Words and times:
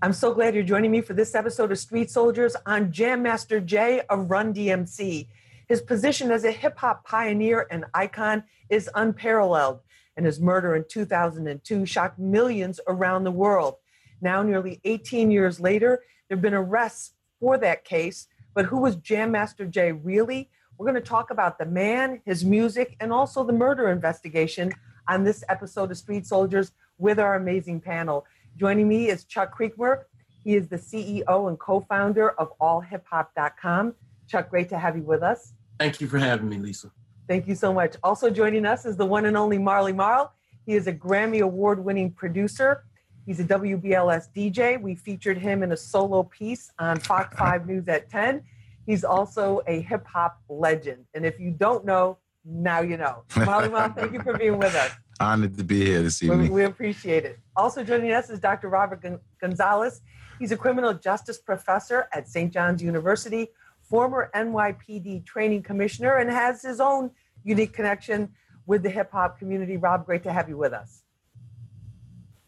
I'm 0.00 0.12
so 0.12 0.32
glad 0.32 0.54
you're 0.54 0.62
joining 0.62 0.92
me 0.92 1.00
for 1.00 1.12
this 1.12 1.34
episode 1.34 1.72
of 1.72 1.78
Street 1.80 2.08
Soldiers 2.08 2.54
on 2.66 2.92
Jam 2.92 3.20
Master 3.20 3.58
Jay 3.58 4.00
of 4.08 4.30
Run 4.30 4.54
DMC. 4.54 5.26
His 5.66 5.80
position 5.82 6.30
as 6.30 6.44
a 6.44 6.52
hip 6.52 6.78
hop 6.78 7.04
pioneer 7.04 7.66
and 7.68 7.84
icon 7.94 8.44
is 8.70 8.88
unparalleled, 8.94 9.80
and 10.16 10.24
his 10.24 10.38
murder 10.38 10.76
in 10.76 10.84
2002 10.88 11.84
shocked 11.84 12.16
millions 12.16 12.78
around 12.86 13.24
the 13.24 13.32
world. 13.32 13.74
Now, 14.20 14.40
nearly 14.40 14.80
18 14.84 15.32
years 15.32 15.58
later, 15.58 16.04
there 16.28 16.36
have 16.36 16.42
been 16.42 16.54
arrests 16.54 17.14
for 17.40 17.58
that 17.58 17.84
case. 17.84 18.28
But 18.54 18.66
who 18.66 18.78
was 18.78 18.94
Jam 18.94 19.32
Master 19.32 19.66
Jay 19.66 19.90
really? 19.90 20.48
We're 20.76 20.86
going 20.86 21.02
to 21.02 21.08
talk 21.08 21.32
about 21.32 21.58
the 21.58 21.66
man, 21.66 22.22
his 22.24 22.44
music, 22.44 22.94
and 23.00 23.12
also 23.12 23.42
the 23.42 23.52
murder 23.52 23.90
investigation 23.90 24.72
on 25.08 25.24
this 25.24 25.42
episode 25.48 25.90
of 25.90 25.98
Street 25.98 26.24
Soldiers 26.24 26.70
with 26.98 27.18
our 27.18 27.34
amazing 27.34 27.80
panel. 27.80 28.26
Joining 28.58 28.88
me 28.88 29.08
is 29.08 29.22
Chuck 29.24 29.56
Creekmur. 29.56 30.02
He 30.42 30.56
is 30.56 30.66
the 30.66 30.78
CEO 30.78 31.48
and 31.48 31.56
co 31.60 31.80
founder 31.88 32.30
of 32.40 32.50
allhiphop.com. 32.60 33.94
Chuck, 34.26 34.50
great 34.50 34.68
to 34.70 34.78
have 34.78 34.96
you 34.96 35.02
with 35.04 35.22
us. 35.22 35.52
Thank 35.78 36.00
you 36.00 36.08
for 36.08 36.18
having 36.18 36.48
me, 36.48 36.58
Lisa. 36.58 36.90
Thank 37.28 37.46
you 37.46 37.54
so 37.54 37.72
much. 37.72 37.94
Also 38.02 38.30
joining 38.30 38.66
us 38.66 38.84
is 38.84 38.96
the 38.96 39.06
one 39.06 39.26
and 39.26 39.36
only 39.36 39.58
Marley 39.58 39.92
Marl. 39.92 40.32
He 40.66 40.74
is 40.74 40.88
a 40.88 40.92
Grammy 40.92 41.40
Award 41.40 41.84
winning 41.84 42.10
producer. 42.10 42.84
He's 43.26 43.38
a 43.38 43.44
WBLS 43.44 44.26
DJ. 44.34 44.80
We 44.80 44.96
featured 44.96 45.38
him 45.38 45.62
in 45.62 45.70
a 45.70 45.76
solo 45.76 46.24
piece 46.24 46.72
on 46.80 46.98
Fox 46.98 47.36
5 47.38 47.68
News 47.68 47.86
at 47.86 48.10
10. 48.10 48.42
He's 48.86 49.04
also 49.04 49.60
a 49.68 49.82
hip 49.82 50.04
hop 50.04 50.40
legend. 50.48 51.04
And 51.14 51.24
if 51.24 51.38
you 51.38 51.52
don't 51.52 51.84
know, 51.84 52.18
now 52.44 52.80
you 52.80 52.96
know. 52.96 53.22
Marley 53.36 53.68
Marl, 53.68 53.92
thank 53.96 54.14
you 54.14 54.20
for 54.20 54.36
being 54.36 54.58
with 54.58 54.74
us. 54.74 54.90
Honored 55.20 55.56
to 55.56 55.64
be 55.64 55.84
here 55.84 56.02
this 56.02 56.22
evening. 56.22 56.42
We, 56.42 56.50
we 56.50 56.64
appreciate 56.64 57.24
it. 57.24 57.40
Also 57.56 57.82
joining 57.82 58.12
us 58.12 58.30
is 58.30 58.38
Dr. 58.38 58.68
Robert 58.68 59.04
Gonzalez. 59.40 60.00
He's 60.38 60.52
a 60.52 60.56
criminal 60.56 60.94
justice 60.94 61.38
professor 61.38 62.08
at 62.12 62.28
St. 62.28 62.52
John's 62.52 62.80
University, 62.80 63.48
former 63.82 64.30
NYPD 64.32 65.26
training 65.26 65.64
commissioner, 65.64 66.18
and 66.18 66.30
has 66.30 66.62
his 66.62 66.78
own 66.78 67.10
unique 67.42 67.72
connection 67.72 68.30
with 68.66 68.84
the 68.84 68.90
hip 68.90 69.10
hop 69.10 69.40
community. 69.40 69.76
Rob, 69.76 70.06
great 70.06 70.22
to 70.22 70.32
have 70.32 70.48
you 70.48 70.56
with 70.56 70.72
us. 70.72 71.02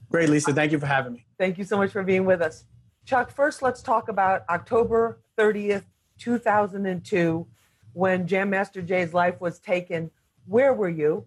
Great, 0.08 0.28
Lisa. 0.28 0.52
Thank 0.52 0.70
you 0.70 0.78
for 0.78 0.86
having 0.86 1.14
me. 1.14 1.26
Thank 1.38 1.58
you 1.58 1.64
so 1.64 1.76
much 1.76 1.90
for 1.90 2.04
being 2.04 2.24
with 2.24 2.40
us. 2.40 2.64
Chuck, 3.04 3.32
first 3.32 3.62
let's 3.62 3.82
talk 3.82 4.08
about 4.08 4.42
October 4.48 5.20
30th, 5.36 5.84
2002, 6.18 7.46
when 7.94 8.28
Jam 8.28 8.50
Master 8.50 8.82
Jay's 8.82 9.12
life 9.12 9.40
was 9.40 9.58
taken. 9.58 10.10
Where 10.46 10.72
were 10.72 10.88
you? 10.88 11.26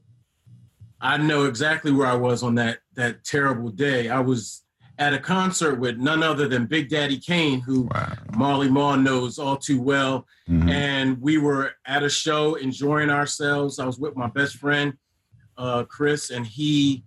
I 1.04 1.18
know 1.18 1.44
exactly 1.46 1.92
where 1.92 2.08
I 2.08 2.16
was 2.16 2.44
on 2.44 2.56
that 2.56 2.80
that 2.96 3.26
terrible 3.26 3.70
day. 3.70 4.10
I 4.10 4.22
was 4.22 4.64
at 5.00 5.14
a 5.14 5.20
concert 5.20 5.76
with 5.76 5.98
none 5.98 6.24
other 6.24 6.48
than 6.48 6.66
Big 6.66 6.88
Daddy 6.88 7.18
Kane, 7.18 7.60
who 7.60 7.90
wow. 7.94 8.14
Marley 8.36 8.70
Marl 8.70 8.98
knows 8.98 9.38
all 9.38 9.58
too 9.58 9.82
well. 9.82 10.26
Mm-hmm. 10.50 10.70
And 10.70 11.22
we 11.22 11.38
were 11.40 11.72
at 11.86 12.04
a 12.04 12.10
show 12.10 12.56
enjoying 12.56 13.10
ourselves. 13.10 13.80
I 13.80 13.86
was 13.86 14.00
with 14.00 14.16
my 14.16 14.28
best 14.28 14.56
friend, 14.56 14.94
uh, 15.58 15.84
Chris, 15.84 16.30
and 16.30 16.46
he, 16.48 17.04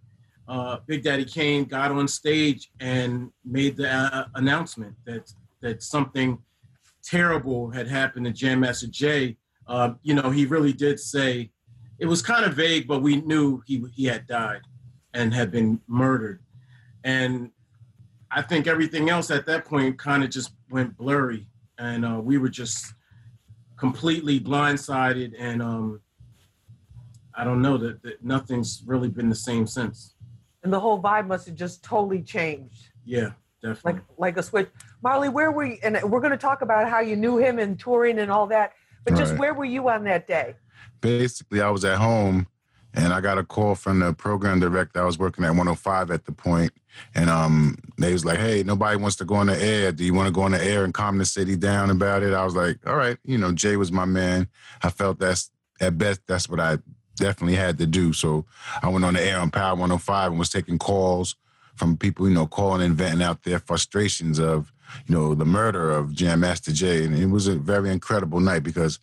uh, 0.47 0.79
Big 0.87 1.03
Daddy 1.03 1.25
Kane, 1.25 1.65
got 1.65 1.91
on 1.91 2.07
stage 2.07 2.71
and 2.81 3.31
made 3.45 3.79
the 3.79 3.91
uh, 3.91 4.27
announcement 4.35 4.95
that 5.07 5.33
that 5.63 5.83
something 5.83 6.39
terrible 7.03 7.71
had 7.71 7.89
happened 7.89 8.27
to 8.27 8.33
Jam 8.33 8.61
Master 8.61 8.89
Jay. 8.89 9.39
Uh, 9.67 9.93
you 10.03 10.13
know, 10.13 10.31
he 10.31 10.45
really 10.45 10.75
did 10.75 11.01
say 11.01 11.51
it 11.99 12.07
was 12.07 12.23
kind 12.23 12.45
of 12.45 12.55
vague, 12.55 12.87
but 12.87 13.03
we 13.03 13.21
knew 13.23 13.63
he 13.67 13.85
he 13.95 14.05
had 14.05 14.27
died 14.27 14.63
and 15.15 15.33
had 15.33 15.51
been 15.51 15.81
murdered. 15.87 16.41
And 17.05 17.51
I 18.31 18.43
think 18.43 18.67
everything 18.67 19.09
else 19.09 19.31
at 19.31 19.47
that 19.47 19.65
point 19.65 19.99
kind 19.99 20.23
of 20.23 20.31
just 20.31 20.53
went 20.71 20.97
blurry, 20.97 21.47
and 21.79 22.05
uh, 22.05 22.21
we 22.23 22.39
were 22.39 22.49
just 22.49 22.93
completely 23.77 24.41
blindsided. 24.41 25.35
And 25.39 25.63
um, 25.63 26.01
I 27.35 27.45
don't 27.45 27.63
know 27.63 27.77
that, 27.79 28.03
that 28.03 28.25
nothing's 28.25 28.83
really 28.87 29.09
been 29.09 29.29
the 29.29 29.35
same 29.35 29.67
since. 29.67 30.15
And 30.63 30.73
the 30.73 30.81
whole 30.81 31.01
vibe 31.01 31.29
must 31.29 31.47
have 31.47 31.55
just 31.55 31.83
totally 31.85 32.23
changed. 32.23 32.89
Yeah, 33.05 33.31
definitely. 33.63 33.93
Like 33.93 34.03
like 34.19 34.37
a 34.37 34.43
switch. 34.43 34.69
Marley, 35.03 35.29
where 35.29 35.53
were 35.53 35.65
you? 35.65 35.79
And 35.83 35.99
we're 36.05 36.21
going 36.21 36.33
to 36.33 36.37
talk 36.37 36.63
about 36.63 36.89
how 36.89 37.01
you 37.01 37.17
knew 37.17 37.39
him 37.39 37.59
and 37.59 37.79
touring 37.79 38.19
and 38.19 38.31
all 38.31 38.47
that. 38.49 38.73
But 39.05 39.15
just 39.15 39.33
right. 39.33 39.41
where 39.41 39.55
were 39.55 39.65
you 39.65 39.89
on 39.89 40.03
that 40.05 40.27
day? 40.27 40.57
Basically 41.01 41.61
I 41.61 41.71
was 41.71 41.85
at 41.85 41.99
home 41.99 42.47
and 42.95 43.13
I 43.13 43.21
got 43.21 43.39
a 43.39 43.45
call 43.45 43.75
from 43.75 44.01
the 44.01 44.13
program 44.15 44.61
director. 44.61 45.03
I 45.03 45.05
was 45.05 45.19
working 45.19 45.45
at 45.45 45.51
105 45.51 46.11
at 46.11 46.25
the 46.25 46.33
point, 46.33 46.73
and 47.15 47.29
um, 47.29 47.77
they 47.99 48.13
was 48.13 48.25
like, 48.25 48.39
"Hey, 48.39 48.63
nobody 48.63 48.97
wants 48.97 49.17
to 49.17 49.25
go 49.25 49.35
on 49.35 49.49
the 49.49 49.63
air. 49.63 49.93
Do 49.93 50.05
you 50.05 50.15
want 50.15 50.29
to 50.29 50.33
go 50.33 50.43
on 50.43 50.53
the 50.53 50.65
air 50.65 50.85
and 50.85 50.95
calm 50.95 51.19
the 51.19 51.27
city 51.27 51.57
down 51.57 51.91
about 51.91 52.23
it?" 52.23 52.33
I 52.33 52.45
was 52.45 52.57
like, 52.57 52.79
"All 52.87 52.97
right, 52.97 53.19
you 53.25 53.37
know, 53.37 53.53
Jay 53.53 53.77
was 53.77 53.93
my 53.93 54.07
man. 54.07 54.49
I 54.83 54.91
felt 54.91 55.19
that's 55.19 55.51
at 55.81 55.99
best 55.99 56.23
that's 56.27 56.49
what 56.49 56.59
I 56.59 56.79
definitely 57.17 57.57
had 57.57 57.79
to 57.79 57.87
do. 57.87 58.13
So 58.13 58.45
I 58.83 58.89
went 58.89 59.05
on 59.05 59.15
the 59.15 59.23
air 59.23 59.39
on 59.39 59.51
Power 59.51 59.75
105 59.75 60.31
and 60.31 60.39
was 60.39 60.51
taking 60.51 60.79
calls 60.79 61.35
from 61.75 61.97
people, 61.97 62.29
you 62.29 62.35
know, 62.35 62.47
calling 62.47 62.83
and 62.83 62.95
venting 62.95 63.23
out 63.23 63.43
their 63.43 63.59
frustrations 63.59 64.39
of, 64.39 64.73
you 65.07 65.15
know, 65.15 65.35
the 65.35 65.45
murder 65.45 65.91
of 65.91 66.15
Jam 66.15 66.41
Master 66.41 66.73
Jay. 66.73 67.05
And 67.05 67.17
it 67.17 67.27
was 67.27 67.49
a 67.49 67.57
very 67.57 67.91
incredible 67.91 68.41
night 68.41 68.63
because 68.63 68.99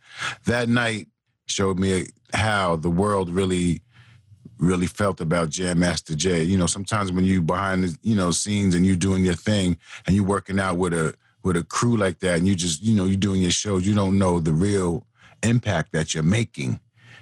that 0.46 0.70
night 0.70 1.08
showed 1.46 1.80
me 1.80 2.08
how 2.34 2.76
the 2.76 2.90
world 2.90 3.30
really 3.30 3.82
really 4.60 4.88
felt 4.88 5.20
about 5.20 5.50
Jam 5.50 5.80
Master 5.80 6.16
Jay. 6.16 6.44
You 6.44 6.58
know, 6.58 6.68
sometimes 6.68 7.12
when 7.12 7.26
you 7.26 7.42
behind 7.42 7.84
the 7.84 7.98
you 8.02 8.16
know 8.16 8.32
scenes 8.32 8.76
and 8.76 8.86
you're 8.86 8.96
doing 8.96 9.26
your 9.26 9.36
thing 9.36 9.78
and 10.06 10.16
you're 10.16 10.26
working 10.26 10.60
out 10.60 10.78
with 10.78 10.94
a 10.94 11.14
with 11.44 11.58
a 11.58 11.64
crew 11.64 11.98
like 11.98 12.20
that 12.20 12.38
and 12.38 12.48
you 12.48 12.56
just 12.56 12.82
you 12.82 12.96
know 12.96 13.06
you're 13.06 13.18
doing 13.18 13.42
your 13.42 13.52
shows, 13.52 13.86
you 13.86 13.94
don't 13.94 14.18
know 14.18 14.40
the 14.40 14.54
real 14.54 15.06
impact 15.44 15.92
that 15.94 16.14
you're 16.14 16.24
making. 16.24 16.80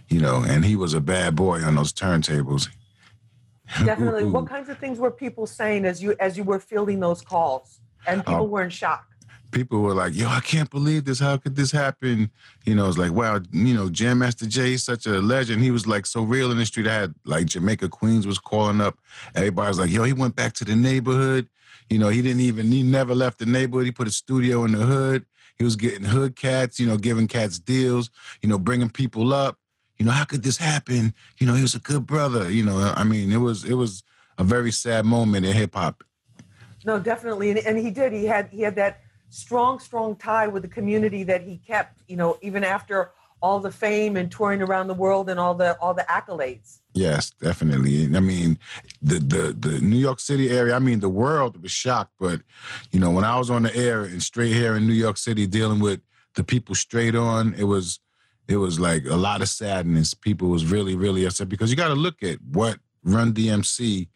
You 0.07 0.19
know, 0.19 0.43
and 0.45 0.65
he 0.65 0.75
was 0.75 0.93
a 0.93 0.99
bad 0.99 1.35
boy 1.35 1.61
on 1.61 1.75
those 1.75 1.93
turntables. 1.93 2.67
Definitely. 3.85 4.25
what 4.25 4.47
kinds 4.47 4.67
of 4.67 4.77
things 4.79 4.99
were 4.99 5.11
people 5.11 5.47
saying 5.47 5.85
as 5.85 6.03
you 6.03 6.15
as 6.19 6.37
you 6.37 6.43
were 6.43 6.59
fielding 6.59 6.99
those 6.99 7.21
calls 7.21 7.79
and 8.05 8.25
people 8.25 8.41
uh, 8.41 8.43
were 8.43 8.63
in 8.63 8.69
shock? 8.69 9.05
People 9.51 9.81
were 9.81 9.93
like, 9.93 10.15
"Yo, 10.15 10.27
I 10.27 10.39
can't 10.39 10.69
believe 10.69 11.05
this. 11.05 11.19
How 11.19 11.37
could 11.37 11.55
this 11.55 11.71
happen?" 11.71 12.31
You 12.65 12.75
know, 12.75 12.87
it's 12.87 12.97
like, 12.97 13.11
wow, 13.11 13.39
you 13.51 13.73
know, 13.73 13.89
Jam 13.89 14.19
Master 14.19 14.45
Jay 14.45 14.73
is 14.73 14.83
such 14.83 15.05
a 15.05 15.19
legend. 15.19 15.61
He 15.61 15.71
was 15.71 15.85
like 15.85 16.05
so 16.05 16.23
real 16.23 16.51
in 16.51 16.57
the 16.57 16.65
street. 16.65 16.87
I 16.87 16.93
had 16.93 17.13
like 17.25 17.45
Jamaica 17.47 17.89
Queens 17.89 18.25
was 18.25 18.39
calling 18.39 18.81
up. 18.81 18.97
Everybody 19.35 19.67
was 19.67 19.79
like, 19.79 19.91
"Yo, 19.91 20.03
he 20.03 20.13
went 20.13 20.35
back 20.35 20.53
to 20.53 20.65
the 20.65 20.75
neighborhood." 20.75 21.47
You 21.89 21.99
know, 21.99 22.09
he 22.09 22.21
didn't 22.21 22.41
even 22.41 22.71
he 22.71 22.83
never 22.83 23.13
left 23.13 23.39
the 23.39 23.45
neighborhood. 23.45 23.85
He 23.85 23.91
put 23.91 24.07
a 24.07 24.11
studio 24.11 24.63
in 24.63 24.71
the 24.71 24.85
hood. 24.85 25.25
He 25.57 25.63
was 25.63 25.75
getting 25.75 26.05
hood 26.05 26.35
cats. 26.35 26.79
You 26.79 26.87
know, 26.87 26.97
giving 26.97 27.27
cats 27.27 27.59
deals. 27.59 28.09
You 28.41 28.49
know, 28.49 28.57
bringing 28.57 28.89
people 28.89 29.33
up. 29.33 29.57
You 29.97 30.05
know, 30.05 30.11
how 30.11 30.25
could 30.25 30.43
this 30.43 30.57
happen? 30.57 31.13
You 31.37 31.45
know, 31.45 31.53
he 31.53 31.61
was 31.61 31.75
a 31.75 31.79
good 31.79 32.07
brother. 32.07 32.49
You 32.49 32.63
know, 32.63 32.93
I 32.95 33.03
mean, 33.03 33.31
it 33.31 33.37
was 33.37 33.65
it 33.65 33.75
was 33.75 34.03
a 34.37 34.43
very 34.43 34.71
sad 34.71 35.05
moment 35.05 35.45
in 35.45 35.53
hip 35.53 35.75
hop. 35.75 36.03
No, 36.83 36.99
definitely, 36.99 37.51
and, 37.51 37.59
and 37.59 37.77
he 37.77 37.91
did. 37.91 38.11
He 38.11 38.25
had 38.25 38.49
he 38.51 38.61
had 38.61 38.75
that 38.75 39.01
strong, 39.31 39.79
strong 39.79 40.15
tie 40.15 40.47
with 40.47 40.61
the 40.61 40.69
community 40.69 41.23
that 41.23 41.41
he 41.41 41.57
kept, 41.57 42.01
you 42.07 42.17
know, 42.17 42.37
even 42.41 42.63
after 42.63 43.11
all 43.41 43.59
the 43.59 43.71
fame 43.71 44.15
and 44.15 44.31
touring 44.31 44.61
around 44.61 44.87
the 44.87 44.93
world 44.93 45.27
and 45.27 45.39
all 45.39 45.55
the 45.55 45.75
all 45.79 45.95
the 45.95 46.03
accolades. 46.03 46.79
Yes, 46.93 47.31
definitely. 47.41 48.15
I 48.15 48.19
mean, 48.19 48.59
the 49.01 49.15
the 49.15 49.53
the 49.57 49.81
New 49.81 49.97
York 49.97 50.19
City 50.19 50.51
area. 50.51 50.75
I 50.75 50.79
mean, 50.79 50.99
the 50.99 51.09
world 51.09 51.61
was 51.61 51.71
shocked. 51.71 52.13
But 52.19 52.41
you 52.91 52.99
know, 52.99 53.09
when 53.09 53.23
I 53.23 53.39
was 53.39 53.49
on 53.49 53.63
the 53.63 53.75
air 53.75 54.03
and 54.03 54.21
straight 54.21 54.53
here 54.53 54.75
in 54.75 54.85
New 54.85 54.93
York 54.93 55.17
City, 55.17 55.47
dealing 55.47 55.79
with 55.79 56.01
the 56.35 56.43
people 56.43 56.75
straight 56.75 57.15
on, 57.15 57.55
it 57.55 57.63
was 57.63 57.99
it 58.47 58.57
was 58.57 58.79
like 58.79 59.05
a 59.05 59.15
lot 59.15 59.41
of 59.41 59.49
sadness. 59.49 60.13
People 60.13 60.49
was 60.49 60.65
really 60.65 60.95
really 60.95 61.25
upset 61.25 61.49
because 61.49 61.71
you 61.71 61.77
got 61.77 61.87
to 61.87 61.95
look 61.95 62.21
at 62.21 62.39
what 62.41 62.77
Run 63.03 63.33
DMC 63.33 64.07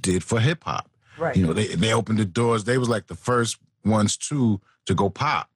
did 0.00 0.22
for 0.22 0.38
hip 0.38 0.62
hop. 0.62 0.88
Right. 1.18 1.36
You 1.36 1.46
know, 1.46 1.52
they 1.52 1.68
they 1.74 1.92
opened 1.92 2.18
the 2.18 2.24
doors. 2.24 2.64
They 2.64 2.78
was 2.78 2.88
like 2.88 3.08
the 3.08 3.16
first 3.16 3.58
ones 3.84 4.16
too 4.16 4.60
to 4.86 4.94
go 4.94 5.10
pop 5.10 5.50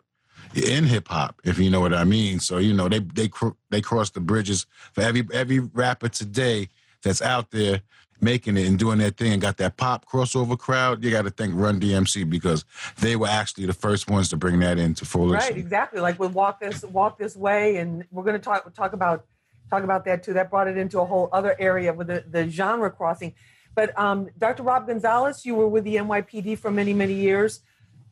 in 0.54 0.84
hip 0.84 1.08
hop, 1.08 1.40
if 1.44 1.58
you 1.58 1.70
know 1.70 1.80
what 1.80 1.94
I 1.94 2.04
mean. 2.04 2.40
So 2.40 2.58
you 2.58 2.72
know 2.72 2.88
they 2.88 3.00
they 3.00 3.30
they 3.70 3.80
cross 3.80 4.10
the 4.10 4.20
bridges 4.20 4.66
for 4.92 5.02
every 5.02 5.26
every 5.32 5.60
rapper 5.60 6.08
today 6.08 6.68
that's 7.02 7.22
out 7.22 7.50
there 7.50 7.82
making 8.20 8.56
it 8.56 8.66
and 8.66 8.78
doing 8.78 8.98
their 8.98 9.10
thing 9.10 9.32
and 9.32 9.40
got 9.40 9.56
that 9.58 9.76
pop 9.76 10.04
crossover 10.06 10.58
crowd. 10.58 11.04
You 11.04 11.10
got 11.10 11.22
to 11.22 11.30
thank 11.30 11.54
Run 11.54 11.80
DMC 11.80 12.28
because 12.28 12.64
they 13.00 13.14
were 13.16 13.28
actually 13.28 13.66
the 13.66 13.72
first 13.72 14.10
ones 14.10 14.28
to 14.30 14.36
bring 14.36 14.58
that 14.60 14.78
into 14.78 15.04
fruition. 15.04 15.34
Right, 15.34 15.56
exactly. 15.56 16.00
Like 16.00 16.18
with 16.18 16.32
Walk 16.32 16.60
This 16.60 16.82
Walk 16.84 17.18
This 17.18 17.36
Way, 17.36 17.76
and 17.76 18.04
we're 18.10 18.24
going 18.24 18.36
to 18.36 18.42
talk 18.42 18.72
talk 18.74 18.92
about 18.92 19.26
talk 19.70 19.84
about 19.84 20.04
that 20.06 20.22
too. 20.22 20.32
That 20.32 20.50
brought 20.50 20.68
it 20.68 20.76
into 20.76 21.00
a 21.00 21.04
whole 21.04 21.28
other 21.32 21.54
area 21.58 21.92
with 21.92 22.08
the, 22.08 22.24
the 22.28 22.48
genre 22.48 22.90
crossing. 22.90 23.34
But 23.74 23.96
um, 23.96 24.28
Dr. 24.36 24.64
Rob 24.64 24.88
Gonzalez, 24.88 25.46
you 25.46 25.54
were 25.54 25.68
with 25.68 25.84
the 25.84 25.96
NYPD 25.96 26.58
for 26.58 26.70
many 26.70 26.94
many 26.94 27.14
years 27.14 27.60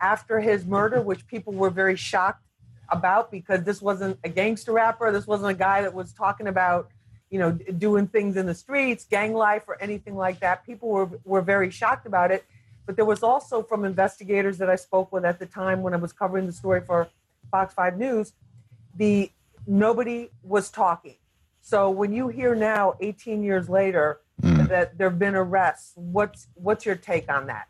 after 0.00 0.40
his 0.40 0.64
murder, 0.66 1.00
which 1.00 1.26
people 1.26 1.52
were 1.52 1.70
very 1.70 1.96
shocked 1.96 2.43
about 2.90 3.31
because 3.31 3.62
this 3.64 3.82
wasn't 3.82 4.19
a 4.25 4.28
gangster 4.28 4.72
rapper. 4.72 5.10
This 5.10 5.26
wasn't 5.26 5.50
a 5.50 5.54
guy 5.54 5.82
that 5.82 5.93
was 5.93 6.12
talking 6.12 6.46
about, 6.46 6.90
you 7.31 7.38
know, 7.38 7.52
doing 7.52 8.06
things 8.06 8.37
in 8.37 8.46
the 8.46 8.54
streets, 8.54 9.04
gang 9.04 9.34
life, 9.34 9.64
or 9.66 9.81
anything 9.82 10.16
like 10.16 10.40
that. 10.40 10.64
People 10.64 10.88
were, 10.88 11.10
were 11.25 11.43
very 11.43 11.70
shocked 11.70 12.06
about 12.06 12.31
it. 12.31 12.44
but 12.84 12.94
there 12.94 13.04
was 13.04 13.22
also 13.22 13.62
from 13.62 13.84
investigators 13.84 14.58
that 14.58 14.70
I 14.70 14.76
spoke 14.76 15.10
with 15.12 15.25
at 15.25 15.38
the 15.38 15.46
time 15.46 15.82
when 15.82 15.93
I 15.93 15.96
was 15.96 16.12
covering 16.12 16.46
the 16.46 16.52
story 16.52 16.81
for 16.81 17.08
Fox 17.50 17.75
5 17.75 17.99
News, 17.99 18.32
the 18.94 19.31
nobody 19.66 20.31
was 20.42 20.70
talking. 20.70 21.16
So 21.60 21.90
when 21.90 22.12
you 22.12 22.28
hear 22.28 22.54
now 22.54 22.94
18 23.00 23.42
years 23.42 23.69
later 23.69 24.20
mm. 24.40 24.69
that 24.69 24.96
there've 24.96 25.19
been 25.19 25.34
arrests, 25.34 25.92
what's 25.96 26.46
what's 26.54 26.87
your 26.87 26.94
take 26.94 27.28
on 27.28 27.46
that? 27.49 27.66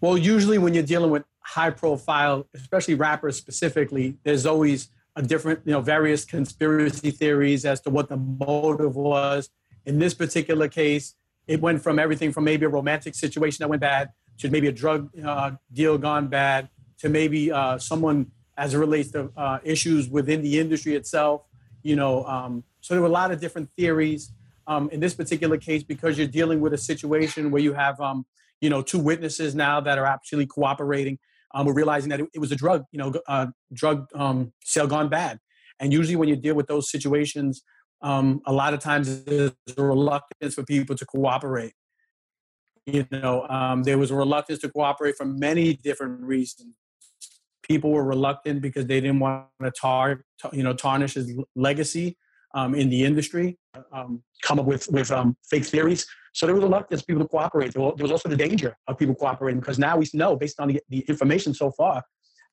Well, 0.00 0.16
usually 0.16 0.58
when 0.58 0.72
you're 0.72 0.82
dealing 0.82 1.10
with 1.10 1.24
high 1.40 1.70
profile, 1.70 2.46
especially 2.54 2.94
rappers 2.94 3.36
specifically, 3.36 4.16
there's 4.24 4.46
always 4.46 4.88
a 5.16 5.22
different, 5.22 5.60
you 5.66 5.72
know, 5.72 5.80
various 5.80 6.24
conspiracy 6.24 7.10
theories 7.10 7.64
as 7.64 7.80
to 7.82 7.90
what 7.90 8.08
the 8.08 8.16
motive 8.16 8.96
was. 8.96 9.50
In 9.84 9.98
this 9.98 10.14
particular 10.14 10.68
case, 10.68 11.16
it 11.46 11.60
went 11.60 11.82
from 11.82 11.98
everything 11.98 12.32
from 12.32 12.44
maybe 12.44 12.64
a 12.64 12.68
romantic 12.68 13.14
situation 13.14 13.58
that 13.60 13.68
went 13.68 13.80
bad 13.80 14.10
to 14.38 14.48
maybe 14.48 14.68
a 14.68 14.72
drug 14.72 15.10
uh, 15.22 15.52
deal 15.72 15.98
gone 15.98 16.28
bad 16.28 16.68
to 16.98 17.08
maybe 17.08 17.52
uh, 17.52 17.76
someone 17.78 18.30
as 18.56 18.74
it 18.74 18.78
relates 18.78 19.10
to 19.10 19.30
uh, 19.36 19.58
issues 19.64 20.08
within 20.08 20.42
the 20.42 20.58
industry 20.58 20.94
itself. 20.94 21.42
You 21.82 21.96
know, 21.96 22.24
um, 22.24 22.64
so 22.80 22.94
there 22.94 23.00
were 23.02 23.08
a 23.08 23.12
lot 23.12 23.32
of 23.32 23.40
different 23.40 23.70
theories. 23.76 24.32
Um, 24.66 24.88
in 24.90 25.00
this 25.00 25.14
particular 25.14 25.56
case, 25.56 25.82
because 25.82 26.16
you're 26.16 26.28
dealing 26.28 26.60
with 26.60 26.72
a 26.72 26.78
situation 26.78 27.50
where 27.50 27.60
you 27.60 27.72
have, 27.72 28.00
um, 28.00 28.24
you 28.60 28.70
know, 28.70 28.82
two 28.82 28.98
witnesses 28.98 29.54
now 29.54 29.80
that 29.80 29.98
are 29.98 30.06
actually 30.06 30.46
cooperating, 30.46 31.18
um, 31.54 31.66
we're 31.66 31.74
realizing 31.74 32.10
that 32.10 32.20
it, 32.20 32.28
it, 32.34 32.38
was 32.38 32.52
a 32.52 32.56
drug, 32.56 32.84
you 32.92 32.98
know, 32.98 33.12
uh, 33.26 33.46
drug 33.72 34.06
um, 34.14 34.52
sale 34.62 34.86
gone 34.86 35.08
bad. 35.08 35.38
And 35.80 35.92
usually, 35.92 36.16
when 36.16 36.28
you 36.28 36.36
deal 36.36 36.54
with 36.54 36.66
those 36.66 36.90
situations, 36.90 37.62
um, 38.02 38.40
a 38.46 38.52
lot 38.52 38.74
of 38.74 38.80
times 38.80 39.24
there's 39.24 39.52
a 39.76 39.82
reluctance 39.82 40.54
for 40.54 40.62
people 40.62 40.96
to 40.96 41.06
cooperate. 41.06 41.72
You 42.86 43.06
know, 43.10 43.46
um, 43.48 43.82
there 43.82 43.98
was 43.98 44.10
a 44.10 44.14
reluctance 44.14 44.60
to 44.60 44.68
cooperate 44.68 45.16
for 45.16 45.24
many 45.24 45.74
different 45.74 46.22
reasons. 46.22 46.74
People 47.62 47.90
were 47.90 48.04
reluctant 48.04 48.62
because 48.62 48.86
they 48.86 49.00
didn't 49.00 49.20
want 49.20 49.46
to 49.62 49.70
tar, 49.70 50.24
you 50.52 50.62
know, 50.62 50.74
tarnish 50.74 51.14
his 51.14 51.32
legacy 51.54 52.16
um, 52.54 52.74
in 52.74 52.90
the 52.90 53.04
industry, 53.04 53.58
um, 53.92 54.22
come 54.42 54.58
up 54.58 54.66
with 54.66 54.88
with 54.90 55.10
um, 55.10 55.36
fake 55.48 55.64
theories. 55.64 56.06
So 56.32 56.46
there 56.46 56.54
was 56.54 56.62
a 56.62 56.66
reluctance 56.66 57.00
for 57.02 57.06
people 57.06 57.22
to 57.24 57.28
cooperate. 57.28 57.72
There 57.72 57.82
was 57.82 58.10
also 58.10 58.28
the 58.28 58.36
danger 58.36 58.76
of 58.86 58.98
people 58.98 59.14
cooperating 59.14 59.60
because 59.60 59.78
now 59.78 59.96
we 59.96 60.06
know, 60.14 60.36
based 60.36 60.60
on 60.60 60.68
the, 60.68 60.80
the 60.88 61.00
information 61.00 61.54
so 61.54 61.72
far, 61.72 62.04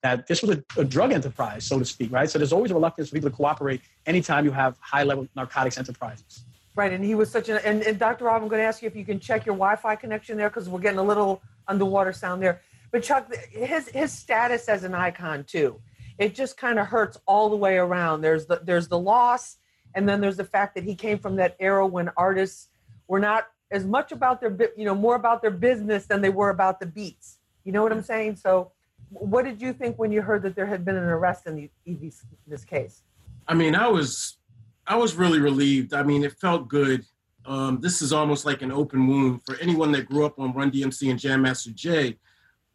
that 0.03 0.27
this 0.27 0.41
was 0.41 0.57
a, 0.57 0.81
a, 0.81 0.83
drug 0.83 1.11
enterprise, 1.11 1.65
so 1.65 1.79
to 1.79 1.85
speak, 1.85 2.11
right? 2.11 2.29
So 2.29 2.39
there's 2.39 2.53
always 2.53 2.71
a 2.71 2.73
reluctance 2.73 3.09
for 3.09 3.15
people 3.15 3.29
to 3.29 3.35
cooperate 3.35 3.81
anytime 4.05 4.45
you 4.45 4.51
have 4.51 4.77
high 4.79 5.03
level 5.03 5.27
narcotics 5.35 5.77
enterprises. 5.77 6.45
Right, 6.75 6.93
and 6.93 7.03
he 7.03 7.15
was 7.15 7.31
such 7.31 7.49
an, 7.49 7.59
and, 7.65 7.81
and 7.81 7.97
Dr. 7.97 8.25
Rob, 8.25 8.41
I'm 8.41 8.47
going 8.47 8.61
to 8.61 8.65
ask 8.65 8.83
you 8.83 8.87
if 8.87 8.95
you 8.95 9.05
can 9.05 9.19
check 9.19 9.45
your 9.45 9.55
Wi 9.55 9.75
Fi 9.75 9.95
connection 9.95 10.37
there 10.37 10.49
because 10.49 10.69
we're 10.69 10.79
getting 10.79 10.99
a 10.99 11.03
little 11.03 11.41
underwater 11.67 12.13
sound 12.13 12.41
there. 12.41 12.61
But 12.91 13.03
Chuck, 13.03 13.33
his, 13.51 13.87
his 13.89 14.11
status 14.11 14.69
as 14.69 14.83
an 14.83 14.93
icon, 14.93 15.43
too, 15.43 15.81
it 16.19 16.35
just 16.35 16.57
kind 16.57 16.77
of 16.77 16.85
hurts 16.87 17.17
all 17.25 17.49
the 17.49 17.55
way 17.55 17.77
around. 17.77 18.21
There's 18.21 18.45
the, 18.45 18.61
there's 18.63 18.87
the 18.87 18.99
loss, 18.99 19.57
and 19.97 20.07
then 20.07 20.21
there's 20.21 20.37
the 20.37 20.45
fact 20.45 20.75
that 20.75 20.83
he 20.83 20.93
came 20.93 21.17
from 21.17 21.35
that 21.37 21.55
era 21.59 21.85
when 21.85 22.11
artists 22.15 22.67
were 23.07 23.19
not 23.19 23.47
as 23.71 23.83
much 23.83 24.11
about 24.11 24.39
their, 24.39 24.55
you 24.77 24.85
know, 24.85 24.93
more 24.93 25.15
about 25.15 25.41
their 25.41 25.51
business 25.51 26.05
than 26.05 26.21
they 26.21 26.29
were 26.29 26.51
about 26.51 26.79
the 26.79 26.85
beats. 26.85 27.39
You 27.63 27.71
know 27.71 27.81
what 27.81 27.91
I'm 27.91 28.03
saying? 28.03 28.35
So, 28.35 28.71
what 29.09 29.43
did 29.43 29.59
you 29.59 29.73
think 29.73 29.97
when 29.97 30.11
you 30.11 30.21
heard 30.21 30.43
that 30.43 30.55
there 30.55 30.67
had 30.67 30.85
been 30.85 30.97
an 30.97 31.03
arrest 31.03 31.47
in 31.47 31.55
the, 31.55 32.11
this 32.45 32.63
case? 32.63 33.01
I 33.47 33.55
mean, 33.55 33.73
I 33.73 33.87
was 33.87 34.37
I 34.85 34.95
was 34.95 35.15
really 35.15 35.39
relieved. 35.39 35.95
I 35.95 36.03
mean, 36.03 36.23
it 36.23 36.33
felt 36.33 36.67
good. 36.67 37.03
Um, 37.47 37.79
this 37.81 38.03
is 38.03 38.13
almost 38.13 38.45
like 38.45 38.61
an 38.61 38.71
open 38.71 39.07
wound 39.07 39.41
for 39.47 39.55
anyone 39.57 39.91
that 39.93 40.07
grew 40.07 40.27
up 40.27 40.37
on 40.37 40.53
Run 40.53 40.69
DMC 40.69 41.09
and 41.09 41.19
Jam 41.19 41.41
Master 41.41 41.71
Jay. 41.71 42.19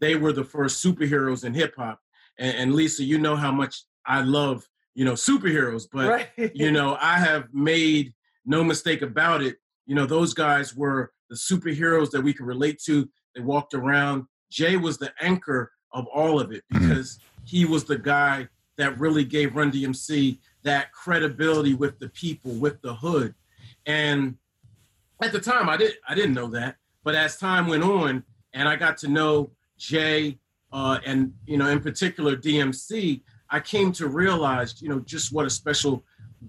They 0.01 0.17
were 0.17 0.33
the 0.33 0.43
first 0.43 0.85
superheroes 0.85 1.45
in 1.45 1.55
hip 1.55 1.75
hop. 1.77 2.01
And, 2.37 2.57
and, 2.57 2.75
Lisa, 2.75 3.05
you 3.05 3.19
know 3.19 3.37
how 3.37 3.53
much 3.53 3.85
I 4.05 4.23
love 4.23 4.69
you 4.95 5.05
know 5.05 5.13
superheroes, 5.13 5.85
but 5.91 6.09
right. 6.09 6.53
you 6.55 6.71
know 6.71 6.97
I 7.01 7.19
have 7.19 7.53
made 7.53 8.13
no 8.45 8.63
mistake 8.65 9.03
about 9.03 9.43
it. 9.43 9.57
You 9.87 9.95
know 9.95 10.07
those 10.07 10.35
guys 10.35 10.75
were 10.75 11.13
the 11.31 11.37
superheroes 11.37 12.11
that 12.11 12.21
we 12.21 12.33
could 12.33 12.47
relate 12.47 12.81
to. 12.87 13.09
They 13.35 13.41
walked 13.41 13.75
around. 13.75 14.27
Jay 14.51 14.77
was 14.77 14.99
the 14.99 15.13
anchor 15.21 15.73
of 15.93 16.07
all 16.07 16.41
of 16.41 16.53
it 16.53 16.63
mm-hmm. 16.73 16.89
because 16.89 17.17
mm-hmm. 17.17 17.45
he 17.45 17.65
was 17.65 17.85
the 17.85 17.99
guy 17.99 18.49
that 18.77 18.99
really 18.99 19.25
gave 19.25 19.55
Run 19.57 19.71
DMC 19.73 20.39
that 20.63 20.93
credibility 20.93 21.75
with 21.75 21.99
the 21.99 22.09
people, 22.11 22.53
with 22.53 22.81
the 22.83 22.95
hood. 22.95 23.35
And 23.87 24.37
at 25.23 25.33
the 25.33 25.41
time, 25.41 25.69
I 25.69 25.77
did 25.77 25.95
I 26.07 26.15
didn't 26.15 26.35
know 26.35 26.49
that, 26.49 26.77
but 27.05 27.15
as 27.15 27.37
time 27.37 27.67
went 27.67 27.83
on, 27.83 28.25
and 28.53 28.69
I 28.69 28.77
got 28.77 28.99
to 28.99 29.09
know 29.09 29.51
Jay 29.79 30.39
uh, 30.73 30.99
and 31.05 31.33
you 31.47 31.57
know 31.57 31.69
in 31.69 31.81
particular 31.81 32.37
DMC, 32.37 33.23
I 33.53 33.61
came 33.61 33.93
to 33.93 34.09
realize 34.09 34.83
you 34.83 34.89
know 34.89 35.01
just 35.01 35.33
what 35.33 35.47
a 35.47 35.51
special 35.51 36.05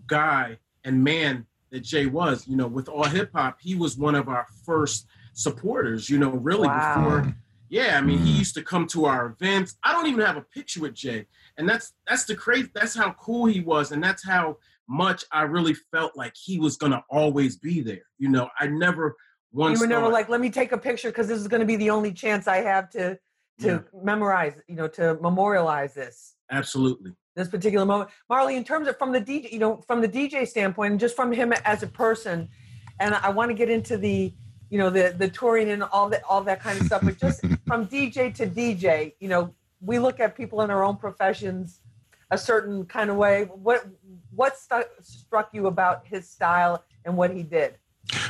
guy 0.07 0.57
and 0.83 1.03
man 1.03 1.45
that 1.71 1.83
Jay 1.83 2.07
was. 2.07 2.47
You 2.47 2.55
know, 2.55 2.67
with 2.67 2.89
all 2.89 3.03
hip 3.03 3.31
hop, 3.35 3.59
he 3.61 3.75
was 3.75 3.97
one 3.97 4.15
of 4.15 4.27
our 4.27 4.47
first 4.65 5.05
supporters. 5.33 6.09
You 6.09 6.17
know, 6.17 6.31
really 6.31 6.67
wow. 6.67 6.95
before 6.95 7.35
yeah, 7.73 7.97
I 7.97 8.01
mean, 8.01 8.19
mm. 8.19 8.25
he 8.25 8.33
used 8.33 8.53
to 8.53 8.61
come 8.61 8.85
to 8.89 9.05
our 9.05 9.25
events. 9.25 9.77
I 9.83 9.94
don't 9.94 10.05
even 10.05 10.23
have 10.23 10.38
a 10.38 10.44
picture 10.44 10.79
with 10.79 10.94
Jay, 10.94 11.25
and 11.57 11.67
that's 11.67 11.94
that's 12.07 12.23
the 12.25 12.35
crazy. 12.35 12.69
That's 12.75 12.95
how 12.95 13.13
cool 13.13 13.47
he 13.47 13.61
was, 13.61 13.91
and 13.91 14.03
that's 14.03 14.23
how 14.23 14.57
much 14.88 15.25
I 15.31 15.41
really 15.41 15.73
felt 15.73 16.15
like 16.15 16.33
he 16.35 16.59
was 16.59 16.77
gonna 16.77 17.03
always 17.09 17.57
be 17.57 17.81
there. 17.81 18.03
You 18.19 18.29
know, 18.29 18.47
I 18.59 18.67
never 18.67 19.15
once. 19.51 19.79
You 19.79 19.85
were 19.85 19.89
never 19.89 20.07
like, 20.07 20.29
let 20.29 20.39
me 20.39 20.51
take 20.51 20.71
a 20.71 20.77
picture 20.77 21.09
because 21.09 21.27
this 21.27 21.39
is 21.39 21.47
gonna 21.47 21.65
be 21.65 21.75
the 21.75 21.89
only 21.89 22.13
chance 22.13 22.47
I 22.47 22.57
have 22.57 22.91
to 22.91 23.17
to 23.61 23.67
yeah. 23.67 23.79
memorize, 24.03 24.53
you 24.67 24.75
know, 24.75 24.88
to 24.89 25.15
memorialize 25.19 25.95
this. 25.95 26.35
Absolutely. 26.53 27.11
This 27.35 27.47
particular 27.47 27.85
moment, 27.85 28.11
Marley. 28.29 28.55
In 28.55 28.63
terms 28.63 28.88
of 28.88 28.97
from 28.97 29.11
the 29.11 29.19
DJ, 29.19 29.51
you 29.51 29.59
know, 29.59 29.81
from 29.88 30.01
the 30.01 30.07
DJ 30.07 30.47
standpoint, 30.47 30.91
and 30.91 31.00
just 31.00 31.15
from 31.15 31.31
him 31.31 31.51
as 31.65 31.81
a 31.81 31.88
person, 31.88 32.47
and 33.00 33.15
I 33.15 33.29
want 33.31 33.50
to 33.50 33.55
get 33.55 33.69
into 33.69 33.97
the 33.97 34.33
you 34.73 34.79
know 34.79 34.89
the 34.89 35.13
the 35.15 35.29
touring 35.29 35.69
and 35.69 35.83
all 35.83 36.09
that 36.09 36.23
all 36.27 36.41
that 36.44 36.59
kind 36.59 36.79
of 36.79 36.88
stuff 36.88 37.03
but 37.03 37.15
just 37.19 37.41
from 37.67 37.85
dj 37.85 38.33
to 38.33 38.47
dj 38.47 39.13
you 39.19 39.29
know 39.29 39.53
we 39.81 40.00
look 40.00 40.19
at 40.19 40.35
people 40.35 40.61
in 40.61 40.71
our 40.71 40.83
own 40.83 40.97
professions 40.97 41.79
a 42.31 42.38
certain 42.38 42.83
kind 42.85 43.11
of 43.11 43.15
way 43.15 43.44
what 43.44 43.85
what 44.35 44.57
stu- 44.57 44.91
struck 45.00 45.50
you 45.53 45.67
about 45.67 46.07
his 46.07 46.27
style 46.27 46.83
and 47.05 47.15
what 47.15 47.29
he 47.29 47.44
did 47.44 47.75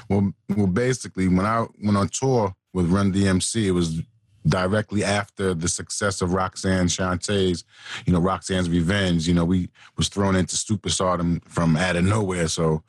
well 0.10 0.34
well 0.50 0.68
basically 0.68 1.30
when 1.30 1.46
i 1.46 1.66
went 1.82 1.96
on 1.96 2.10
tour 2.10 2.54
with 2.74 2.88
run 2.88 3.14
dmc 3.14 3.56
it 3.56 3.72
was 3.72 4.02
directly 4.48 5.04
after 5.04 5.54
the 5.54 5.68
success 5.68 6.22
of 6.22 6.34
Roxanne 6.34 6.88
Shanté's, 6.88 7.64
you 8.06 8.14
know, 8.14 8.20
Roxanne's 8.20 8.70
Revenge, 8.70 9.28
you 9.28 9.34
know, 9.34 9.46
we 9.46 9.70
was 9.98 10.10
thrown 10.10 10.36
into 10.36 10.56
superstardom 10.56 11.44
from 11.46 11.76
out 11.78 11.96
of 11.96 12.04
nowhere. 12.04 12.48
So 12.48 12.84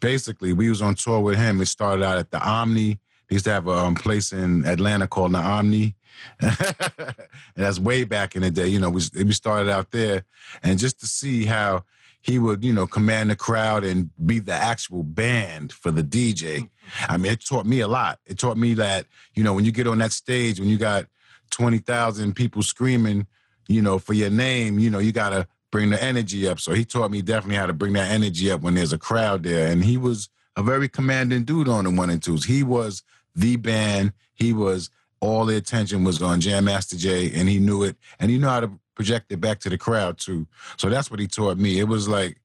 basically 0.00 0.52
we 0.52 0.68
was 0.68 0.82
on 0.82 0.94
tour 0.94 1.20
with 1.20 1.38
him. 1.38 1.60
It 1.60 1.66
started 1.66 2.04
out 2.04 2.18
at 2.18 2.30
the 2.30 2.40
Omni. 2.46 2.98
He 3.28 3.34
used 3.34 3.44
to 3.44 3.52
have 3.52 3.66
a 3.66 3.72
um, 3.72 3.94
place 3.94 4.32
in 4.32 4.64
Atlanta 4.66 5.06
called 5.06 5.32
the 5.32 5.38
Omni. 5.38 5.94
and 6.40 6.56
that's 7.56 7.78
way 7.78 8.04
back 8.04 8.34
in 8.34 8.42
the 8.42 8.50
day. 8.50 8.68
You 8.68 8.80
know, 8.80 8.90
we, 8.90 9.02
we 9.14 9.32
started 9.32 9.70
out 9.70 9.90
there. 9.90 10.24
And 10.62 10.78
just 10.78 11.00
to 11.00 11.06
see 11.06 11.44
how 11.44 11.84
he 12.28 12.38
would, 12.38 12.62
you 12.62 12.74
know, 12.74 12.86
command 12.86 13.30
the 13.30 13.36
crowd 13.36 13.84
and 13.84 14.10
be 14.26 14.38
the 14.38 14.52
actual 14.52 15.02
band 15.02 15.72
for 15.72 15.90
the 15.90 16.02
DJ. 16.02 16.58
Mm-hmm. 16.58 17.12
I 17.12 17.16
mean, 17.16 17.32
it 17.32 17.42
taught 17.42 17.64
me 17.64 17.80
a 17.80 17.88
lot. 17.88 18.18
It 18.26 18.38
taught 18.38 18.58
me 18.58 18.74
that, 18.74 19.06
you 19.32 19.42
know, 19.42 19.54
when 19.54 19.64
you 19.64 19.72
get 19.72 19.86
on 19.86 19.96
that 19.98 20.12
stage, 20.12 20.60
when 20.60 20.68
you 20.68 20.76
got 20.76 21.06
20,000 21.52 22.34
people 22.34 22.62
screaming, 22.62 23.26
you 23.66 23.80
know, 23.80 23.98
for 23.98 24.12
your 24.12 24.28
name, 24.28 24.78
you 24.78 24.90
know, 24.90 24.98
you 24.98 25.10
got 25.10 25.30
to 25.30 25.48
bring 25.70 25.88
the 25.88 26.02
energy 26.02 26.46
up. 26.46 26.60
So 26.60 26.74
he 26.74 26.84
taught 26.84 27.10
me 27.10 27.22
definitely 27.22 27.56
how 27.56 27.64
to 27.64 27.72
bring 27.72 27.94
that 27.94 28.10
energy 28.10 28.50
up 28.50 28.60
when 28.60 28.74
there's 28.74 28.92
a 28.92 28.98
crowd 28.98 29.42
there. 29.42 29.72
And 29.72 29.82
he 29.82 29.96
was 29.96 30.28
a 30.54 30.62
very 30.62 30.90
commanding 30.90 31.44
dude 31.44 31.66
on 31.66 31.84
the 31.84 31.90
one 31.90 32.10
and 32.10 32.22
twos. 32.22 32.44
He 32.44 32.62
was 32.62 33.02
the 33.34 33.56
band. 33.56 34.12
He 34.34 34.52
was 34.52 34.90
all 35.20 35.46
the 35.46 35.56
attention 35.56 36.04
was 36.04 36.22
on 36.22 36.40
Jam 36.40 36.66
Master 36.66 36.96
Jay, 36.96 37.32
and 37.34 37.48
he 37.48 37.58
knew 37.58 37.82
it, 37.82 37.96
and 38.20 38.30
he 38.30 38.38
knew 38.38 38.46
how 38.46 38.60
to 38.60 38.70
project 38.98 39.30
it 39.30 39.40
back 39.40 39.60
to 39.60 39.70
the 39.70 39.78
crowd 39.78 40.18
too. 40.18 40.46
So 40.76 40.90
that's 40.90 41.08
what 41.08 41.20
he 41.20 41.28
taught 41.28 41.56
me. 41.56 41.78
It 41.78 41.86
was 41.86 42.08
like 42.08 42.40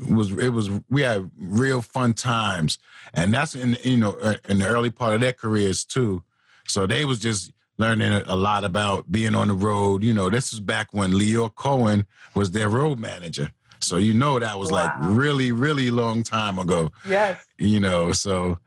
it 0.00 0.12
was 0.12 0.30
it 0.32 0.48
was 0.48 0.70
we 0.88 1.02
had 1.02 1.30
real 1.38 1.82
fun 1.82 2.14
times, 2.14 2.78
and 3.12 3.32
that's 3.32 3.54
in 3.54 3.76
you 3.84 3.98
know 3.98 4.12
uh, 4.22 4.36
in 4.48 4.58
the 4.58 4.66
early 4.66 4.90
part 4.90 5.14
of 5.14 5.20
their 5.20 5.34
careers 5.34 5.84
too. 5.84 6.24
So 6.66 6.86
they 6.86 7.04
was 7.04 7.18
just 7.18 7.52
learning 7.76 8.12
a 8.26 8.36
lot 8.36 8.64
about 8.64 9.12
being 9.12 9.34
on 9.34 9.48
the 9.48 9.54
road. 9.54 10.02
You 10.02 10.14
know, 10.14 10.30
this 10.30 10.54
is 10.54 10.60
back 10.60 10.88
when 10.92 11.12
Lyor 11.12 11.54
Cohen 11.54 12.06
was 12.34 12.52
their 12.52 12.70
road 12.70 12.98
manager. 12.98 13.50
So 13.80 13.98
you 13.98 14.14
know 14.14 14.38
that 14.38 14.58
was 14.58 14.72
wow. 14.72 14.84
like 14.84 14.92
really, 15.00 15.52
really 15.52 15.90
long 15.90 16.22
time 16.22 16.58
ago. 16.58 16.90
Yes. 17.06 17.44
You 17.58 17.80
know, 17.80 18.12
so 18.12 18.58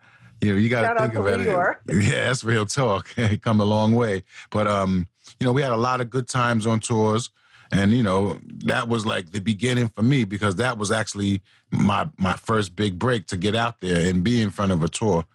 you 0.42 0.54
know, 0.54 0.60
you 0.60 0.70
got 0.70 0.94
to 0.94 1.00
think 1.00 1.16
about 1.16 1.40
it. 1.40 1.78
Yeah, 2.06 2.26
that's 2.26 2.44
real 2.44 2.68
talk. 2.68 3.08
Come 3.42 3.62
a 3.62 3.66
long 3.66 3.96
way. 3.96 4.24
But 4.52 4.68
um, 4.68 5.08
you 5.40 5.46
know, 5.46 5.54
we 5.54 5.62
had 5.62 5.72
a 5.72 5.78
lot 5.78 6.02
of 6.02 6.10
good 6.10 6.28
times 6.28 6.66
on 6.68 6.80
tours. 6.80 7.30
And 7.72 7.92
you 7.94 8.04
know 8.04 8.40
that 8.66 8.88
was 8.88 9.08
like 9.08 9.32
the 9.32 9.42
beginning 9.42 9.90
for 9.90 10.04
me 10.04 10.24
because 10.24 10.56
that 10.58 10.78
was 10.78 10.92
actually 10.92 11.42
my 11.72 12.08
my 12.16 12.34
first 12.34 12.76
big 12.76 13.00
break 13.00 13.26
to 13.28 13.38
get 13.38 13.56
out 13.56 13.82
there 13.82 14.08
and 14.08 14.24
be 14.24 14.40
in 14.40 14.52
front 14.52 14.72
of 14.72 14.84
a 14.84 14.88
tour. 14.88 15.26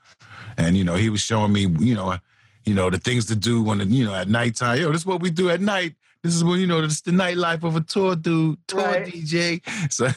And 0.57 0.77
you 0.77 0.85
know 0.85 0.95
he 0.95 1.11
was 1.11 1.21
showing 1.21 1.53
me 1.53 1.63
you 1.63 1.97
know 1.97 2.17
you 2.65 2.75
know, 2.75 2.91
the 2.91 2.99
things 2.99 3.27
to 3.27 3.37
do 3.37 3.63
when 3.63 3.91
you 3.91 4.05
know 4.05 4.15
at 4.15 4.29
nighttime. 4.29 4.81
Yo, 4.81 4.93
this 4.93 5.03
is 5.03 5.07
what 5.07 5.21
we 5.21 5.31
do 5.31 5.51
at 5.51 5.61
night. 5.61 5.95
This 6.23 6.35
is 6.35 6.45
when 6.45 6.61
you 6.61 6.67
know 6.67 6.83
it's 6.83 7.01
the 7.01 7.13
nightlife 7.13 7.63
of 7.65 7.77
a 7.77 7.81
tour 7.81 8.15
dude, 8.15 8.59
tour 8.69 8.83
right. 8.83 9.07
DJ. 9.07 9.63
So, 9.91 10.09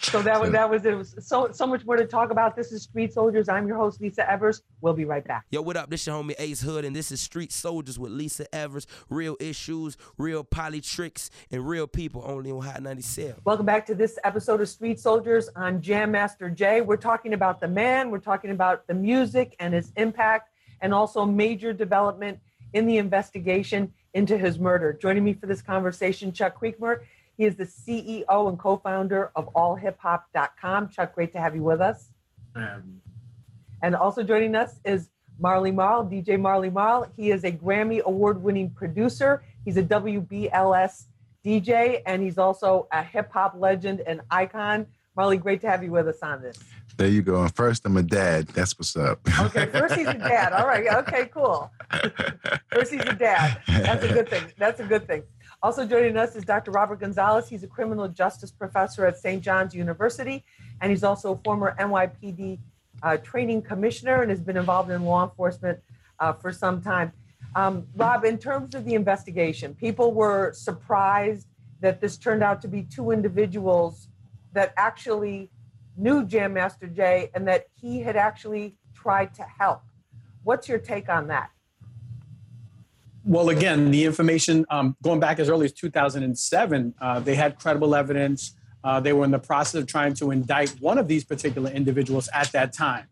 so 0.00 0.22
that 0.22 0.40
was 0.40 0.50
that 0.50 0.68
was 0.68 0.84
it. 0.84 0.94
Was 0.94 1.14
so 1.20 1.50
so 1.52 1.66
much 1.66 1.86
more 1.86 1.96
to 1.96 2.04
talk 2.04 2.32
about. 2.32 2.56
This 2.56 2.72
is 2.72 2.82
Street 2.82 3.12
Soldiers. 3.12 3.48
I'm 3.48 3.68
your 3.68 3.76
host 3.76 4.00
Lisa 4.00 4.28
Evers. 4.28 4.62
We'll 4.80 4.92
be 4.92 5.04
right 5.04 5.24
back. 5.24 5.44
Yo, 5.50 5.62
what 5.62 5.76
up? 5.76 5.88
This 5.88 6.06
your 6.06 6.20
homie 6.20 6.34
Ace 6.38 6.60
Hood, 6.60 6.84
and 6.84 6.96
this 6.96 7.12
is 7.12 7.20
Street 7.20 7.52
Soldiers 7.52 7.98
with 7.98 8.10
Lisa 8.10 8.52
Evers. 8.52 8.88
Real 9.08 9.36
issues, 9.38 9.96
real 10.18 10.42
poly 10.42 10.80
tricks, 10.80 11.30
and 11.52 11.66
real 11.66 11.86
people 11.86 12.24
only 12.26 12.50
on 12.50 12.62
Hot 12.62 12.82
97. 12.82 13.36
Welcome 13.44 13.66
back 13.66 13.86
to 13.86 13.94
this 13.94 14.18
episode 14.24 14.60
of 14.60 14.68
Street 14.68 14.98
Soldiers 14.98 15.48
on 15.54 15.80
Jam 15.80 16.10
Master 16.10 16.50
Jay. 16.50 16.80
We're 16.80 16.96
talking 16.96 17.34
about 17.34 17.60
the 17.60 17.68
man. 17.68 18.10
We're 18.10 18.18
talking 18.18 18.50
about 18.50 18.88
the 18.88 18.94
music 18.94 19.54
and 19.60 19.74
its 19.74 19.92
impact, 19.96 20.50
and 20.80 20.92
also 20.92 21.24
major 21.24 21.72
development 21.72 22.40
in 22.72 22.86
the 22.86 22.98
investigation 22.98 23.92
into 24.14 24.36
his 24.36 24.58
murder. 24.58 24.92
Joining 24.92 25.24
me 25.24 25.32
for 25.32 25.46
this 25.46 25.62
conversation, 25.62 26.32
Chuck 26.32 26.60
Creekmur. 26.60 27.00
He 27.36 27.44
is 27.44 27.56
the 27.56 27.64
CEO 27.64 28.48
and 28.48 28.58
co-founder 28.58 29.32
of 29.34 29.52
allhiphop.com. 29.54 30.90
Chuck, 30.90 31.14
great 31.14 31.32
to 31.32 31.40
have 31.40 31.54
you 31.54 31.62
with 31.62 31.80
us. 31.80 32.10
Um, 32.54 33.00
and 33.82 33.96
also 33.96 34.22
joining 34.22 34.54
us 34.54 34.78
is 34.84 35.08
Marley 35.38 35.72
Marl, 35.72 36.04
DJ 36.04 36.38
Marley 36.38 36.70
Marl. 36.70 37.10
He 37.16 37.30
is 37.30 37.44
a 37.44 37.50
Grammy 37.50 38.02
award-winning 38.02 38.70
producer. 38.70 39.42
He's 39.64 39.76
a 39.76 39.82
WBLS 39.82 41.06
DJ, 41.44 42.02
and 42.06 42.22
he's 42.22 42.38
also 42.38 42.86
a 42.92 43.02
hip 43.02 43.32
hop 43.32 43.54
legend 43.56 44.02
and 44.06 44.20
icon. 44.30 44.86
Marley, 45.14 45.36
great 45.36 45.60
to 45.60 45.68
have 45.68 45.84
you 45.84 45.90
with 45.90 46.08
us 46.08 46.22
on 46.22 46.40
this. 46.40 46.58
There 46.96 47.08
you 47.08 47.22
go. 47.22 47.42
And 47.42 47.54
first, 47.54 47.84
I'm 47.84 47.96
a 47.96 48.02
dad. 48.02 48.48
That's 48.48 48.78
what's 48.78 48.96
up. 48.96 49.20
Okay, 49.40 49.66
first 49.66 49.94
he's 49.94 50.08
a 50.08 50.14
dad. 50.14 50.52
All 50.52 50.66
right. 50.66 50.86
Okay, 50.86 51.26
cool. 51.26 51.70
First 52.72 52.92
he's 52.92 53.02
a 53.02 53.12
dad. 53.12 53.60
That's 53.66 54.04
a 54.04 54.08
good 54.08 54.28
thing. 54.28 54.44
That's 54.56 54.80
a 54.80 54.84
good 54.84 55.06
thing. 55.06 55.22
Also 55.62 55.86
joining 55.86 56.16
us 56.16 56.34
is 56.34 56.44
Dr. 56.44 56.70
Robert 56.70 57.00
Gonzalez. 57.00 57.48
He's 57.48 57.62
a 57.62 57.66
criminal 57.66 58.08
justice 58.08 58.50
professor 58.50 59.06
at 59.06 59.18
St. 59.18 59.42
John's 59.42 59.74
University, 59.74 60.44
and 60.80 60.90
he's 60.90 61.04
also 61.04 61.34
a 61.34 61.36
former 61.44 61.76
NYPD 61.78 62.58
uh, 63.02 63.16
training 63.18 63.62
commissioner 63.62 64.22
and 64.22 64.30
has 64.30 64.40
been 64.40 64.56
involved 64.56 64.90
in 64.90 65.04
law 65.04 65.24
enforcement 65.24 65.78
uh, 66.18 66.32
for 66.32 66.52
some 66.52 66.80
time. 66.80 67.12
Um, 67.54 67.86
Rob, 67.94 68.24
in 68.24 68.38
terms 68.38 68.74
of 68.74 68.84
the 68.84 68.94
investigation, 68.94 69.74
people 69.74 70.12
were 70.12 70.52
surprised 70.54 71.48
that 71.80 72.00
this 72.00 72.16
turned 72.16 72.42
out 72.42 72.62
to 72.62 72.68
be 72.68 72.82
two 72.82 73.10
individuals 73.10 74.08
that 74.52 74.72
actually 74.76 75.50
knew 75.96 76.24
Jam 76.24 76.54
Master 76.54 76.86
Jay 76.86 77.30
and 77.34 77.46
that 77.48 77.66
he 77.72 78.00
had 78.00 78.16
actually 78.16 78.76
tried 78.94 79.34
to 79.34 79.42
help. 79.42 79.82
What's 80.44 80.68
your 80.68 80.78
take 80.78 81.08
on 81.08 81.28
that? 81.28 81.50
Well, 83.24 83.50
again, 83.50 83.92
the 83.92 84.04
information 84.04 84.66
um, 84.68 84.96
going 85.00 85.20
back 85.20 85.38
as 85.38 85.48
early 85.48 85.66
as 85.66 85.72
2007, 85.72 86.94
uh, 87.00 87.20
they 87.20 87.36
had 87.36 87.58
credible 87.58 87.94
evidence. 87.94 88.56
Uh, 88.82 88.98
they 88.98 89.12
were 89.12 89.24
in 89.24 89.30
the 89.30 89.38
process 89.38 89.80
of 89.80 89.86
trying 89.86 90.14
to 90.14 90.32
indict 90.32 90.70
one 90.80 90.98
of 90.98 91.06
these 91.06 91.24
particular 91.24 91.70
individuals 91.70 92.28
at 92.34 92.50
that 92.50 92.72
time. 92.72 93.06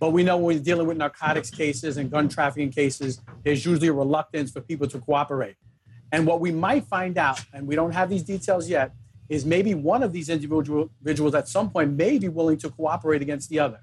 But 0.00 0.10
we 0.10 0.24
know 0.24 0.36
when 0.36 0.56
we're 0.56 0.62
dealing 0.62 0.88
with 0.88 0.96
narcotics 0.96 1.50
cases 1.50 1.98
and 1.98 2.10
gun 2.10 2.28
trafficking 2.28 2.72
cases, 2.72 3.20
there's 3.44 3.64
usually 3.64 3.88
a 3.88 3.92
reluctance 3.92 4.50
for 4.50 4.60
people 4.60 4.88
to 4.88 4.98
cooperate. 4.98 5.54
And 6.10 6.26
what 6.26 6.40
we 6.40 6.50
might 6.50 6.84
find 6.86 7.16
out, 7.16 7.40
and 7.52 7.66
we 7.66 7.76
don't 7.76 7.92
have 7.92 8.10
these 8.10 8.24
details 8.24 8.68
yet, 8.68 8.92
is 9.34 9.44
maybe 9.44 9.74
one 9.74 10.02
of 10.04 10.12
these 10.12 10.28
individuals 10.28 11.34
at 11.34 11.48
some 11.48 11.68
point 11.68 11.92
may 11.92 12.18
be 12.18 12.28
willing 12.28 12.56
to 12.58 12.70
cooperate 12.70 13.20
against 13.20 13.50
the 13.50 13.58
other. 13.58 13.80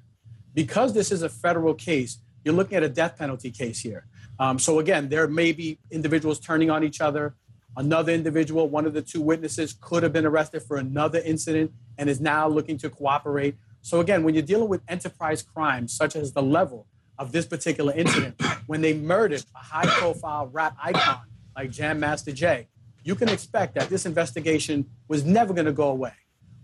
Because 0.54 0.94
this 0.94 1.12
is 1.12 1.24
a 1.24 1.30
federal 1.30 1.74
case, 1.74 2.20
you're 2.44 2.56
looking 2.56 2.78
at 2.78 2.84
a 2.84 2.90
death 2.90 3.18
penalty 3.18 3.52
case 3.52 3.80
here. 3.80 4.08
Um, 4.40 4.58
so 4.58 4.80
again, 4.80 5.10
there 5.10 5.28
may 5.28 5.52
be 5.52 5.78
individuals 5.92 6.40
turning 6.40 6.70
on 6.70 6.84
each 6.84 7.02
other. 7.02 7.36
Another 7.76 8.14
individual, 8.14 8.70
one 8.70 8.86
of 8.86 8.94
the 8.94 9.02
two 9.02 9.22
witnesses, 9.22 9.76
could 9.80 10.04
have 10.04 10.14
been 10.14 10.26
arrested 10.26 10.64
for 10.64 10.78
another 10.78 11.20
incident 11.20 11.72
and 11.98 12.10
is 12.10 12.22
now 12.22 12.48
looking 12.48 12.78
to 12.78 12.90
cooperate. 12.90 13.56
So 13.82 14.00
again, 14.00 14.24
when 14.24 14.34
you're 14.34 14.44
dealing 14.44 14.70
with 14.70 14.82
enterprise 14.88 15.42
crimes, 15.42 15.94
such 15.94 16.16
as 16.16 16.32
the 16.32 16.42
level 16.42 16.88
of 17.20 17.34
this 17.34 17.46
particular 17.46 17.94
incident, 17.94 18.42
when 18.68 18.82
they 18.82 18.94
murdered 18.94 19.44
a 19.56 19.60
high-profile 19.60 20.48
rap 20.48 20.78
icon 20.82 21.22
like 21.56 21.72
Jam 21.72 22.00
Master 22.00 22.32
Jay, 22.32 22.68
you 23.04 23.16
can 23.16 23.30
expect 23.30 23.76
that 23.76 23.90
this 23.90 24.06
investigation 24.06 24.86
was 25.08 25.26
never 25.26 25.54
going 25.54 25.66
to 25.66 25.74
go 25.74 25.90
away. 25.90 26.14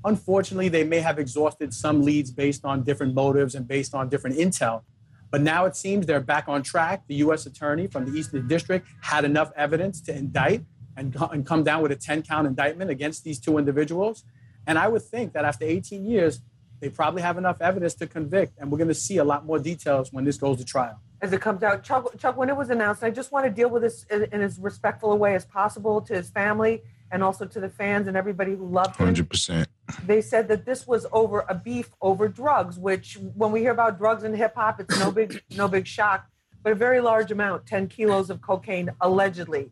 Unfortunately, 0.05 0.69
they 0.69 0.83
may 0.83 0.99
have 0.99 1.19
exhausted 1.19 1.73
some 1.73 2.03
leads 2.03 2.31
based 2.31 2.63
on 2.63 2.83
different 2.83 3.13
motives 3.13 3.55
and 3.55 3.67
based 3.67 3.95
on 3.95 4.09
different 4.09 4.37
intel. 4.37 4.83
But 5.31 5.41
now 5.41 5.65
it 5.65 5.75
seems 5.75 6.05
they're 6.05 6.21
back 6.21 6.47
on 6.47 6.63
track. 6.63 7.03
The 7.07 7.15
U.S. 7.15 7.45
attorney 7.45 7.87
from 7.87 8.05
the 8.05 8.17
Eastern 8.17 8.47
District 8.47 8.87
had 9.01 9.25
enough 9.25 9.51
evidence 9.55 9.99
to 10.01 10.15
indict 10.15 10.63
and, 10.95 11.15
and 11.31 11.45
come 11.45 11.63
down 11.63 11.81
with 11.81 11.91
a 11.91 11.95
10 11.95 12.23
count 12.23 12.47
indictment 12.47 12.89
against 12.91 13.23
these 13.23 13.39
two 13.39 13.57
individuals. 13.57 14.23
And 14.67 14.77
I 14.77 14.87
would 14.87 15.01
think 15.01 15.33
that 15.33 15.43
after 15.43 15.65
18 15.65 16.05
years, 16.05 16.41
they 16.79 16.89
probably 16.89 17.23
have 17.23 17.37
enough 17.37 17.59
evidence 17.59 17.95
to 17.95 18.07
convict. 18.07 18.53
And 18.59 18.71
we're 18.71 18.77
going 18.77 18.87
to 18.87 18.93
see 18.93 19.17
a 19.17 19.23
lot 19.23 19.45
more 19.45 19.59
details 19.59 20.13
when 20.13 20.23
this 20.23 20.37
goes 20.37 20.57
to 20.59 20.65
trial 20.65 21.01
as 21.21 21.33
it 21.33 21.41
comes 21.41 21.63
out. 21.63 21.83
Chuck, 21.83 22.17
Chuck, 22.17 22.37
when 22.37 22.49
it 22.49 22.55
was 22.55 22.69
announced, 22.69 23.03
I 23.03 23.09
just 23.09 23.31
want 23.31 23.45
to 23.45 23.51
deal 23.51 23.69
with 23.69 23.81
this 23.81 24.05
in, 24.11 24.23
in, 24.31 24.41
as 24.41 24.59
respectful 24.59 25.11
a 25.11 25.15
way 25.15 25.35
as 25.35 25.45
possible 25.45 26.01
to 26.01 26.13
his 26.13 26.29
family 26.29 26.83
and 27.11 27.23
also 27.23 27.45
to 27.45 27.59
the 27.59 27.69
fans 27.69 28.07
and 28.07 28.15
everybody 28.17 28.55
who 28.55 28.67
loved 28.67 28.97
him. 28.97 29.13
100%. 29.13 29.65
They 30.05 30.21
said 30.21 30.47
that 30.49 30.65
this 30.65 30.85
was 30.85 31.07
over 31.11 31.45
a 31.47 31.55
beef 31.55 31.91
over 32.01 32.27
drugs, 32.27 32.77
which 32.77 33.17
when 33.35 33.51
we 33.51 33.61
hear 33.61 33.71
about 33.71 33.97
drugs 33.97 34.23
in 34.23 34.33
hip 34.33 34.53
hop, 34.55 34.79
it's 34.79 34.99
no 34.99 35.11
big, 35.11 35.41
no 35.55 35.67
big 35.67 35.87
shock, 35.87 36.27
but 36.61 36.73
a 36.73 36.75
very 36.75 36.99
large 36.99 37.31
amount, 37.31 37.65
10 37.65 37.87
kilos 37.87 38.29
of 38.29 38.41
cocaine 38.41 38.89
allegedly. 39.01 39.71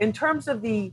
In 0.00 0.12
terms 0.12 0.48
of 0.48 0.62
the 0.62 0.92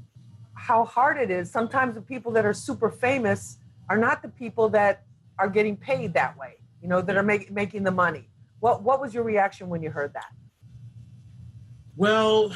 how 0.53 0.84
hard 0.84 1.17
it 1.17 1.31
is, 1.31 1.50
sometimes 1.50 1.96
the 1.96 2.01
people 2.01 2.34
that 2.34 2.46
are 2.46 2.53
super 2.53 2.91
famous 2.91 3.58
are 3.89 3.98
not 3.98 4.22
the 4.22 4.27
people 4.27 4.67
that 4.69 5.03
are 5.39 5.50
getting 5.50 5.77
paid 5.77 6.13
that 6.13 6.38
way, 6.38 6.55
you 6.81 6.89
know, 6.89 7.01
that 7.01 7.15
are 7.15 7.24
make, 7.24 7.50
making 7.50 7.84
the 7.84 7.91
money. 7.91 8.27
What 8.60 8.84
what 8.84 9.01
was 9.01 9.13
your 9.13 9.24
reaction 9.24 9.70
when 9.70 9.82
you 9.82 9.89
heard 9.89 10.13
that? 10.13 10.32
Well, 11.96 12.54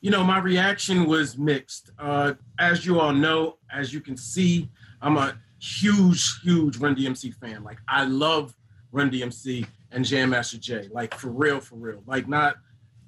you 0.00 0.10
know, 0.10 0.22
my 0.22 0.38
reaction 0.38 1.06
was 1.06 1.36
mixed. 1.36 1.90
Uh, 1.98 2.34
as 2.58 2.86
you 2.86 3.00
all 3.00 3.12
know, 3.12 3.58
as 3.72 3.92
you 3.92 4.00
can 4.00 4.16
see, 4.16 4.70
I'm 5.00 5.16
a 5.16 5.36
huge, 5.60 6.40
huge 6.42 6.76
Run 6.76 6.94
DMC 6.94 7.34
fan. 7.34 7.64
Like 7.64 7.78
I 7.88 8.04
love 8.04 8.54
Run 8.92 9.10
DMC 9.10 9.66
and 9.90 10.04
Jam 10.04 10.30
Master 10.30 10.58
Jay. 10.58 10.88
Like 10.90 11.14
for 11.14 11.30
real, 11.30 11.60
for 11.60 11.76
real. 11.76 12.02
Like 12.06 12.28
not, 12.28 12.56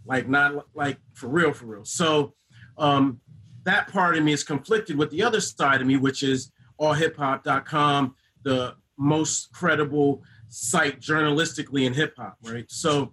like 0.05 0.29
not 0.29 0.67
like 0.75 0.99
for 1.15 1.29
real, 1.29 1.53
for 1.53 1.67
real. 1.67 1.85
So 1.85 2.35
um, 2.77 3.21
that 3.65 3.89
part 3.89 4.17
of 4.17 4.25
me 4.25 4.33
is 4.33 4.45
conflicted 4.45 4.97
with 4.97 5.11
the 5.11 5.23
other 5.23 5.41
side 5.41 5.81
of 5.81 5.87
me, 5.87 5.97
which 5.97 6.23
is 6.23 6.51
allhiphop.com, 6.81 8.15
the 8.43 8.75
most 8.97 9.53
credible 9.53 10.23
site 10.49 11.01
journalistically 11.01 11.87
in 11.87 11.95
hip 11.95 12.15
hop, 12.17 12.37
right? 12.43 12.65
So 12.69 13.13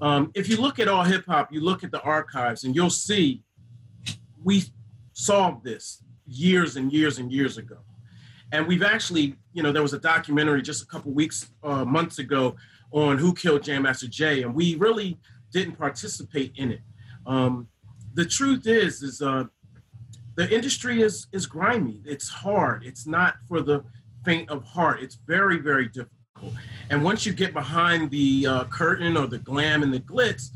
um, 0.00 0.30
if 0.34 0.48
you 0.48 0.56
look 0.56 0.78
at 0.78 0.88
all 0.88 1.04
hip 1.04 1.24
hop, 1.26 1.52
you 1.52 1.60
look 1.60 1.84
at 1.84 1.90
the 1.90 2.00
archives 2.02 2.64
and 2.64 2.74
you'll 2.74 2.90
see 2.90 3.42
we 4.42 4.64
solved 5.12 5.64
this 5.64 6.02
years 6.26 6.76
and 6.76 6.92
years 6.92 7.18
and 7.18 7.30
years 7.32 7.58
ago. 7.58 7.78
And 8.52 8.66
we've 8.66 8.82
actually, 8.82 9.36
you 9.52 9.62
know, 9.62 9.72
there 9.72 9.82
was 9.82 9.92
a 9.92 9.98
documentary 9.98 10.62
just 10.62 10.82
a 10.82 10.86
couple 10.86 11.12
weeks, 11.12 11.50
uh, 11.62 11.84
months 11.84 12.18
ago 12.18 12.56
on 12.90 13.18
who 13.18 13.32
killed 13.32 13.62
Jam 13.62 13.82
Master 13.82 14.08
Jay, 14.08 14.42
and 14.42 14.54
we 14.54 14.74
really 14.76 15.18
didn't 15.52 15.76
participate 15.76 16.52
in 16.56 16.72
it. 16.72 16.80
Um, 17.26 17.68
the 18.14 18.24
truth 18.24 18.66
is, 18.66 19.02
is 19.02 19.22
uh, 19.22 19.44
the 20.34 20.52
industry 20.52 21.02
is 21.02 21.26
is 21.32 21.46
grimy. 21.46 22.02
It's 22.04 22.28
hard. 22.28 22.84
It's 22.84 23.06
not 23.06 23.34
for 23.46 23.60
the 23.60 23.84
faint 24.24 24.50
of 24.50 24.64
heart. 24.64 25.00
It's 25.00 25.14
very, 25.14 25.58
very 25.58 25.86
difficult. 25.86 26.19
And 26.90 27.04
once 27.04 27.24
you 27.24 27.32
get 27.32 27.52
behind 27.52 28.10
the 28.10 28.46
uh, 28.46 28.64
curtain 28.64 29.16
or 29.16 29.26
the 29.26 29.38
glam 29.38 29.82
and 29.82 29.92
the 29.92 30.00
glitz, 30.00 30.50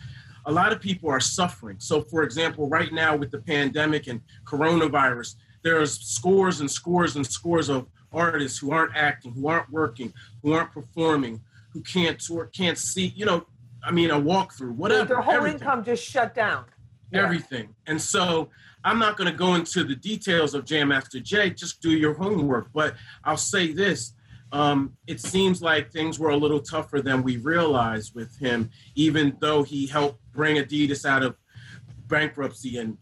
a 0.46 0.52
lot 0.52 0.72
of 0.72 0.80
people 0.80 1.10
are 1.10 1.20
suffering. 1.20 1.76
So, 1.78 2.02
for 2.02 2.22
example, 2.22 2.68
right 2.68 2.92
now 2.92 3.16
with 3.16 3.30
the 3.30 3.38
pandemic 3.38 4.08
and 4.08 4.20
coronavirus, 4.44 5.36
there's 5.62 5.98
scores 6.00 6.60
and 6.60 6.70
scores 6.70 7.16
and 7.16 7.26
scores 7.26 7.68
of 7.68 7.86
artists 8.12 8.58
who 8.58 8.70
aren't 8.70 8.94
acting, 8.94 9.32
who 9.32 9.48
aren't 9.48 9.70
working, 9.70 10.12
who 10.42 10.52
aren't 10.52 10.72
performing, 10.72 11.40
who 11.72 11.80
can't 11.82 12.22
or 12.30 12.46
can't 12.46 12.78
see. 12.78 13.06
You 13.16 13.26
know, 13.26 13.46
I 13.82 13.90
mean, 13.90 14.10
a 14.10 14.20
walkthrough, 14.20 14.74
whatever. 14.74 15.06
Their 15.06 15.20
whole 15.20 15.34
everything. 15.34 15.60
income 15.60 15.84
just 15.84 16.04
shut 16.04 16.34
down. 16.34 16.64
Yeah. 17.10 17.22
Everything. 17.22 17.74
And 17.86 18.00
so 18.00 18.50
I'm 18.84 18.98
not 18.98 19.16
going 19.16 19.30
to 19.30 19.36
go 19.36 19.54
into 19.54 19.84
the 19.84 19.96
details 19.96 20.54
of 20.54 20.64
Jam 20.64 20.88
Master 20.88 21.20
Jay. 21.20 21.50
Just 21.50 21.80
do 21.80 21.90
your 21.90 22.14
homework. 22.14 22.70
But 22.72 22.94
I'll 23.24 23.36
say 23.36 23.72
this: 23.72 24.12
um, 24.54 24.96
it 25.08 25.20
seems 25.20 25.60
like 25.60 25.90
things 25.90 26.20
were 26.20 26.30
a 26.30 26.36
little 26.36 26.60
tougher 26.60 27.00
than 27.00 27.24
we 27.24 27.38
realized 27.38 28.14
with 28.14 28.38
him, 28.38 28.70
even 28.94 29.36
though 29.40 29.64
he 29.64 29.84
helped 29.88 30.20
bring 30.32 30.62
Adidas 30.62 31.04
out 31.04 31.24
of 31.24 31.34
bankruptcy 32.06 32.78
and, 32.78 32.96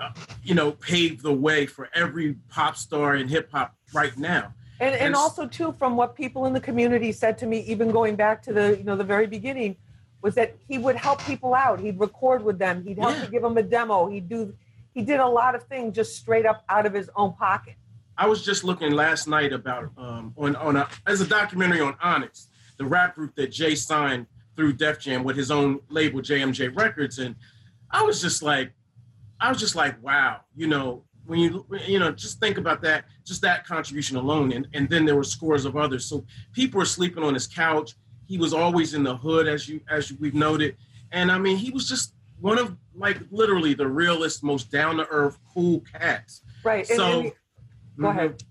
uh, 0.00 0.10
you 0.42 0.52
know, 0.52 0.72
paved 0.72 1.22
the 1.22 1.32
way 1.32 1.64
for 1.64 1.88
every 1.94 2.34
pop 2.48 2.76
star 2.76 3.14
in 3.14 3.28
hip 3.28 3.52
hop 3.52 3.72
right 3.94 4.18
now. 4.18 4.52
And, 4.80 4.94
and, 4.94 5.04
and 5.04 5.14
also 5.14 5.46
too, 5.46 5.70
from 5.78 5.96
what 5.96 6.16
people 6.16 6.44
in 6.46 6.52
the 6.52 6.60
community 6.60 7.12
said 7.12 7.38
to 7.38 7.46
me, 7.46 7.60
even 7.60 7.92
going 7.92 8.16
back 8.16 8.42
to 8.42 8.52
the 8.52 8.76
you 8.76 8.82
know 8.82 8.96
the 8.96 9.04
very 9.04 9.28
beginning, 9.28 9.76
was 10.22 10.34
that 10.34 10.56
he 10.68 10.76
would 10.76 10.96
help 10.96 11.22
people 11.22 11.54
out. 11.54 11.78
He'd 11.78 12.00
record 12.00 12.42
with 12.42 12.58
them. 12.58 12.84
He'd 12.84 12.98
help 12.98 13.14
yeah. 13.16 13.24
to 13.26 13.30
give 13.30 13.42
them 13.42 13.56
a 13.56 13.62
demo. 13.62 14.08
He'd 14.08 14.28
do. 14.28 14.52
He 14.92 15.02
did 15.02 15.20
a 15.20 15.26
lot 15.26 15.54
of 15.54 15.62
things 15.62 15.94
just 15.94 16.16
straight 16.16 16.46
up 16.46 16.64
out 16.68 16.84
of 16.84 16.92
his 16.92 17.08
own 17.14 17.34
pocket. 17.34 17.76
I 18.18 18.26
was 18.26 18.44
just 18.44 18.64
looking 18.64 18.92
last 18.92 19.28
night 19.28 19.52
about 19.52 19.90
um, 19.98 20.32
on 20.36 20.56
on 20.56 20.76
a, 20.76 20.88
as 21.06 21.20
a 21.20 21.26
documentary 21.26 21.80
on 21.80 21.96
Onyx, 22.02 22.48
the 22.78 22.84
rap 22.84 23.14
group 23.14 23.34
that 23.36 23.50
Jay 23.52 23.74
signed 23.74 24.26
through 24.56 24.72
Def 24.74 24.98
Jam 24.98 25.22
with 25.22 25.36
his 25.36 25.50
own 25.50 25.80
label 25.90 26.20
JMJ 26.20 26.76
Records, 26.76 27.18
and 27.18 27.34
I 27.90 28.02
was 28.02 28.20
just 28.20 28.42
like, 28.42 28.72
I 29.40 29.50
was 29.50 29.60
just 29.60 29.76
like, 29.76 30.02
wow, 30.02 30.40
you 30.56 30.66
know, 30.66 31.04
when 31.26 31.40
you 31.40 31.66
you 31.86 31.98
know 31.98 32.10
just 32.10 32.40
think 32.40 32.56
about 32.56 32.80
that, 32.82 33.04
just 33.24 33.42
that 33.42 33.66
contribution 33.66 34.16
alone, 34.16 34.52
and 34.52 34.66
and 34.72 34.88
then 34.88 35.04
there 35.04 35.16
were 35.16 35.24
scores 35.24 35.66
of 35.66 35.76
others. 35.76 36.06
So 36.06 36.24
people 36.52 36.78
were 36.78 36.86
sleeping 36.86 37.22
on 37.22 37.34
his 37.34 37.46
couch. 37.46 37.94
He 38.26 38.38
was 38.38 38.54
always 38.54 38.94
in 38.94 39.02
the 39.02 39.16
hood, 39.16 39.46
as 39.46 39.68
you 39.68 39.80
as 39.90 40.12
we've 40.14 40.34
noted, 40.34 40.76
and 41.12 41.30
I 41.30 41.38
mean, 41.38 41.58
he 41.58 41.70
was 41.70 41.86
just 41.86 42.14
one 42.40 42.58
of 42.58 42.76
like 42.94 43.18
literally 43.30 43.74
the 43.74 43.86
realest, 43.86 44.42
most 44.42 44.70
down 44.70 44.96
to 44.96 45.06
earth, 45.08 45.38
cool 45.52 45.82
cats. 45.92 46.40
Right. 46.64 46.86
So. 46.86 47.20
And, 47.20 47.26
and 47.26 47.32
Go 47.98 48.08
mm-hmm. 48.08 48.18
ahead. 48.18 48.42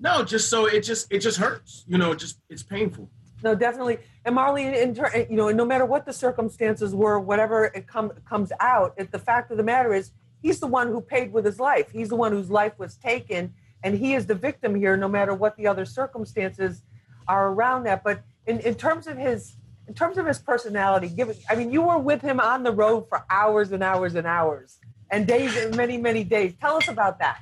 No, 0.00 0.22
just 0.22 0.50
so 0.50 0.66
it 0.66 0.80
just 0.80 1.10
it 1.10 1.20
just 1.20 1.38
hurts. 1.38 1.84
You 1.86 1.98
know, 1.98 2.12
it 2.12 2.18
just 2.18 2.40
it's 2.48 2.62
painful. 2.62 3.10
No, 3.42 3.54
definitely. 3.54 3.98
And 4.24 4.34
Marley, 4.34 4.64
in 4.64 4.94
ter- 4.94 5.26
you 5.28 5.36
know, 5.36 5.50
no 5.50 5.66
matter 5.66 5.84
what 5.84 6.06
the 6.06 6.12
circumstances 6.12 6.94
were, 6.94 7.20
whatever 7.20 7.66
it 7.66 7.86
com- 7.86 8.12
comes 8.26 8.52
out, 8.58 8.94
it, 8.96 9.12
the 9.12 9.18
fact 9.18 9.50
of 9.50 9.58
the 9.58 9.62
matter 9.62 9.92
is, 9.92 10.12
he's 10.40 10.60
the 10.60 10.66
one 10.66 10.88
who 10.88 11.02
paid 11.02 11.30
with 11.30 11.44
his 11.44 11.60
life. 11.60 11.90
He's 11.92 12.08
the 12.08 12.16
one 12.16 12.32
whose 12.32 12.50
life 12.50 12.78
was 12.78 12.96
taken, 12.96 13.52
and 13.82 13.94
he 13.94 14.14
is 14.14 14.24
the 14.26 14.34
victim 14.34 14.74
here, 14.74 14.96
no 14.96 15.08
matter 15.08 15.34
what 15.34 15.56
the 15.56 15.66
other 15.66 15.84
circumstances 15.84 16.82
are 17.28 17.50
around 17.50 17.84
that. 17.84 18.02
But 18.02 18.22
in, 18.46 18.60
in 18.60 18.74
terms 18.74 19.06
of 19.06 19.18
his 19.18 19.56
in 19.86 19.92
terms 19.92 20.16
of 20.16 20.26
his 20.26 20.38
personality, 20.38 21.08
given 21.08 21.36
I 21.50 21.54
mean, 21.54 21.70
you 21.70 21.82
were 21.82 21.98
with 21.98 22.22
him 22.22 22.40
on 22.40 22.62
the 22.62 22.72
road 22.72 23.08
for 23.10 23.24
hours 23.28 23.72
and 23.72 23.82
hours 23.82 24.14
and 24.14 24.26
hours 24.26 24.78
and 25.10 25.26
days 25.26 25.54
and 25.56 25.76
many 25.76 25.98
many 25.98 26.24
days. 26.24 26.54
Tell 26.60 26.76
us 26.76 26.88
about 26.88 27.18
that. 27.18 27.40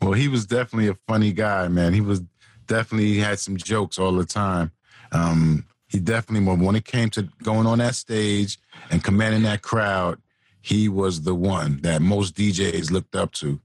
Well, 0.00 0.12
he 0.12 0.28
was 0.28 0.46
definitely 0.46 0.88
a 0.88 0.98
funny 1.06 1.32
guy, 1.32 1.68
man. 1.68 1.92
He 1.92 2.00
was 2.00 2.22
definitely 2.66 3.18
had 3.18 3.38
some 3.38 3.56
jokes 3.56 3.98
all 3.98 4.12
the 4.12 4.24
time. 4.24 4.72
Um, 5.12 5.64
he 5.88 6.00
definitely 6.00 6.56
when 6.56 6.76
it 6.76 6.84
came 6.84 7.10
to 7.10 7.28
going 7.42 7.66
on 7.66 7.78
that 7.78 7.94
stage 7.94 8.58
and 8.90 9.04
commanding 9.04 9.42
that 9.42 9.62
crowd, 9.62 10.20
he 10.60 10.88
was 10.88 11.22
the 11.22 11.34
one 11.34 11.80
that 11.82 12.02
most 12.02 12.34
DJs 12.34 12.90
looked 12.90 13.14
up 13.14 13.32
to. 13.32 13.60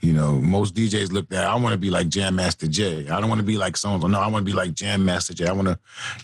You 0.00 0.12
know, 0.12 0.34
most 0.34 0.74
DJs 0.74 1.12
looked 1.12 1.32
at. 1.32 1.44
I 1.44 1.54
want 1.54 1.72
to 1.72 1.78
be 1.78 1.90
like 1.90 2.08
Jam 2.08 2.36
Master 2.36 2.68
Jay. 2.68 3.08
I 3.08 3.20
don't 3.20 3.28
want 3.28 3.40
to 3.40 3.46
be 3.46 3.56
like 3.56 3.76
someone. 3.76 4.10
No, 4.10 4.20
I 4.20 4.28
want 4.28 4.44
to 4.46 4.50
be 4.50 4.56
like 4.56 4.74
Jam 4.74 5.04
Master 5.04 5.32
Jay. 5.32 5.46
I 5.46 5.52
want 5.52 5.68
to, 5.68 5.78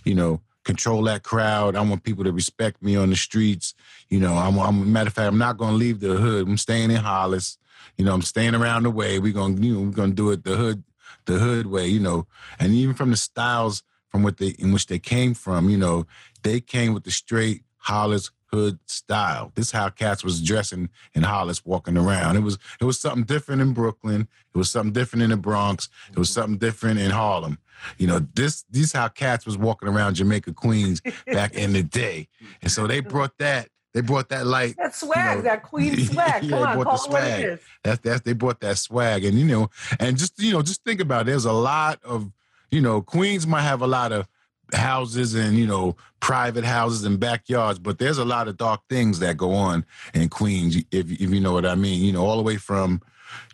you 0.05 0.15
know, 0.15 0.41
control 0.65 1.03
that 1.05 1.23
crowd. 1.23 1.75
I 1.75 1.81
want 1.81 2.03
people 2.03 2.23
to 2.25 2.33
respect 2.33 2.83
me 2.83 2.95
on 2.97 3.11
the 3.11 3.17
streets. 3.17 3.75
You 4.09 4.21
know, 4.21 4.35
I'm, 4.35 4.59
I'm 4.59 4.93
matter 4.93 5.09
of 5.09 5.15
fact, 5.15 5.29
I'm 5.29 5.39
not 5.39 5.57
going 5.57 5.73
to 5.73 5.77
leave 5.77 6.01
the 6.01 6.15
hood. 6.15 6.47
I'm 6.47 6.59
staying 6.59 6.91
in 6.91 6.99
Hollis. 6.99 7.59
You 7.97 8.05
know, 8.05 8.15
I'm 8.15 8.23
staying 8.23 8.55
around 8.55 8.85
the 8.85 8.91
way. 8.91 9.19
We're 9.19 9.33
gonna, 9.33 9.61
you 9.61 9.75
know, 9.75 9.81
we're 9.81 9.91
gonna 9.91 10.13
do 10.13 10.31
it 10.31 10.45
the 10.45 10.57
hood, 10.57 10.85
the 11.27 11.39
hood 11.39 11.67
way. 11.67 11.87
You 11.87 12.01
know, 12.01 12.27
and 12.59 12.73
even 12.73 12.95
from 12.95 13.11
the 13.11 13.17
styles 13.17 13.83
from 14.09 14.23
what 14.23 14.39
they 14.39 14.49
in 14.59 14.73
which 14.73 14.87
they 14.87 14.99
came 14.99 15.35
from, 15.35 15.71
you 15.71 15.79
know, 15.79 16.07
they 16.43 16.61
came 16.61 16.95
with 16.95 17.05
the 17.05 17.11
straight 17.11 17.63
Hollis 17.79 18.31
hood 18.53 18.79
style. 18.87 19.53
This 19.55 19.67
is 19.67 19.73
how 19.73 19.89
cats 19.91 20.25
was 20.25 20.43
dressing 20.43 20.89
in 21.15 21.23
Hollis, 21.23 21.65
walking 21.65 21.97
around. 21.97 22.37
It 22.37 22.41
was 22.41 22.59
it 22.81 22.85
was 22.85 22.99
something 22.99 23.25
different 23.25 23.63
in 23.63 23.73
Brooklyn. 23.73 24.29
It 24.55 24.59
was 24.59 24.71
something 24.71 24.93
different 24.93 25.23
in 25.23 25.31
the 25.31 25.37
Bronx. 25.37 25.89
It 26.11 26.19
was 26.19 26.31
something 26.31 26.59
different 26.59 27.01
in 27.01 27.11
Harlem. 27.11 27.59
You 27.99 28.09
know, 28.09 28.19
this 28.35 28.65
these 28.71 28.93
how 28.93 29.09
cats 29.09 29.47
was 29.47 29.57
walking 29.57 29.89
around 29.89 30.15
Jamaica 30.15 30.53
Queens 30.53 31.01
back 31.27 31.55
in 31.55 31.73
the 31.73 31.83
day, 31.83 32.29
and 32.63 32.71
so 32.71 32.87
they 32.87 33.01
brought 33.01 33.39
that 33.39 33.69
they 33.93 34.01
brought 34.03 34.29
that 34.29 34.47
light. 34.47 34.77
That 34.77 34.95
swag, 34.95 35.31
you 35.31 35.37
know, 35.37 35.49
that 35.49 35.63
queen 35.63 35.97
swag. 36.07 36.43
Come 36.43 36.51
yeah, 36.51 36.57
on, 36.59 36.83
call 36.83 36.93
the 36.93 36.97
swag. 36.99 37.41
It 37.41 37.49
is. 37.49 37.61
That's 37.83 38.01
that's 38.01 38.21
they 38.23 38.33
brought 38.33 38.61
that 38.61 38.79
swag, 38.79 39.25
and 39.25 39.39
you 39.39 39.47
know, 39.47 39.71
and 39.99 40.17
just 40.17 40.41
you 40.41 40.53
know, 40.53 40.63
just 40.63 40.85
think 40.85 41.01
about 41.01 41.23
it. 41.23 41.27
There's 41.27 41.45
a 41.45 41.53
lot 41.53 42.01
of 42.05 42.31
you 42.71 42.81
know, 42.81 43.03
Queens 43.03 43.47
might 43.47 43.63
have 43.63 43.83
a 43.83 43.87
lot 43.87 44.13
of 44.13 44.29
houses 44.73 45.35
and 45.35 45.59
you 45.59 45.67
know 45.67 45.97
private 46.21 46.65
houses 46.65 47.05
and 47.05 47.19
backyards, 47.19 47.79
but 47.79 47.99
there's 47.99 48.19
a 48.19 48.25
lot 48.25 48.49
of 48.49 48.57
dark 48.57 48.81
things 48.89 49.19
that 49.19 49.37
go 49.37 49.53
on 49.53 49.85
in 50.15 50.29
Queens. 50.29 50.77
If 50.77 51.11
if 51.11 51.21
you 51.21 51.41
know 51.41 51.53
what 51.53 51.67
I 51.67 51.75
mean, 51.75 52.03
you 52.03 52.13
know, 52.13 52.25
all 52.25 52.37
the 52.37 52.43
way 52.43 52.57
from 52.57 53.03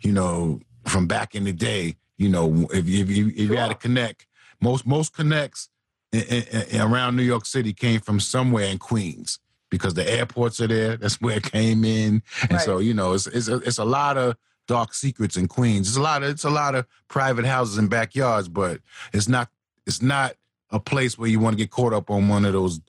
you 0.03 0.11
know 0.11 0.59
from 0.85 1.07
back 1.07 1.35
in 1.35 1.43
the 1.43 1.53
day. 1.53 1.95
You 2.17 2.29
know, 2.29 2.67
if 2.71 2.87
if 2.87 3.09
you 3.09 3.27
if 3.29 3.49
you 3.49 3.57
had 3.57 3.69
to 3.69 3.75
connect, 3.75 4.27
most 4.61 4.85
most 4.85 5.13
connects 5.13 5.69
in, 6.11 6.21
in, 6.21 6.61
in 6.69 6.81
around 6.81 7.15
New 7.15 7.23
York 7.23 7.45
City 7.45 7.73
came 7.73 7.99
from 7.99 8.19
somewhere 8.19 8.65
in 8.65 8.77
Queens 8.77 9.39
because 9.69 9.93
the 9.93 10.09
airports 10.09 10.61
are 10.61 10.67
there. 10.67 10.97
That's 10.97 11.19
where 11.21 11.37
it 11.37 11.43
came 11.43 11.83
in, 11.83 12.21
and 12.41 12.51
right. 12.51 12.61
so 12.61 12.79
you 12.79 12.93
know, 12.93 13.13
it's 13.13 13.27
it's 13.27 13.47
a, 13.47 13.57
it's 13.57 13.77
a 13.77 13.85
lot 13.85 14.17
of 14.17 14.35
dark 14.67 14.93
secrets 14.93 15.37
in 15.37 15.47
Queens. 15.47 15.87
It's 15.87 15.97
a 15.97 16.01
lot 16.01 16.23
of 16.23 16.29
it's 16.29 16.43
a 16.43 16.49
lot 16.49 16.75
of 16.75 16.85
private 17.07 17.45
houses 17.45 17.77
and 17.77 17.89
backyards, 17.89 18.47
but 18.47 18.81
it's 19.13 19.27
not 19.27 19.49
it's 19.85 20.01
not 20.01 20.35
a 20.71 20.79
place 20.79 21.17
where 21.17 21.29
you 21.29 21.39
want 21.39 21.53
to 21.53 21.63
get 21.63 21.71
caught 21.71 21.93
up 21.93 22.09
on 22.09 22.27
one 22.27 22.45
of 22.45 22.53
those 22.53 22.79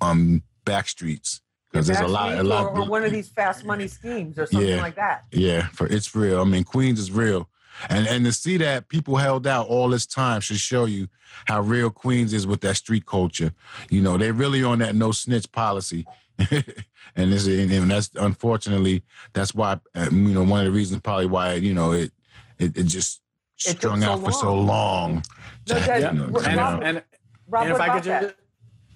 um 0.00 0.42
back 0.64 0.88
streets 0.88 1.40
because 1.70 1.86
there's 1.86 2.00
a 2.00 2.08
lot 2.08 2.36
a 2.38 2.42
lot 2.42 2.66
or, 2.66 2.80
or, 2.80 2.86
one 2.86 3.04
of 3.04 3.12
these 3.12 3.28
fast 3.28 3.64
money 3.64 3.88
schemes 3.88 4.38
or 4.38 4.46
something 4.46 4.68
yeah, 4.68 4.80
like 4.80 4.96
that. 4.96 5.24
Yeah, 5.32 5.68
for 5.68 5.86
it's 5.86 6.14
real. 6.14 6.40
I 6.40 6.44
mean, 6.44 6.64
Queens 6.64 6.98
is 6.98 7.10
real. 7.10 7.48
And 7.88 8.06
and 8.06 8.24
to 8.24 8.32
see 8.32 8.56
that 8.58 8.88
people 8.88 9.16
held 9.16 9.46
out 9.46 9.66
all 9.68 9.88
this 9.88 10.06
time 10.06 10.40
should 10.40 10.58
show 10.58 10.84
you 10.84 11.08
how 11.46 11.60
real 11.60 11.90
Queens 11.90 12.32
is 12.32 12.46
with 12.46 12.60
that 12.60 12.76
street 12.76 13.06
culture. 13.06 13.52
You 13.90 14.02
know, 14.02 14.16
they're 14.16 14.32
really 14.32 14.62
on 14.62 14.78
that 14.80 14.94
no 14.94 15.12
snitch 15.12 15.50
policy. 15.52 16.06
and 17.16 17.32
this 17.32 17.46
and 17.46 17.90
that's 17.90 18.10
unfortunately 18.16 19.02
that's 19.32 19.54
why 19.54 19.78
uh, 19.94 20.08
you 20.10 20.34
know 20.34 20.42
one 20.42 20.60
of 20.60 20.66
the 20.66 20.72
reasons 20.72 21.00
probably 21.02 21.26
why 21.26 21.54
you 21.54 21.74
know 21.74 21.92
it 21.92 22.10
it, 22.58 22.76
it 22.76 22.84
just 22.84 23.20
it 23.66 23.76
strung 23.76 24.00
so 24.00 24.06
out 24.06 24.20
long. 24.20 24.24
for 24.24 24.32
so 24.32 24.54
long. 24.54 25.22
No, 25.68 25.78
that, 25.78 26.12
you 26.12 26.18
know, 26.18 26.38
and, 26.38 26.60
and, 26.60 26.82
and, 26.82 27.02
and 27.52 27.70
if 27.70 27.80
I 27.80 27.94
could 27.94 28.02
just 28.02 28.34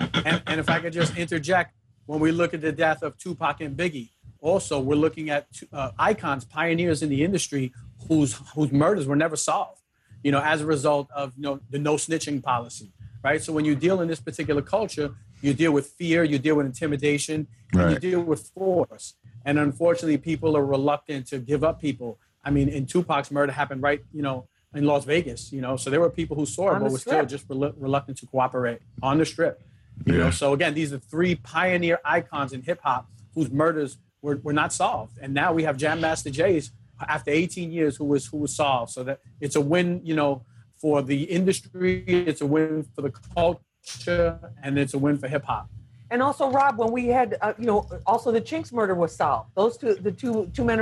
and, 0.01 0.43
and 0.47 0.61
if 0.61 0.69
I 0.69 0.81
could 0.81 0.93
just 0.93 1.17
interject, 1.17 1.75
when 2.07 2.21
we 2.21 2.33
look 2.33 2.55
at 2.55 2.61
the 2.61 2.73
death 2.73 3.03
of 3.03 3.17
Tupac 3.19 3.61
and 3.61 3.77
Biggie, 3.77 4.11
also 4.41 4.81
we're 4.81 4.97
looking 4.97 5.31
at 5.31 5.47
uh, 5.73 5.91
icons, 5.99 6.45
pioneers 6.45 7.03
in 7.03 7.09
the 7.09 7.23
industry 7.23 7.73
whose 8.09 8.35
whose 8.55 8.73
murders 8.73 9.07
were 9.07 9.17
never 9.17 9.37
solved. 9.37 9.81
You 10.23 10.33
know, 10.33 10.41
as 10.41 10.61
a 10.61 10.67
result 10.67 11.09
of 11.15 11.33
you 11.37 11.43
know 11.43 11.61
the 11.71 11.79
no 11.79 11.95
snitching 11.95 12.43
policy, 12.43 12.93
right? 13.23 13.43
So 13.43 13.53
when 13.53 13.65
you 13.65 13.75
deal 13.75 14.01
in 14.01 14.09
this 14.09 14.21
particular 14.21 14.63
culture, 14.63 15.15
you 15.43 15.55
deal 15.55 15.73
with 15.73 15.89
fear, 15.89 16.25
you 16.25 16.39
deal 16.39 16.57
with 16.57 16.67
intimidation, 16.67 17.47
right. 17.75 17.93
you 17.93 17.99
deal 17.99 18.23
with 18.23 18.49
force. 18.49 19.15
And 19.45 19.59
unfortunately, 19.59 20.19
people 20.19 20.57
are 20.57 20.65
reluctant 20.65 21.27
to 21.29 21.39
give 21.39 21.63
up 21.63 21.81
people. 21.81 22.19
I 22.45 22.51
mean, 22.51 22.69
in 22.69 22.87
Tupac's 22.87 23.31
murder 23.31 23.53
happened 23.53 23.83
right, 23.83 24.03
you 24.13 24.23
know, 24.23 24.49
in 24.75 24.85
Las 24.85 25.05
Vegas, 25.05 25.53
you 25.53 25.61
know, 25.61 25.77
so 25.77 25.89
there 25.91 26.01
were 26.01 26.11
people 26.11 26.37
who 26.37 26.47
saw 26.47 26.75
it, 26.75 26.81
but 26.81 26.91
were 26.91 26.99
still 26.99 27.25
just 27.25 27.47
rel- 27.49 27.73
reluctant 27.77 28.19
to 28.19 28.27
cooperate 28.27 28.81
on 29.03 29.19
the 29.19 29.25
strip. 29.25 29.63
You 30.05 30.15
yeah. 30.15 30.25
know, 30.25 30.31
so 30.31 30.53
again, 30.53 30.75
these 30.75 30.93
are 30.93 30.99
three 30.99 31.37
pioneer 31.37 31.99
icons 32.05 32.53
in 32.53 32.63
hip 32.63 32.81
hop 32.83 33.09
whose 33.35 33.51
murders 33.51 33.99
were, 34.21 34.37
were 34.43 34.53
not 34.53 34.73
solved. 34.73 35.19
And 35.21 35.33
now 35.33 35.53
we 35.53 35.63
have 35.63 35.77
Jam 35.77 36.01
Master 36.01 36.31
Jay's 36.31 36.73
after 37.01 37.31
18 37.31 37.71
years 37.71 37.97
who 37.97 38.05
was 38.05 38.27
who 38.27 38.39
was 38.39 38.55
solved. 38.55 38.93
So 38.93 39.05
that 39.05 39.21
it's 39.41 39.57
a 39.57 39.61
win, 39.61 40.01
you 40.05 40.15
know, 40.15 40.45
for 40.77 41.03
the 41.03 41.25
industry, 41.25 42.05
it's 42.07 42.41
a 42.41 42.47
win 42.47 42.87
for 42.95 43.03
the 43.03 43.13
culture, 43.35 44.39
and 44.63 44.79
it's 44.79 44.95
a 44.95 44.99
win 44.99 45.19
for 45.19 45.29
hip 45.29 45.45
hop. 45.45 45.69
And 46.11 46.23
also, 46.23 46.51
Rob, 46.51 46.79
when 46.79 46.93
we 46.93 47.09
had, 47.09 47.37
uh, 47.41 47.55
you 47.59 47.67
know, 47.67 47.89
also 48.07 48.31
the 48.31 48.41
Chinx 48.41 48.73
murder 48.73 48.95
was 48.95 49.15
solved. 49.15 49.51
Those 49.57 49.77
two, 49.77 49.95
the 49.95 50.13
two 50.13 50.51
two 50.55 50.65
men 50.65 50.81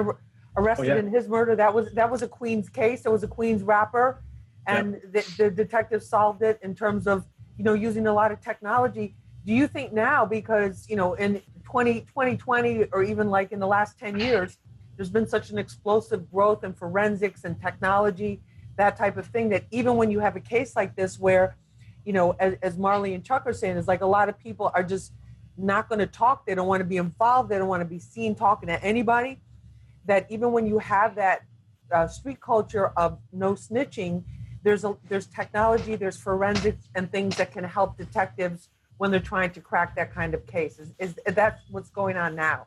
arrested 0.57 0.91
oh, 0.91 0.95
yeah. 0.95 0.99
in 0.99 1.09
his 1.09 1.29
murder, 1.29 1.57
that 1.57 1.73
was 1.73 1.93
that 1.93 2.11
was 2.11 2.23
a 2.23 2.29
Queens 2.29 2.69
case. 2.69 3.03
There 3.03 3.13
was 3.13 3.23
a 3.23 3.29
Queens 3.29 3.63
rapper, 3.63 4.23
and 4.67 5.01
yep. 5.13 5.25
the, 5.25 5.45
the 5.45 5.51
detectives 5.51 6.09
solved 6.09 6.43
it 6.43 6.59
in 6.63 6.75
terms 6.75 7.07
of 7.07 7.25
you 7.57 7.65
know 7.65 7.75
using 7.75 8.07
a 8.07 8.13
lot 8.13 8.33
of 8.33 8.41
technology. 8.41 9.17
Do 9.47 9.53
you 9.53 9.67
think 9.67 9.93
now, 9.93 10.25
because 10.25 10.87
you 10.89 10.97
know, 10.97 11.15
in 11.15 11.41
20, 11.65 12.01
2020 12.03 12.85
or 12.93 13.03
even 13.03 13.31
like 13.31 13.53
in 13.53 13.59
the 13.59 13.67
last 13.67 13.99
10 13.99 14.19
years, 14.21 14.59
there's 14.97 15.11
been 15.11 15.27
such 15.27 15.51
an 15.51 15.59
explosive 15.59 16.31
growth 16.31 16.65
in 16.65 16.73
forensics 16.73 17.45
and 17.45 17.61
technology, 17.61 18.41
that 18.77 18.97
type 18.97 19.17
of 19.17 19.27
thing, 19.27 19.49
that 19.51 19.65
even 19.71 19.97
when 19.97 20.11
you 20.11 20.21
have 20.21 20.37
a 20.37 20.41
case 20.41 20.75
like 20.77 20.97
this 20.97 21.19
where 21.19 21.57
you 22.05 22.13
know, 22.13 22.37
as, 22.39 22.57
as 22.63 22.77
Marley 22.77 23.15
and 23.15 23.25
Chuck 23.25 23.45
are 23.47 23.53
saying, 23.53 23.77
is 23.77 23.89
like 23.89 24.03
a 24.03 24.07
lot 24.07 24.29
of 24.29 24.39
people 24.39 24.71
are 24.75 24.83
just 24.83 25.13
not 25.57 25.89
going 25.89 25.99
to 25.99 26.07
talk. 26.07 26.47
They 26.47 26.55
don't 26.55 26.67
want 26.67 26.81
to 26.81 26.85
be 26.85 26.97
involved. 26.97 27.49
They 27.49 27.59
don't 27.59 27.69
want 27.69 27.81
to 27.81 27.89
be 27.89 27.99
seen 27.99 28.35
talking 28.35 28.69
to 28.69 28.83
anybody. 28.83 29.41
That 30.07 30.27
even 30.31 30.53
when 30.53 30.67
you 30.67 30.79
have 30.79 31.15
that 31.15 31.43
uh, 31.93 32.07
street 32.07 32.41
culture 32.41 32.89
of 32.89 33.19
no 33.33 33.55
snitching, 33.55 34.25
there's 34.63 34.85
a 34.85 34.97
there's 35.09 35.27
technology, 35.27 35.97
there's 35.97 36.17
forensics 36.17 36.89
and 36.95 37.11
things 37.11 37.37
that 37.37 37.53
can 37.53 37.65
help 37.65 37.97
detectives 37.97 38.69
when 38.99 39.11
they're 39.11 39.21
trying 39.21 39.51
to 39.51 39.61
crack 39.61 39.97
that 39.97 40.13
kind 40.13 40.35
of 40.35 40.47
case. 40.47 40.79
Is, 40.79 40.95
is, 40.99 41.15
is 41.27 41.35
that 41.35 41.61
what's 41.71 41.91
going 41.91 42.17
on 42.17 42.35
now? 42.35 42.67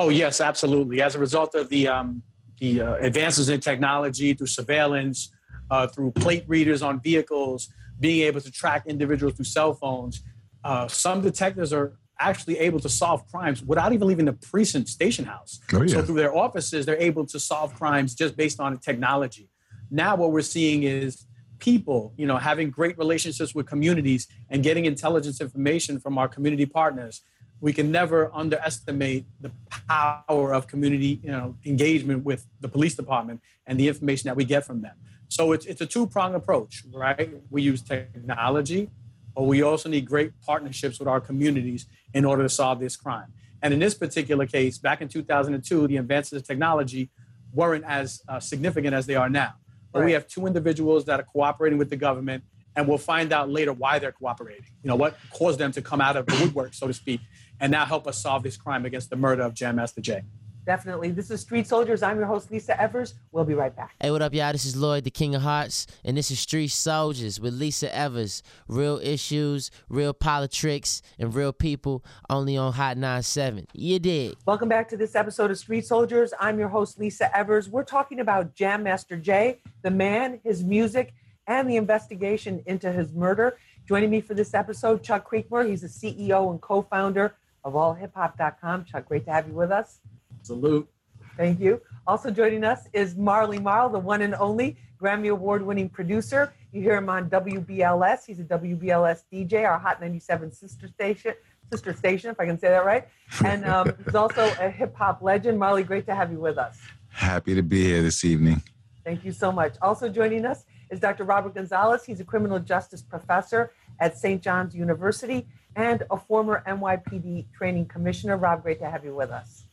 Oh 0.00 0.08
yes, 0.08 0.40
absolutely. 0.40 1.02
As 1.02 1.14
a 1.14 1.18
result 1.18 1.54
of 1.54 1.68
the 1.68 1.86
um, 1.86 2.22
the 2.58 2.80
uh, 2.80 2.94
advances 2.94 3.50
in 3.50 3.60
technology 3.60 4.32
through 4.32 4.46
surveillance, 4.46 5.30
uh, 5.70 5.86
through 5.88 6.12
plate 6.12 6.44
readers 6.48 6.80
on 6.80 7.00
vehicles, 7.00 7.70
being 8.00 8.26
able 8.26 8.40
to 8.40 8.50
track 8.50 8.86
individuals 8.86 9.34
through 9.34 9.44
cell 9.44 9.74
phones. 9.74 10.22
uh, 10.64 10.88
some 10.88 11.20
detectives 11.20 11.70
are 11.72 11.98
actually 12.18 12.58
able 12.58 12.80
to 12.80 12.88
solve 12.88 13.26
crimes 13.30 13.62
without 13.62 13.92
even 13.92 14.08
leaving 14.08 14.24
the 14.24 14.32
precinct 14.32 14.88
station 14.88 15.26
house. 15.26 15.60
Oh, 15.72 15.82
yeah. 15.82 15.94
So 15.94 16.02
through 16.02 16.16
their 16.16 16.34
offices, 16.34 16.86
they're 16.86 17.00
able 17.10 17.26
to 17.26 17.38
solve 17.38 17.74
crimes 17.74 18.14
just 18.14 18.36
based 18.36 18.58
on 18.58 18.78
technology. 18.78 19.48
Now 19.90 20.16
what 20.16 20.32
we're 20.32 20.50
seeing 20.56 20.82
is 20.82 21.26
people, 21.58 22.14
you 22.16 22.26
know, 22.26 22.38
having 22.38 22.70
great 22.70 22.96
relationships 22.96 23.54
with 23.54 23.66
communities 23.66 24.26
and 24.48 24.62
getting 24.62 24.86
intelligence 24.86 25.40
information 25.42 26.00
from 26.00 26.16
our 26.16 26.28
community 26.28 26.66
partners. 26.66 27.22
We 27.60 27.72
can 27.72 27.90
never 27.90 28.30
underestimate 28.34 29.26
the 29.40 29.50
power 29.88 30.54
of 30.54 30.66
community, 30.66 31.20
you 31.22 31.30
know, 31.30 31.56
engagement 31.64 32.24
with 32.24 32.46
the 32.60 32.68
police 32.68 32.94
department 32.94 33.40
and 33.66 33.78
the 33.78 33.88
information 33.88 34.28
that 34.28 34.36
we 34.36 34.44
get 34.44 34.64
from 34.64 34.82
them. 34.82 34.96
So 35.28 35.52
it's, 35.52 35.66
it's 35.66 35.80
a 35.80 35.86
two-pronged 35.86 36.34
approach, 36.34 36.82
right? 36.92 37.30
We 37.50 37.62
use 37.62 37.82
technology, 37.82 38.90
but 39.34 39.44
we 39.44 39.62
also 39.62 39.88
need 39.88 40.06
great 40.06 40.32
partnerships 40.40 40.98
with 40.98 41.06
our 41.06 41.20
communities 41.20 41.86
in 42.14 42.24
order 42.24 42.42
to 42.42 42.48
solve 42.48 42.80
this 42.80 42.96
crime. 42.96 43.32
And 43.62 43.74
in 43.74 43.80
this 43.80 43.94
particular 43.94 44.46
case, 44.46 44.78
back 44.78 45.02
in 45.02 45.08
2002, 45.08 45.86
the 45.86 45.98
advances 45.98 46.32
of 46.32 46.46
technology 46.46 47.10
weren't 47.52 47.84
as 47.84 48.22
uh, 48.28 48.40
significant 48.40 48.94
as 48.94 49.06
they 49.06 49.14
are 49.14 49.28
now. 49.28 49.54
But 49.92 50.00
right. 50.00 50.06
we 50.06 50.12
have 50.12 50.26
two 50.26 50.46
individuals 50.46 51.04
that 51.06 51.20
are 51.20 51.24
cooperating 51.24 51.78
with 51.78 51.90
the 51.90 51.96
government, 51.96 52.44
and 52.76 52.88
we'll 52.88 52.98
find 52.98 53.32
out 53.32 53.50
later 53.50 53.72
why 53.72 53.98
they're 53.98 54.12
cooperating. 54.12 54.70
You 54.82 54.88
know, 54.88 54.96
what 54.96 55.16
caused 55.32 55.58
them 55.58 55.72
to 55.72 55.82
come 55.82 56.00
out 56.00 56.16
of 56.16 56.26
the 56.26 56.36
woodwork, 56.40 56.74
so 56.74 56.86
to 56.86 56.94
speak, 56.94 57.20
and 57.60 57.70
now 57.70 57.84
help 57.84 58.06
us 58.06 58.20
solve 58.20 58.42
this 58.42 58.56
crime 58.56 58.84
against 58.86 59.10
the 59.10 59.16
murder 59.16 59.42
of 59.42 59.54
Jam 59.54 59.76
Master 59.76 60.00
Jay. 60.00 60.22
Definitely. 60.66 61.10
This 61.10 61.30
is 61.30 61.40
Street 61.40 61.66
Soldiers. 61.66 62.02
I'm 62.02 62.18
your 62.18 62.26
host, 62.26 62.50
Lisa 62.50 62.80
Evers. 62.80 63.14
We'll 63.32 63.44
be 63.44 63.54
right 63.54 63.74
back. 63.74 63.94
Hey, 64.00 64.10
what 64.10 64.20
up, 64.20 64.34
y'all? 64.34 64.52
This 64.52 64.66
is 64.66 64.76
Lloyd, 64.76 65.04
the 65.04 65.10
King 65.10 65.34
of 65.34 65.42
Hearts, 65.42 65.86
and 66.04 66.16
this 66.16 66.30
is 66.30 66.38
Street 66.38 66.68
Soldiers 66.68 67.40
with 67.40 67.54
Lisa 67.54 67.94
Evers. 67.96 68.42
Real 68.68 69.00
issues, 69.02 69.70
real 69.88 70.12
politics, 70.12 71.00
and 71.18 71.34
real 71.34 71.52
people 71.52 72.04
only 72.28 72.56
on 72.56 72.74
Hot 72.74 72.98
97. 72.98 73.66
You 73.72 73.98
did. 73.98 74.36
Welcome 74.46 74.68
back 74.68 74.88
to 74.90 74.96
this 74.98 75.16
episode 75.16 75.50
of 75.50 75.58
Street 75.58 75.86
Soldiers. 75.86 76.34
I'm 76.38 76.58
your 76.58 76.68
host, 76.68 76.98
Lisa 76.98 77.34
Evers. 77.36 77.68
We're 77.68 77.82
talking 77.82 78.20
about 78.20 78.54
Jam 78.54 78.82
Master 78.82 79.16
Jay, 79.16 79.60
the 79.82 79.90
man, 79.90 80.40
his 80.44 80.62
music, 80.62 81.14
and 81.46 81.68
the 81.68 81.76
investigation 81.76 82.62
into 82.66 82.92
his 82.92 83.12
murder. 83.12 83.56
Joining 83.88 84.10
me 84.10 84.20
for 84.20 84.34
this 84.34 84.54
episode, 84.54 85.02
Chuck 85.02 85.28
Creekmur. 85.28 85.68
He's 85.68 85.80
the 85.80 85.88
CEO 85.88 86.50
and 86.50 86.60
co 86.60 86.82
founder 86.82 87.34
of 87.64 87.74
allhiphop.com. 87.74 88.84
Chuck, 88.84 89.06
great 89.06 89.24
to 89.24 89.32
have 89.32 89.46
you 89.46 89.54
with 89.54 89.70
us. 89.70 90.00
Salute. 90.42 90.88
Thank 91.36 91.60
you. 91.60 91.80
Also 92.06 92.30
joining 92.30 92.64
us 92.64 92.88
is 92.92 93.16
Marley 93.16 93.58
Marl, 93.58 93.88
the 93.88 93.98
one 93.98 94.22
and 94.22 94.34
only 94.34 94.76
Grammy 95.00 95.30
Award 95.30 95.62
winning 95.62 95.88
producer. 95.88 96.52
You 96.72 96.82
hear 96.82 96.96
him 96.96 97.08
on 97.08 97.30
WBLS. 97.30 98.26
He's 98.26 98.40
a 98.40 98.44
WBLS 98.44 99.22
DJ, 99.32 99.66
our 99.66 99.78
Hot 99.78 100.00
97 100.00 100.52
sister 100.52 100.88
station, 100.88 101.34
sister 101.72 101.94
station, 101.94 102.30
if 102.30 102.38
I 102.38 102.46
can 102.46 102.58
say 102.58 102.68
that 102.68 102.84
right. 102.84 103.08
And 103.44 103.64
um, 103.64 103.92
he's 104.04 104.14
also 104.14 104.52
a 104.60 104.68
hip 104.70 104.94
hop 104.94 105.22
legend. 105.22 105.58
Marley, 105.58 105.82
great 105.82 106.06
to 106.06 106.14
have 106.14 106.30
you 106.30 106.38
with 106.38 106.58
us. 106.58 106.78
Happy 107.08 107.54
to 107.54 107.62
be 107.62 107.84
here 107.84 108.02
this 108.02 108.24
evening. 108.24 108.62
Thank 109.04 109.24
you 109.24 109.32
so 109.32 109.50
much. 109.50 109.76
Also 109.80 110.08
joining 110.08 110.44
us 110.44 110.64
is 110.90 111.00
Dr. 111.00 111.24
Robert 111.24 111.54
Gonzalez. 111.54 112.04
He's 112.04 112.20
a 112.20 112.24
criminal 112.24 112.58
justice 112.58 113.02
professor 113.02 113.72
at 113.98 114.18
St. 114.18 114.42
John's 114.42 114.74
University 114.74 115.46
and 115.76 116.02
a 116.10 116.16
former 116.16 116.62
NYPD 116.66 117.46
training 117.52 117.86
commissioner. 117.86 118.36
Rob, 118.36 118.62
great 118.62 118.78
to 118.80 118.90
have 118.90 119.04
you 119.04 119.14
with 119.14 119.30
us. 119.30 119.64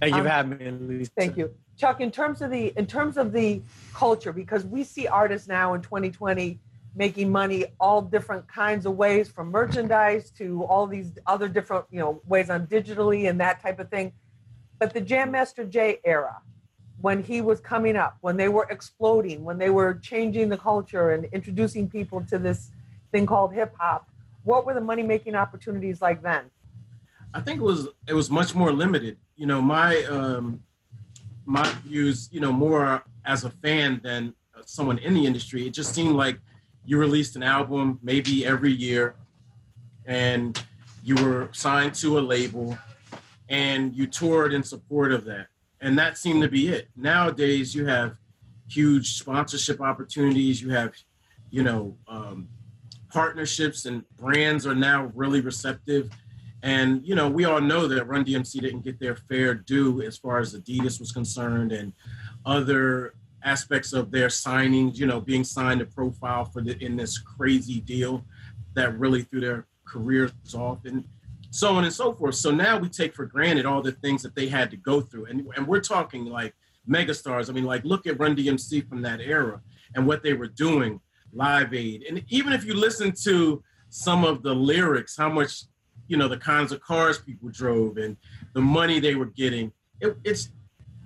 Thank 0.00 0.12
you 0.12 0.18
um, 0.18 0.24
for 0.24 0.30
having 0.30 0.58
me, 0.58 0.66
Elise. 0.66 1.10
Thank 1.16 1.36
you, 1.36 1.54
Chuck. 1.76 2.00
In 2.00 2.10
terms 2.10 2.42
of 2.42 2.50
the 2.50 2.72
in 2.76 2.86
terms 2.86 3.16
of 3.16 3.32
the 3.32 3.62
culture, 3.92 4.32
because 4.32 4.64
we 4.64 4.84
see 4.84 5.06
artists 5.06 5.48
now 5.48 5.74
in 5.74 5.82
2020 5.82 6.58
making 6.94 7.30
money 7.30 7.66
all 7.78 8.02
different 8.02 8.46
kinds 8.48 8.86
of 8.86 8.96
ways, 8.96 9.28
from 9.28 9.50
merchandise 9.50 10.30
to 10.30 10.64
all 10.64 10.86
these 10.86 11.12
other 11.26 11.48
different 11.48 11.84
you 11.90 11.98
know 11.98 12.20
ways 12.26 12.50
on 12.50 12.66
digitally 12.66 13.28
and 13.28 13.40
that 13.40 13.60
type 13.60 13.78
of 13.78 13.88
thing. 13.90 14.12
But 14.78 14.94
the 14.94 15.00
Jam 15.00 15.32
Master 15.32 15.64
Jay 15.64 15.98
era, 16.04 16.40
when 17.00 17.22
he 17.22 17.40
was 17.40 17.60
coming 17.60 17.96
up, 17.96 18.18
when 18.20 18.36
they 18.36 18.48
were 18.48 18.66
exploding, 18.70 19.44
when 19.44 19.58
they 19.58 19.70
were 19.70 19.94
changing 19.94 20.48
the 20.48 20.56
culture 20.56 21.10
and 21.10 21.24
introducing 21.26 21.88
people 21.88 22.22
to 22.26 22.38
this 22.38 22.70
thing 23.10 23.26
called 23.26 23.52
hip 23.52 23.74
hop, 23.78 24.08
what 24.48 24.66
were 24.66 24.74
the 24.74 24.80
money 24.80 25.02
making 25.02 25.34
opportunities 25.34 26.00
like 26.00 26.22
then? 26.22 26.44
I 27.34 27.40
think 27.40 27.60
it 27.60 27.64
was 27.64 27.88
it 28.06 28.14
was 28.14 28.30
much 28.30 28.54
more 28.54 28.72
limited 28.72 29.18
you 29.38 29.46
know, 29.46 29.62
my 29.62 30.02
um, 30.04 30.60
my 31.46 31.64
views, 31.86 32.28
you 32.32 32.40
know, 32.40 32.52
more 32.52 33.04
as 33.24 33.44
a 33.44 33.50
fan 33.50 34.00
than 34.02 34.34
someone 34.66 34.98
in 34.98 35.14
the 35.14 35.24
industry. 35.24 35.66
It 35.66 35.70
just 35.70 35.94
seemed 35.94 36.16
like 36.16 36.38
you 36.84 36.98
released 36.98 37.36
an 37.36 37.44
album 37.44 38.00
maybe 38.02 38.44
every 38.44 38.72
year, 38.72 39.14
and 40.04 40.60
you 41.04 41.14
were 41.24 41.48
signed 41.52 41.94
to 41.94 42.18
a 42.18 42.20
label, 42.20 42.76
and 43.48 43.94
you 43.94 44.08
toured 44.08 44.52
in 44.52 44.64
support 44.64 45.12
of 45.12 45.24
that, 45.26 45.46
and 45.80 45.96
that 45.98 46.18
seemed 46.18 46.42
to 46.42 46.48
be 46.48 46.68
it. 46.68 46.88
Nowadays, 46.96 47.74
you 47.76 47.86
have 47.86 48.16
huge 48.68 49.18
sponsorship 49.18 49.80
opportunities. 49.80 50.60
You 50.60 50.70
have, 50.70 50.94
you 51.48 51.62
know, 51.62 51.96
um, 52.08 52.48
partnerships, 53.10 53.84
and 53.86 54.04
brands 54.16 54.66
are 54.66 54.74
now 54.74 55.10
really 55.14 55.40
receptive 55.40 56.10
and 56.62 57.06
you 57.06 57.14
know, 57.14 57.28
we 57.28 57.44
all 57.44 57.60
know 57.60 57.86
that 57.86 58.06
Run 58.06 58.24
DMC 58.24 58.60
didn't 58.60 58.80
get 58.80 58.98
their 58.98 59.16
fair 59.16 59.54
due 59.54 60.02
as 60.02 60.18
far 60.18 60.38
as 60.38 60.54
Adidas 60.54 60.98
was 60.98 61.12
concerned, 61.12 61.72
and 61.72 61.92
other 62.44 63.14
aspects 63.44 63.92
of 63.92 64.10
their 64.10 64.28
signings. 64.28 64.96
You 64.96 65.06
know, 65.06 65.20
being 65.20 65.44
signed 65.44 65.80
to 65.80 65.86
profile 65.86 66.44
for 66.44 66.60
the 66.60 66.76
in 66.84 66.96
this 66.96 67.18
crazy 67.18 67.80
deal 67.80 68.24
that 68.74 68.98
really 68.98 69.22
threw 69.22 69.40
their 69.40 69.66
careers 69.84 70.32
off, 70.54 70.84
and 70.84 71.04
so 71.50 71.74
on 71.74 71.84
and 71.84 71.92
so 71.92 72.12
forth. 72.12 72.34
So 72.34 72.50
now 72.50 72.76
we 72.76 72.88
take 72.88 73.14
for 73.14 73.24
granted 73.24 73.64
all 73.64 73.80
the 73.80 73.92
things 73.92 74.22
that 74.22 74.34
they 74.34 74.48
had 74.48 74.70
to 74.72 74.76
go 74.76 75.00
through, 75.00 75.26
and 75.26 75.46
and 75.56 75.66
we're 75.66 75.80
talking 75.80 76.24
like 76.24 76.54
megastars. 76.88 77.48
I 77.48 77.52
mean, 77.52 77.64
like 77.64 77.84
look 77.84 78.08
at 78.08 78.18
Run 78.18 78.34
DMC 78.34 78.88
from 78.88 79.00
that 79.02 79.20
era 79.20 79.60
and 79.94 80.08
what 80.08 80.24
they 80.24 80.32
were 80.32 80.48
doing, 80.48 81.00
Live 81.38 81.72
Aid, 81.72 82.04
and 82.08 82.22
even 82.28 82.52
if 82.52 82.64
you 82.64 82.74
listen 82.74 83.12
to 83.22 83.62
some 83.88 84.24
of 84.24 84.42
the 84.42 84.54
lyrics, 84.54 85.16
how 85.16 85.30
much 85.30 85.62
you 86.08 86.16
know 86.16 86.26
the 86.26 86.36
kinds 86.36 86.72
of 86.72 86.80
cars 86.80 87.18
people 87.18 87.48
drove 87.50 87.98
and 87.98 88.16
the 88.54 88.60
money 88.60 88.98
they 88.98 89.14
were 89.14 89.26
getting 89.26 89.70
it, 90.00 90.16
it's 90.24 90.50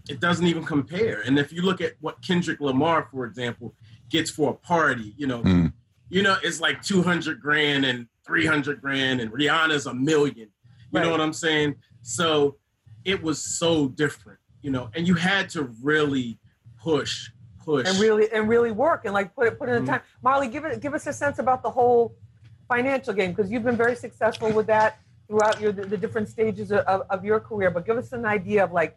it 0.08 0.20
doesn't 0.20 0.46
even 0.46 0.64
compare 0.64 1.20
and 1.22 1.38
if 1.38 1.52
you 1.52 1.62
look 1.62 1.80
at 1.80 1.94
what 2.00 2.22
kendrick 2.22 2.60
lamar 2.60 3.08
for 3.10 3.26
example 3.26 3.74
gets 4.08 4.30
for 4.30 4.50
a 4.50 4.54
party 4.54 5.14
you 5.16 5.26
know 5.26 5.42
mm. 5.42 5.72
you 6.08 6.22
know 6.22 6.36
it's 6.42 6.60
like 6.60 6.80
200 6.82 7.40
grand 7.40 7.84
and 7.84 8.06
300 8.24 8.80
grand 8.80 9.20
and 9.20 9.30
rihanna's 9.32 9.86
a 9.86 9.94
million 9.94 10.36
you 10.38 10.48
right. 10.92 11.04
know 11.04 11.10
what 11.10 11.20
i'm 11.20 11.32
saying 11.32 11.74
so 12.02 12.56
it 13.04 13.20
was 13.22 13.42
so 13.42 13.88
different 13.88 14.38
you 14.62 14.70
know 14.70 14.88
and 14.94 15.06
you 15.06 15.14
had 15.14 15.48
to 15.48 15.64
really 15.82 16.38
push 16.80 17.30
push 17.64 17.88
and 17.88 17.98
really 17.98 18.30
and 18.32 18.48
really 18.48 18.70
work 18.70 19.04
and 19.04 19.14
like 19.14 19.34
put 19.34 19.46
it 19.46 19.58
put 19.58 19.68
in 19.68 19.84
the 19.84 19.90
mm. 19.90 19.94
time 19.94 20.02
Marley, 20.22 20.48
give 20.48 20.64
it 20.64 20.80
give 20.80 20.94
us 20.94 21.06
a 21.06 21.12
sense 21.12 21.38
about 21.38 21.62
the 21.62 21.70
whole 21.70 22.14
financial 22.68 23.12
game 23.12 23.32
because 23.32 23.50
you've 23.50 23.64
been 23.64 23.76
very 23.76 23.96
successful 23.96 24.50
with 24.52 24.66
that 24.66 24.98
throughout 25.28 25.60
your 25.60 25.72
the, 25.72 25.84
the 25.86 25.96
different 25.96 26.28
stages 26.28 26.72
of, 26.72 27.02
of 27.08 27.24
your 27.24 27.40
career. 27.40 27.70
But 27.70 27.86
give 27.86 27.96
us 27.96 28.12
an 28.12 28.24
idea 28.24 28.64
of 28.64 28.72
like, 28.72 28.96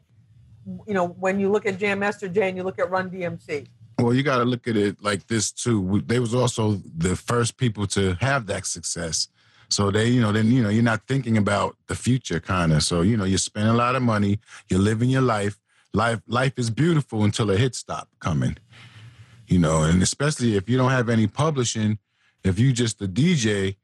you 0.87 0.93
know, 0.93 1.07
when 1.07 1.39
you 1.39 1.49
look 1.49 1.65
at 1.65 1.77
Jam 1.77 1.99
Master 1.99 2.27
Jay 2.27 2.47
and 2.49 2.57
you 2.57 2.63
look 2.63 2.79
at 2.79 2.89
Run 2.89 3.09
DMC. 3.09 3.67
Well, 3.99 4.13
you 4.13 4.23
got 4.23 4.39
to 4.39 4.45
look 4.45 4.67
at 4.67 4.75
it 4.75 5.01
like 5.01 5.27
this 5.27 5.51
too. 5.51 6.03
They 6.05 6.19
was 6.19 6.33
also 6.33 6.81
the 6.97 7.15
first 7.15 7.57
people 7.57 7.87
to 7.87 8.15
have 8.15 8.45
that 8.47 8.65
success. 8.65 9.29
So 9.69 9.89
they, 9.89 10.07
you 10.07 10.21
know, 10.21 10.31
then 10.31 10.51
you 10.51 10.61
know, 10.61 10.69
you're 10.69 10.83
not 10.83 11.07
thinking 11.07 11.37
about 11.37 11.77
the 11.87 11.95
future, 11.95 12.39
kind 12.39 12.73
of. 12.73 12.83
So 12.83 13.01
you 13.01 13.17
know, 13.17 13.23
you 13.23 13.37
spend 13.37 13.67
a 13.67 13.73
lot 13.73 13.95
of 13.95 14.03
money, 14.03 14.39
you're 14.69 14.79
living 14.79 15.09
your 15.09 15.21
life. 15.21 15.57
Life, 15.95 16.21
life 16.27 16.53
is 16.57 16.69
beautiful 16.69 17.23
until 17.23 17.49
a 17.49 17.57
hit 17.57 17.73
stop 17.73 18.09
coming. 18.19 18.57
You 19.47 19.59
know, 19.59 19.83
and 19.83 20.01
especially 20.01 20.55
if 20.55 20.69
you 20.69 20.77
don't 20.77 20.91
have 20.91 21.09
any 21.09 21.27
publishing, 21.27 21.99
if 22.43 22.59
you 22.59 22.73
just 22.73 23.01
a 23.01 23.07
DJ, 23.07 23.77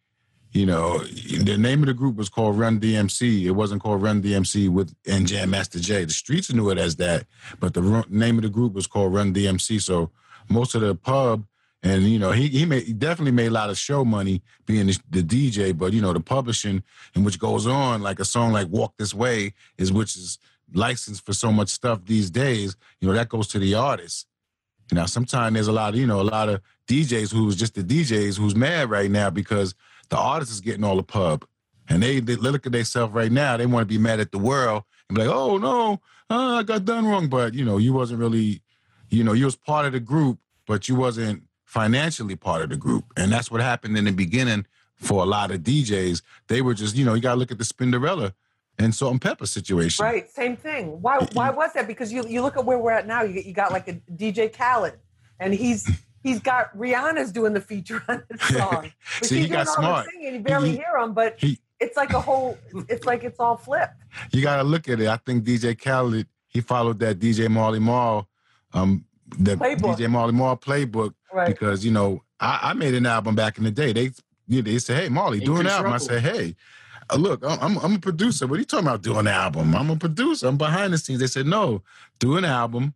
you 0.51 0.65
know, 0.65 0.99
the 0.99 1.57
name 1.57 1.81
of 1.81 1.87
the 1.87 1.93
group 1.93 2.17
was 2.17 2.27
called 2.27 2.59
Run 2.59 2.79
DMC. 2.79 3.45
It 3.45 3.51
wasn't 3.51 3.81
called 3.81 4.01
Run 4.01 4.21
DMC 4.21 4.69
with 4.69 4.93
and 5.07 5.25
Jam 5.25 5.51
Master 5.51 5.79
Jay. 5.79 6.03
The 6.03 6.11
streets 6.11 6.51
knew 6.51 6.69
it 6.69 6.77
as 6.77 6.97
that, 6.97 7.25
but 7.59 7.73
the 7.73 8.05
name 8.09 8.37
of 8.37 8.43
the 8.43 8.49
group 8.49 8.73
was 8.73 8.87
called 8.87 9.13
Run 9.13 9.33
DMC. 9.33 9.81
So 9.81 10.11
most 10.49 10.75
of 10.75 10.81
the 10.81 10.95
pub 10.95 11.45
and 11.83 12.03
you 12.03 12.19
know 12.19 12.31
he 12.31 12.47
he, 12.49 12.65
made, 12.65 12.83
he 12.83 12.93
definitely 12.93 13.31
made 13.31 13.47
a 13.47 13.51
lot 13.51 13.69
of 13.69 13.77
show 13.77 14.03
money 14.03 14.41
being 14.65 14.87
the, 14.87 14.99
the, 15.09 15.23
DJ, 15.23 15.75
but 15.75 15.93
you 15.93 16.01
know 16.01 16.13
the 16.13 16.19
publishing 16.19 16.83
and 17.15 17.25
which 17.25 17.39
goes 17.39 17.65
on 17.65 18.01
like 18.01 18.19
a 18.19 18.25
song 18.25 18.51
like 18.51 18.67
Walk 18.67 18.97
This 18.97 19.13
Way 19.13 19.53
is 19.77 19.91
which 19.91 20.15
is 20.15 20.37
licensed 20.73 21.25
for 21.25 21.33
so 21.33 21.51
much 21.51 21.69
stuff 21.69 22.05
these 22.05 22.29
days. 22.29 22.75
You 22.99 23.07
know 23.07 23.13
that 23.13 23.29
goes 23.29 23.47
to 23.49 23.59
the 23.59 23.75
artist. 23.75 24.27
Now 24.91 25.05
sometimes 25.05 25.53
there's 25.53 25.67
a 25.67 25.71
lot 25.71 25.93
of 25.93 25.99
you 25.99 26.07
know 26.07 26.21
a 26.21 26.23
lot 26.23 26.49
of 26.49 26.61
DJs 26.87 27.31
who's 27.31 27.55
just 27.55 27.75
the 27.75 27.83
DJs 27.83 28.37
who's 28.37 28.55
mad 28.55 28.89
right 28.89 29.09
now 29.09 29.29
because 29.29 29.73
the 30.09 30.17
artist 30.17 30.51
is 30.51 30.61
getting 30.61 30.83
all 30.83 30.97
the 30.97 31.03
pub. 31.03 31.45
And 31.89 32.01
they, 32.01 32.19
they 32.19 32.35
look 32.35 32.65
at 32.65 32.71
themselves 32.71 33.13
right 33.13 33.31
now, 33.31 33.57
they 33.57 33.65
want 33.65 33.87
to 33.87 33.93
be 33.93 33.97
mad 33.97 34.19
at 34.19 34.31
the 34.31 34.37
world 34.37 34.83
and 35.09 35.17
be 35.17 35.25
like, 35.25 35.35
oh 35.35 35.57
no, 35.57 35.99
uh, 36.29 36.59
I 36.59 36.63
got 36.63 36.85
done 36.85 37.05
wrong. 37.05 37.27
But 37.27 37.53
you 37.53 37.65
know, 37.65 37.77
you 37.77 37.93
wasn't 37.93 38.19
really, 38.19 38.61
you 39.09 39.23
know, 39.23 39.33
you 39.33 39.45
was 39.45 39.55
part 39.55 39.85
of 39.85 39.93
the 39.93 39.99
group, 39.99 40.39
but 40.67 40.87
you 40.87 40.95
wasn't 40.95 41.43
financially 41.65 42.35
part 42.35 42.61
of 42.61 42.69
the 42.69 42.77
group. 42.77 43.05
And 43.17 43.31
that's 43.31 43.49
what 43.49 43.61
happened 43.61 43.97
in 43.97 44.05
the 44.05 44.11
beginning 44.11 44.65
for 44.95 45.23
a 45.23 45.25
lot 45.25 45.51
of 45.51 45.61
DJs. 45.61 46.21
They 46.47 46.61
were 46.61 46.73
just, 46.73 46.95
you 46.95 47.05
know, 47.05 47.13
you 47.13 47.21
got 47.21 47.33
to 47.33 47.39
look 47.39 47.51
at 47.51 47.57
the 47.57 47.63
Spinderella 47.63 48.33
and 48.81 48.93
Salt-N-Pepa 48.93 49.47
situation. 49.47 50.03
Right, 50.03 50.29
same 50.29 50.57
thing. 50.57 51.01
Why 51.01 51.19
why 51.33 51.49
was 51.49 51.73
that? 51.73 51.87
Because 51.87 52.11
you 52.11 52.25
you 52.27 52.41
look 52.41 52.57
at 52.57 52.65
where 52.65 52.77
we're 52.77 52.91
at 52.91 53.07
now. 53.07 53.23
You 53.23 53.41
you 53.41 53.53
got 53.53 53.71
like 53.71 53.87
a 53.87 53.93
DJ 54.11 54.51
Khaled, 54.51 54.97
and 55.39 55.53
he's 55.53 55.89
he's 56.23 56.39
got 56.39 56.75
Rihanna's 56.77 57.31
doing 57.31 57.53
the 57.53 57.61
feature 57.61 58.03
on 58.07 58.23
the 58.29 58.37
song. 58.53 58.91
But 59.19 59.27
See, 59.27 59.41
he 59.41 59.47
got 59.47 59.67
smart. 59.67 60.07
Singing, 60.11 60.35
you 60.35 60.39
barely 60.41 60.71
he, 60.71 60.77
hear 60.77 60.97
him, 60.97 61.13
but 61.13 61.39
he, 61.39 61.59
it's 61.79 61.97
like 61.97 62.13
a 62.13 62.21
whole. 62.21 62.57
It's 62.89 63.05
like 63.05 63.23
it's 63.23 63.39
all 63.39 63.57
flipped. 63.57 64.03
You 64.31 64.41
got 64.41 64.57
to 64.57 64.63
look 64.63 64.89
at 64.89 64.99
it. 64.99 65.07
I 65.07 65.17
think 65.17 65.43
DJ 65.43 65.79
Khaled 65.79 66.27
he 66.51 66.59
followed 66.59 66.99
that 66.99 67.17
DJ 67.17 67.49
Marley 67.49 67.79
Marl, 67.79 68.27
um, 68.73 69.05
the 69.39 69.55
playbook. 69.55 69.97
DJ 69.97 70.09
Marley 70.09 70.33
Marl 70.33 70.57
playbook 70.57 71.13
right. 71.31 71.47
because 71.47 71.85
you 71.85 71.91
know 71.91 72.21
I, 72.39 72.59
I, 72.63 72.73
made 72.73 72.93
an 72.93 73.05
album 73.05 73.35
back 73.35 73.57
in 73.57 73.63
the 73.63 73.71
day. 73.71 73.93
They 73.93 74.11
you 74.47 74.61
know, 74.61 74.61
they 74.61 74.77
said, 74.79 75.01
"Hey, 75.01 75.09
Marley, 75.09 75.39
do 75.39 75.57
an 75.57 75.67
album." 75.67 75.93
I 75.93 75.97
said, 75.97 76.21
"Hey." 76.21 76.55
Uh, 77.11 77.17
look, 77.17 77.43
I'm, 77.43 77.77
I'm 77.79 77.95
a 77.95 77.99
producer. 77.99 78.47
What 78.47 78.55
are 78.55 78.59
you 78.59 78.65
talking 78.65 78.87
about 78.87 79.01
doing 79.01 79.19
an 79.19 79.27
album? 79.27 79.75
I'm 79.75 79.89
a 79.89 79.95
producer. 79.95 80.47
I'm 80.47 80.57
behind 80.57 80.93
the 80.93 80.97
scenes. 80.97 81.19
They 81.19 81.27
said, 81.27 81.45
no, 81.45 81.83
do 82.19 82.37
an 82.37 82.45
album 82.45 82.93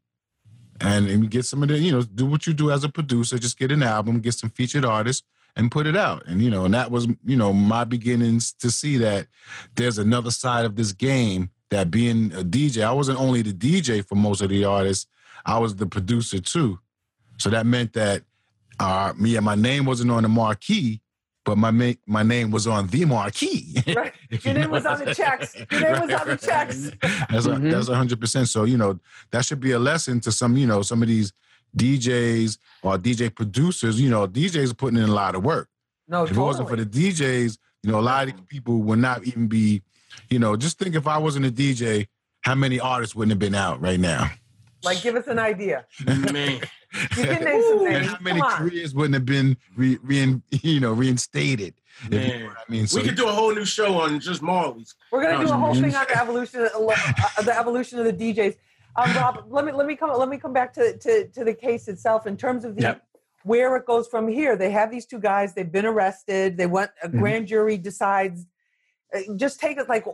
and, 0.80 1.08
and 1.08 1.30
get 1.30 1.46
some 1.46 1.64
of 1.64 1.70
the, 1.70 1.78
you 1.78 1.92
know, 1.92 2.02
do 2.02 2.26
what 2.26 2.48
you 2.48 2.54
do 2.54 2.72
as 2.72 2.84
a 2.84 2.90
producer. 2.90 3.38
Just 3.38 3.60
get 3.60 3.72
an 3.72 3.84
album, 3.84 4.22
get 4.22 4.34
some 4.34 4.50
featured 4.50 4.86
artists 4.86 5.24
and 5.56 5.72
put 5.72 5.88
it 5.88 5.98
out. 5.98 6.24
And, 6.28 6.42
you 6.42 6.50
know, 6.50 6.66
and 6.66 6.74
that 6.74 6.92
was, 6.92 7.08
you 7.26 7.36
know, 7.36 7.52
my 7.52 7.84
beginnings 7.84 8.54
to 8.54 8.72
see 8.72 8.98
that 8.98 9.28
there's 9.76 9.98
another 9.98 10.32
side 10.32 10.66
of 10.66 10.76
this 10.76 10.92
game 10.92 11.50
that 11.70 11.92
being 11.92 12.32
a 12.34 12.44
DJ, 12.44 12.84
I 12.84 12.92
wasn't 12.92 13.20
only 13.20 13.42
the 13.42 13.54
DJ 13.54 14.06
for 14.08 14.16
most 14.16 14.42
of 14.42 14.50
the 14.50 14.64
artists, 14.66 15.08
I 15.46 15.60
was 15.60 15.76
the 15.76 15.88
producer 15.88 16.40
too. 16.40 16.80
So 17.38 17.50
that 17.50 17.66
meant 17.66 17.94
that 17.94 18.24
uh, 18.80 19.14
me 19.18 19.36
and 19.36 19.46
my 19.46 19.56
name 19.56 19.86
wasn't 19.86 20.12
on 20.12 20.24
the 20.24 20.30
marquee, 20.30 21.02
but 21.46 21.58
my 21.58 21.72
ma- 21.72 21.94
my 22.08 22.24
name 22.24 22.52
was 22.52 22.68
on 22.68 22.88
the 22.88 23.06
marquee. 23.06 23.82
Right. 23.96 24.12
Your 24.44 24.54
name 24.56 24.72
was 24.72 24.86
on 24.86 25.06
the 25.06 25.14
checks. 25.14 25.56
Your 25.56 25.80
name 25.80 26.02
was 26.02 26.20
on 26.20 26.28
the 26.28 26.38
checks. 26.42 26.92
That's 27.30 27.48
mm-hmm. 27.48 27.68
a, 27.68 27.72
that's 27.72 27.88
hundred 27.88 28.20
percent. 28.20 28.50
So 28.50 28.66
you 28.66 28.78
know 28.78 29.00
that 29.32 29.46
should 29.46 29.60
be 29.60 29.72
a 29.72 29.80
lesson 29.80 30.20
to 30.22 30.32
some 30.32 30.58
you 30.58 30.68
know 30.68 30.82
some 30.82 31.02
of 31.02 31.08
these 31.08 31.32
DJs 31.78 32.58
or 32.82 32.98
DJ 32.98 33.34
producers. 33.34 34.02
You 34.02 34.10
know 34.10 34.28
DJs 34.28 34.72
are 34.72 34.76
putting 34.76 34.98
in 34.98 35.08
a 35.08 35.14
lot 35.14 35.36
of 35.36 35.44
work. 35.44 35.70
No, 36.08 36.24
if 36.24 36.30
totally. 36.30 36.44
it 36.44 36.48
wasn't 36.48 36.70
for 36.70 36.76
the 36.76 36.86
DJs, 36.86 37.58
you 37.84 37.92
know 37.92 38.00
a 38.00 38.02
lot 38.02 38.28
of 38.28 38.48
people 38.48 38.80
would 38.80 39.00
not 39.00 39.24
even 39.26 39.48
be. 39.48 39.84
You 40.30 40.40
know, 40.40 40.56
just 40.56 40.80
think 40.80 40.96
if 40.96 41.08
I 41.08 41.18
wasn't 41.18 41.46
a 41.46 41.52
DJ, 41.52 42.08
how 42.42 42.56
many 42.56 42.80
artists 42.80 43.16
wouldn't 43.16 43.32
have 43.32 43.40
been 43.40 43.54
out 43.54 43.82
right 43.82 44.00
now? 44.00 44.32
Like, 44.86 45.02
give 45.02 45.16
us 45.16 45.28
an 45.28 45.40
idea. 45.40 45.86
Man. 46.32 46.62
You 47.18 47.24
can 47.26 47.44
name 47.44 47.62
some. 47.62 47.88
And 47.88 48.06
how 48.06 48.18
many 48.22 48.42
careers 48.42 48.94
wouldn't 48.94 49.14
have 49.14 49.26
been 49.26 49.58
re, 49.76 49.98
re, 50.04 50.42
you 50.52 50.80
know 50.80 50.94
reinstated? 50.94 51.74
Man. 52.10 52.40
You 52.40 52.46
know 52.46 52.50
I 52.50 52.72
mean, 52.72 52.88
so 52.88 53.00
we 53.00 53.08
could 53.08 53.16
do 53.16 53.28
a 53.28 53.32
whole 53.32 53.54
new 53.54 53.66
show 53.66 54.00
on 54.00 54.20
just 54.20 54.42
Marley's. 54.42 54.96
We're 55.12 55.24
gonna 55.24 55.46
do 55.46 55.52
a 55.52 55.56
whole 55.56 55.74
thing 55.74 55.96
on 55.96 56.06
the 56.08 56.22
evolution, 56.22 56.62
of, 56.62 56.72
uh, 56.76 57.42
the 57.42 57.58
evolution 57.58 58.00
of 58.00 58.06
the 58.06 58.14
DJs. 58.14 58.56
Um, 58.96 59.14
Rob, 59.16 59.46
let 59.50 59.66
me 59.66 59.72
let 59.72 59.88
me 59.88 59.96
come 59.96 60.18
let 60.18 60.30
me 60.30 60.38
come 60.38 60.54
back 60.54 60.74
to 60.74 60.98
to, 60.98 61.28
to 61.30 61.44
the 61.44 61.54
case 61.54 61.88
itself 61.88 62.28
in 62.28 62.38
terms 62.38 62.66
of 62.66 62.76
the 62.76 62.82
yep. 62.82 63.08
where 63.44 63.76
it 63.76 63.86
goes 63.86 64.08
from 64.08 64.28
here. 64.28 64.56
They 64.56 64.72
have 64.72 64.92
these 64.92 65.06
two 65.06 65.20
guys. 65.20 65.54
They've 65.54 65.72
been 65.72 65.86
arrested. 65.86 66.58
They 66.58 66.68
went. 66.68 66.92
A 67.02 67.08
mm-hmm. 67.08 67.20
grand 67.20 67.48
jury 67.48 67.78
decides. 67.78 68.46
Uh, 69.14 69.36
just 69.36 69.60
take 69.60 69.78
it 69.78 69.88
like 69.88 70.06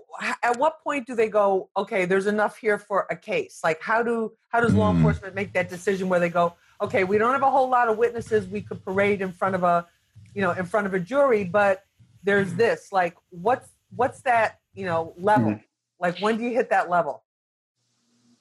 at 0.44 0.58
what 0.58 0.84
point 0.84 1.08
do 1.08 1.16
they 1.16 1.30
go? 1.30 1.70
Okay, 1.78 2.06
there's 2.06 2.28
enough 2.28 2.58
here 2.58 2.78
for 2.78 3.08
a 3.10 3.16
case. 3.16 3.62
Like 3.64 3.82
how 3.82 4.04
do 4.04 4.34
how 4.50 4.60
does 4.60 4.74
law 4.74 4.92
mm. 4.92 4.98
enforcement 4.98 5.34
make 5.34 5.54
that 5.54 5.70
decision 5.70 6.10
where 6.10 6.20
they 6.20 6.30
go? 6.30 6.56
Okay, 6.82 7.04
we 7.04 7.18
don't 7.18 7.32
have 7.32 7.44
a 7.44 7.52
whole 7.52 7.70
lot 7.70 7.88
of 7.88 7.98
witnesses 7.98 8.48
we 8.48 8.62
could 8.62 8.84
parade 8.84 9.22
in 9.22 9.32
front 9.32 9.56
of 9.56 9.64
a, 9.64 9.88
you 10.34 10.42
know, 10.42 10.52
in 10.52 10.66
front 10.66 10.88
of 10.88 10.94
a 10.94 11.00
jury, 11.00 11.44
but 11.44 11.84
there's 12.24 12.54
this. 12.56 12.92
Like, 12.92 13.16
what's 13.30 13.70
what's 13.96 14.22
that, 14.22 14.60
you 14.74 14.86
know, 14.86 15.14
level? 15.18 15.52
Mm-hmm. 15.52 15.64
Like, 16.00 16.20
when 16.20 16.38
do 16.38 16.44
you 16.44 16.52
hit 16.52 16.70
that 16.72 16.90
level? 16.90 17.24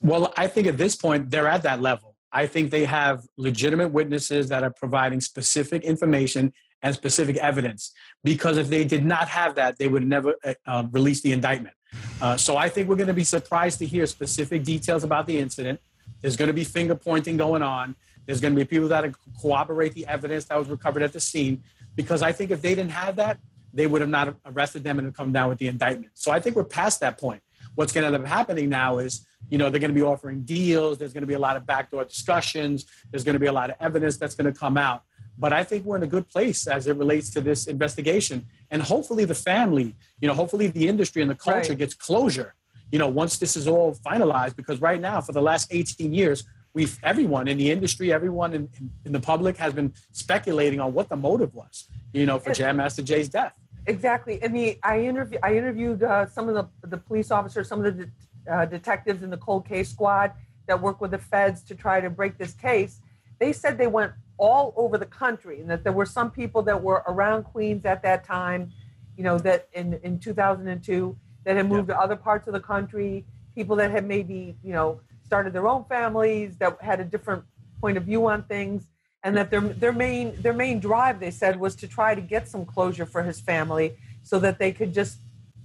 Well, 0.00 0.33
I 0.37 0.46
think 0.46 0.66
at 0.66 0.79
this 0.79 0.96
point 0.96 1.31
they're 1.31 1.48
at 1.48 1.62
that 1.64 1.83
level. 1.83 2.16
I 2.33 2.46
think 2.46 2.70
they 2.70 2.85
have 2.85 3.26
legitimate 3.37 3.88
witnesses 3.88 4.48
that 4.48 4.62
are 4.62 4.70
providing 4.70 5.20
specific 5.20 5.83
information 5.83 6.53
and 6.83 6.94
specific 6.94 7.37
evidence. 7.37 7.92
Because 8.24 8.57
if 8.57 8.68
they 8.68 8.85
did 8.85 9.05
not 9.05 9.29
have 9.29 9.57
that, 9.57 9.79
they 9.79 9.88
would 9.88 10.07
never 10.07 10.35
uh, 10.44 10.55
um, 10.64 10.90
release 10.92 11.20
the 11.20 11.33
indictment. 11.33 11.74
Uh, 12.22 12.37
so 12.37 12.57
I 12.57 12.68
think 12.68 12.88
we're 12.88 12.96
going 12.96 13.09
to 13.09 13.14
be 13.14 13.24
surprised 13.24 13.81
to 13.81 13.87
hear 13.87 14.07
specific 14.07 14.62
details 14.62 15.05
about 15.05 15.26
the 15.26 15.38
incident. 15.38 15.81
There's 16.22 16.37
going 16.37 16.48
to 16.48 16.55
be 16.55 16.64
finger 16.64 16.94
pointing 16.94 17.37
going 17.37 17.62
on. 17.62 17.96
There's 18.26 18.40
going 18.40 18.54
to 18.54 18.61
be 18.61 18.64
people 18.64 18.88
that 18.88 19.12
corroborate 19.40 19.94
the 19.94 20.06
evidence 20.06 20.44
that 20.46 20.59
was 20.59 20.68
recovered 20.68 21.02
at 21.02 21.12
the 21.12 21.20
scene, 21.20 21.62
because 21.96 22.22
I 22.22 22.33
think 22.33 22.50
if 22.50 22.62
they 22.62 22.74
didn't 22.74 22.92
have 22.92 23.16
that, 23.16 23.38
they 23.72 23.87
would 23.87 24.00
have 24.00 24.11
not 24.11 24.37
arrested 24.46 24.85
them 24.85 24.98
and 24.98 25.14
come 25.14 25.33
down 25.33 25.48
with 25.48 25.59
the 25.59 25.68
indictment. 25.68 26.12
So 26.14 26.33
I 26.33 26.40
think 26.40 26.56
we're 26.56 26.64
past 26.64 27.00
that 27.00 27.18
point. 27.18 27.42
What's 27.76 27.92
going 27.92 28.02
to 28.02 28.14
end 28.14 28.24
up 28.24 28.28
happening 28.28 28.68
now 28.68 28.98
is, 28.98 29.26
you 29.48 29.59
know, 29.59 29.70
they're 29.70 29.80
going 29.80 29.94
to 29.94 29.94
be 29.94 30.02
offering 30.02 30.42
deals. 30.42 30.98
There's 30.98 31.12
going 31.12 31.22
to 31.22 31.26
be 31.26 31.35
a 31.35 31.38
lot 31.38 31.56
of 31.56 31.66
backdoor 31.66 32.04
discussions. 32.04 32.87
There's 33.11 33.22
going 33.22 33.35
to 33.35 33.40
be 33.40 33.46
a 33.46 33.52
lot 33.52 33.70
of 33.70 33.76
evidence 33.80 34.16
that's 34.16 34.35
going 34.35 34.52
to 34.52 34.59
come 34.59 34.76
out. 34.76 35.02
But 35.38 35.52
I 35.52 35.64
think 35.64 35.85
we're 35.85 35.96
in 35.96 36.02
a 36.02 36.09
good 36.09 36.28
place 36.28 36.66
as 36.66 36.87
it 36.87 36.96
relates 36.96 37.30
to 37.30 37.40
this 37.40 37.66
investigation. 37.66 38.46
And 38.70 38.83
hopefully 38.83 39.24
the 39.24 39.35
family, 39.35 39.94
you 40.20 40.28
know, 40.28 40.35
hopefully 40.35 40.66
the 40.66 40.88
industry 40.88 41.22
and 41.22 41.30
the 41.30 41.37
culture 41.37 41.70
right. 41.70 41.78
gets 41.78 41.94
closure, 41.94 42.54
you 42.92 42.98
know, 42.98 43.09
once 43.09 43.38
this 43.38 43.56
is 43.56 43.66
all 43.66 43.94
finalized. 43.94 44.56
Because 44.56 44.80
right 44.80 45.00
now, 45.00 45.20
for 45.20 45.33
the 45.33 45.40
last 45.40 45.68
18 45.70 46.12
years, 46.12 46.44
we've 46.74 46.98
everyone 47.02 47.48
in 47.48 47.59
the 47.59 47.70
industry, 47.70 48.12
everyone 48.12 48.54
in, 48.54 48.68
in, 49.04 49.12
the 49.12 49.20
public 49.20 49.56
has 49.56 49.72
been 49.72 49.92
speculating 50.12 50.80
on 50.80 50.92
what 50.92 51.09
the 51.09 51.16
motive 51.16 51.54
was, 51.54 51.88
you 52.12 52.26
know, 52.26 52.38
for 52.38 52.52
Jam 52.52 52.76
Master 52.76 53.02
Jay's 53.02 53.28
death. 53.28 53.54
Exactly. 53.87 54.42
I 54.44 54.48
mean, 54.48 54.76
I 54.83 55.00
interviewed 55.00 55.40
I 55.42 55.56
interviewed 55.56 56.02
uh, 56.02 56.26
some 56.26 56.48
of 56.48 56.54
the 56.54 56.88
the 56.88 56.98
police 56.98 57.30
officers, 57.30 57.68
some 57.68 57.85
of 57.85 57.96
the 57.96 58.04
de- 58.04 58.52
uh, 58.52 58.64
detectives 58.66 59.22
in 59.22 59.30
the 59.30 59.38
cold 59.38 59.66
case 59.66 59.90
squad 59.90 60.33
that 60.66 60.80
work 60.80 61.00
with 61.00 61.11
the 61.11 61.18
feds 61.18 61.62
to 61.62 61.74
try 61.74 62.00
to 62.00 62.11
break 62.11 62.38
this 62.38 62.52
case. 62.52 63.00
They 63.38 63.52
said 63.52 63.78
they 63.78 63.87
went 63.87 64.12
all 64.37 64.72
over 64.76 64.96
the 64.98 65.06
country, 65.06 65.61
and 65.61 65.70
that 65.70 65.83
there 65.83 65.92
were 65.92 66.06
some 66.06 66.30
people 66.30 66.62
that 66.62 66.80
were 66.80 67.02
around 67.09 67.44
Queens 67.44 67.85
at 67.85 68.02
that 68.02 68.24
time, 68.24 68.70
you 69.16 69.24
know, 69.24 69.38
that 69.38 69.68
in 69.72 69.94
in 70.02 70.18
2002 70.18 71.16
that 71.44 71.56
had 71.56 71.68
moved 71.68 71.88
to 71.88 71.98
other 71.98 72.16
parts 72.16 72.46
of 72.46 72.52
the 72.52 72.61
country, 72.61 73.24
people 73.54 73.76
that 73.76 73.90
had 73.90 74.06
maybe 74.06 74.56
you 74.62 74.72
know 74.72 75.00
started 75.31 75.53
their 75.53 75.69
own 75.69 75.85
families, 75.85 76.57
that 76.57 76.77
had 76.83 76.99
a 76.99 77.05
different 77.05 77.45
point 77.81 77.97
of 77.97 78.03
view 78.03 78.27
on 78.27 78.43
things, 78.43 78.88
and 79.23 79.37
that 79.37 79.49
their 79.49 79.61
their 79.61 79.93
main 79.93 80.27
their 80.43 80.53
main 80.53 80.81
drive, 80.81 81.21
they 81.21 81.31
said, 81.31 81.61
was 81.61 81.77
to 81.77 81.87
try 81.87 82.16
to 82.16 82.21
get 82.21 82.49
some 82.49 82.64
closure 82.66 83.07
for 83.07 83.23
his 83.23 83.38
family, 83.38 83.97
so 84.25 84.40
that 84.40 84.59
they 84.59 84.73
could 84.73 84.93
just 84.93 85.19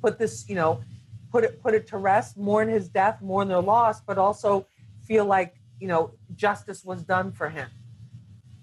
put 0.03 0.19
this, 0.19 0.47
you 0.47 0.53
know, 0.53 0.81
put 1.31 1.43
it 1.43 1.63
put 1.63 1.73
it 1.73 1.87
to 1.87 1.97
rest, 1.97 2.37
mourn 2.37 2.67
his 2.69 2.87
death, 2.87 3.23
mourn 3.23 3.47
their 3.47 3.65
loss, 3.73 4.01
but 4.01 4.19
also 4.19 4.67
feel 5.01 5.25
like 5.25 5.55
you 5.79 5.87
know 5.87 6.11
justice 6.35 6.85
was 6.85 7.01
done 7.01 7.31
for 7.31 7.49
him. 7.49 7.67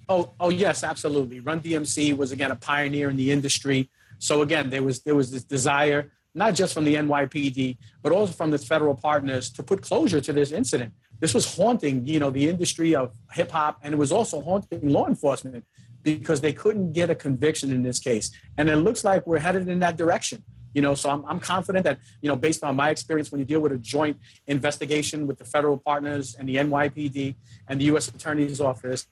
Oh, 0.08 0.30
oh 0.38 0.50
yes, 0.50 0.84
absolutely. 0.84 1.40
Run 1.40 1.60
DMC 1.60 2.16
was 2.16 2.30
again 2.30 2.52
a 2.52 2.56
pioneer 2.70 3.10
in 3.10 3.16
the 3.16 3.32
industry. 3.32 3.90
So 4.20 4.42
again, 4.42 4.70
there 4.70 4.84
was 4.84 5.02
there 5.02 5.16
was 5.16 5.32
this 5.32 5.42
desire 5.42 6.12
not 6.34 6.54
just 6.54 6.74
from 6.74 6.84
the 6.84 6.94
NYPD, 6.94 7.76
but 8.02 8.12
also 8.12 8.32
from 8.32 8.50
the 8.50 8.58
federal 8.58 8.94
partners 8.94 9.50
to 9.50 9.62
put 9.62 9.82
closure 9.82 10.20
to 10.20 10.32
this 10.32 10.52
incident. 10.52 10.92
This 11.20 11.34
was 11.34 11.56
haunting, 11.56 12.06
you 12.06 12.18
know, 12.18 12.30
the 12.30 12.48
industry 12.48 12.94
of 12.94 13.12
hip 13.32 13.50
hop, 13.50 13.78
and 13.82 13.94
it 13.94 13.96
was 13.96 14.10
also 14.10 14.40
haunting 14.40 14.88
law 14.88 15.06
enforcement 15.06 15.64
because 16.02 16.40
they 16.40 16.52
couldn't 16.52 16.92
get 16.92 17.10
a 17.10 17.14
conviction 17.14 17.70
in 17.70 17.82
this 17.82 18.00
case. 18.00 18.32
And 18.58 18.68
it 18.68 18.76
looks 18.76 19.04
like 19.04 19.26
we're 19.26 19.38
headed 19.38 19.68
in 19.68 19.78
that 19.80 19.96
direction. 19.96 20.42
You 20.74 20.80
know, 20.80 20.94
so 20.94 21.10
I'm, 21.10 21.24
I'm 21.26 21.38
confident 21.38 21.84
that, 21.84 21.98
you 22.22 22.28
know, 22.28 22.36
based 22.36 22.64
on 22.64 22.74
my 22.76 22.88
experience, 22.90 23.30
when 23.30 23.38
you 23.38 23.44
deal 23.44 23.60
with 23.60 23.72
a 23.72 23.78
joint 23.78 24.16
investigation 24.46 25.26
with 25.26 25.38
the 25.38 25.44
federal 25.44 25.76
partners 25.76 26.34
and 26.38 26.48
the 26.48 26.56
NYPD 26.56 27.36
and 27.68 27.80
the 27.80 27.84
U.S. 27.86 28.08
Attorney's 28.08 28.60
Office, 28.60 29.06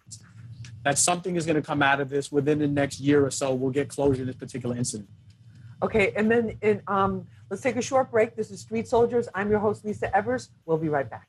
that 0.85 0.99
something 0.99 1.37
is 1.37 1.45
going 1.45 1.57
to 1.57 1.63
come 1.63 1.83
out 1.83 2.01
of 2.01 2.09
this 2.09 2.33
within 2.33 2.59
the 2.59 2.67
next 2.67 2.99
year 2.99 3.25
or 3.25 3.31
so. 3.31 3.55
We'll 3.55 3.71
get 3.71 3.89
closure 3.89 4.23
in 4.23 4.27
this 4.27 4.37
particular 4.37 4.75
incident. 4.77 5.11
Okay, 5.83 6.13
and 6.15 6.31
then 6.31 6.59
in, 6.61 6.83
um, 6.89 7.27
let's 7.49 7.63
take 7.63 7.77
a 7.77 7.83
short 7.83 8.11
break. 8.11 8.37
This 8.37 8.51
is 8.51 8.61
Street 8.61 8.87
Soldiers. 8.87 9.29
I'm 9.35 9.51
your 9.51 9.61
host, 9.61 9.83
Lisa 9.83 10.15
Evers. 10.15 10.51
We'll 10.67 10.77
be 10.77 10.91
right 10.91 11.09
back. 11.09 11.27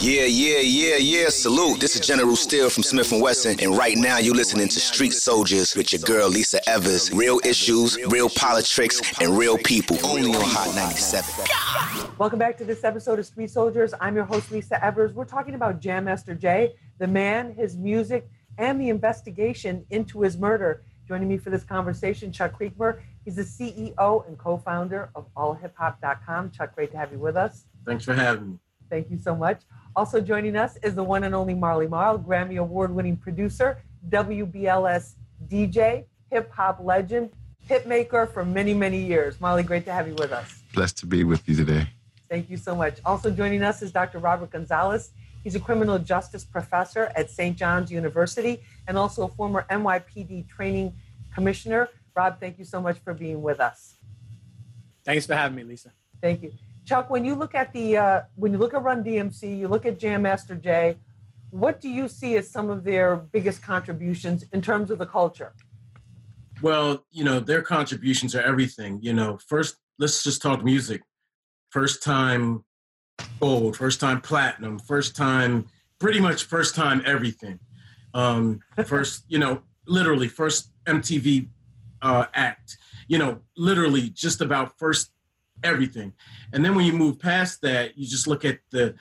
Yeah, 0.00 0.24
yeah, 0.24 0.60
yeah, 0.60 0.96
yeah. 0.96 1.28
Salute. 1.28 1.78
This 1.78 1.94
is 1.94 2.06
General 2.06 2.36
Steele 2.36 2.70
from 2.70 2.84
Smif-N-Wessun, 2.84 3.62
and 3.62 3.76
right 3.76 3.96
now 3.98 4.16
you're 4.16 4.34
listening 4.34 4.68
to 4.68 4.80
Street 4.80 5.12
Soldiers 5.12 5.76
with 5.76 5.92
your 5.92 6.00
girl 6.00 6.28
Lisa 6.28 6.66
Evers. 6.66 7.12
Real 7.12 7.38
issues, 7.44 7.98
real 8.08 8.30
politics, 8.30 9.02
and 9.20 9.36
real 9.36 9.58
people. 9.58 9.98
Only 10.04 10.34
on 10.34 10.42
Hot 10.42 10.74
97. 10.74 12.14
Welcome 12.16 12.38
back 12.38 12.56
to 12.58 12.64
this 12.64 12.82
episode 12.82 13.18
of 13.18 13.26
Street 13.26 13.50
Soldiers. 13.50 13.92
I'm 14.00 14.16
your 14.16 14.24
host 14.24 14.50
Lisa 14.50 14.82
Evers. 14.82 15.12
We're 15.12 15.26
talking 15.26 15.54
about 15.54 15.80
Jam 15.80 16.04
Master 16.04 16.34
Jay, 16.34 16.72
the 16.98 17.06
man, 17.06 17.54
his 17.54 17.76
music, 17.76 18.26
and 18.56 18.80
the 18.80 18.88
investigation 18.88 19.84
into 19.90 20.22
his 20.22 20.38
murder. 20.38 20.82
Joining 21.06 21.28
me 21.28 21.36
for 21.36 21.50
this 21.50 21.62
conversation, 21.62 22.32
Chuck 22.32 22.58
Creekmur. 22.58 23.00
He's 23.26 23.34
the 23.34 23.42
CEO 23.42 24.28
and 24.28 24.38
co-founder 24.38 25.10
of 25.16 25.26
allhiphop.com. 25.34 26.52
Chuck, 26.52 26.76
great 26.76 26.92
to 26.92 26.96
have 26.96 27.10
you 27.10 27.18
with 27.18 27.36
us. 27.36 27.64
Thanks 27.84 28.04
for 28.04 28.14
having 28.14 28.52
me. 28.52 28.58
Thank 28.88 29.10
you 29.10 29.18
so 29.18 29.34
much. 29.34 29.62
Also 29.96 30.20
joining 30.20 30.54
us 30.54 30.76
is 30.76 30.94
the 30.94 31.02
one 31.02 31.24
and 31.24 31.34
only 31.34 31.52
Marley 31.52 31.88
Marl, 31.88 32.20
Grammy 32.20 32.60
Award 32.60 32.94
winning 32.94 33.16
producer, 33.16 33.82
WBLS 34.10 35.14
DJ, 35.48 36.04
hip 36.30 36.52
hop 36.52 36.78
legend, 36.80 37.30
hit 37.66 37.88
maker 37.88 38.28
for 38.28 38.44
many, 38.44 38.72
many 38.72 39.02
years. 39.02 39.40
Marley, 39.40 39.64
great 39.64 39.84
to 39.86 39.92
have 39.92 40.06
you 40.06 40.14
with 40.14 40.30
us. 40.30 40.62
Blessed 40.72 40.98
to 40.98 41.06
be 41.06 41.24
with 41.24 41.48
you 41.48 41.56
today. 41.56 41.88
Thank 42.30 42.48
you 42.48 42.56
so 42.56 42.76
much. 42.76 43.00
Also 43.04 43.32
joining 43.32 43.64
us 43.64 43.82
is 43.82 43.90
Dr. 43.90 44.20
Robert 44.20 44.52
Gonzalez. 44.52 45.10
He's 45.42 45.56
a 45.56 45.60
criminal 45.60 45.98
justice 45.98 46.44
professor 46.44 47.10
at 47.16 47.28
St. 47.28 47.56
John's 47.56 47.90
University 47.90 48.62
and 48.86 48.96
also 48.96 49.24
a 49.24 49.28
former 49.28 49.66
NYPD 49.68 50.48
training 50.48 50.94
commissioner. 51.34 51.88
Rob, 52.16 52.40
thank 52.40 52.58
you 52.58 52.64
so 52.64 52.80
much 52.80 52.98
for 53.00 53.12
being 53.12 53.42
with 53.42 53.60
us. 53.60 53.94
Thanks 55.04 55.26
for 55.26 55.34
having 55.34 55.54
me, 55.54 55.64
Lisa. 55.64 55.92
Thank 56.22 56.42
you. 56.42 56.52
Chuck, 56.86 57.10
when 57.10 57.24
you 57.24 57.34
look 57.34 57.54
at 57.54 57.72
the 57.72 57.96
uh, 57.96 58.20
when 58.36 58.52
you 58.52 58.58
look 58.58 58.72
at 58.72 58.82
Run 58.82 59.04
DMC, 59.04 59.58
you 59.58 59.68
look 59.68 59.84
at 59.84 59.98
Jam 59.98 60.22
Master 60.22 60.54
Jay, 60.54 60.96
what 61.50 61.80
do 61.80 61.88
you 61.88 62.08
see 62.08 62.36
as 62.36 62.50
some 62.50 62.70
of 62.70 62.84
their 62.84 63.16
biggest 63.16 63.62
contributions 63.62 64.44
in 64.52 64.62
terms 64.62 64.90
of 64.90 64.98
the 64.98 65.06
culture? 65.06 65.52
Well, 66.62 67.04
you 67.10 67.22
know, 67.22 67.38
their 67.38 67.60
contributions 67.60 68.34
are 68.34 68.40
everything. 68.40 68.98
You 69.02 69.12
know, 69.12 69.38
first, 69.46 69.76
let's 69.98 70.24
just 70.24 70.40
talk 70.40 70.64
music. 70.64 71.02
First 71.70 72.02
time 72.02 72.64
gold, 73.40 73.76
first 73.76 74.00
time 74.00 74.20
platinum, 74.20 74.78
first 74.78 75.16
time, 75.16 75.66
pretty 75.98 76.20
much 76.20 76.44
first 76.44 76.74
time 76.74 77.02
everything. 77.04 77.58
Um, 78.14 78.60
first, 78.86 79.24
you 79.28 79.38
know, 79.38 79.60
literally 79.86 80.28
first 80.28 80.70
MTV 80.86 81.48
uh, 82.02 82.26
act. 82.34 82.76
You 83.08 83.18
know, 83.18 83.40
literally 83.56 84.10
just 84.10 84.40
about 84.40 84.78
first 84.78 85.10
everything. 85.62 86.12
And 86.52 86.64
then 86.64 86.74
when 86.74 86.84
you 86.84 86.92
move 86.92 87.18
past 87.18 87.62
that, 87.62 87.96
you 87.96 88.06
just 88.06 88.26
look 88.26 88.44
at 88.44 88.58
the 88.70 88.94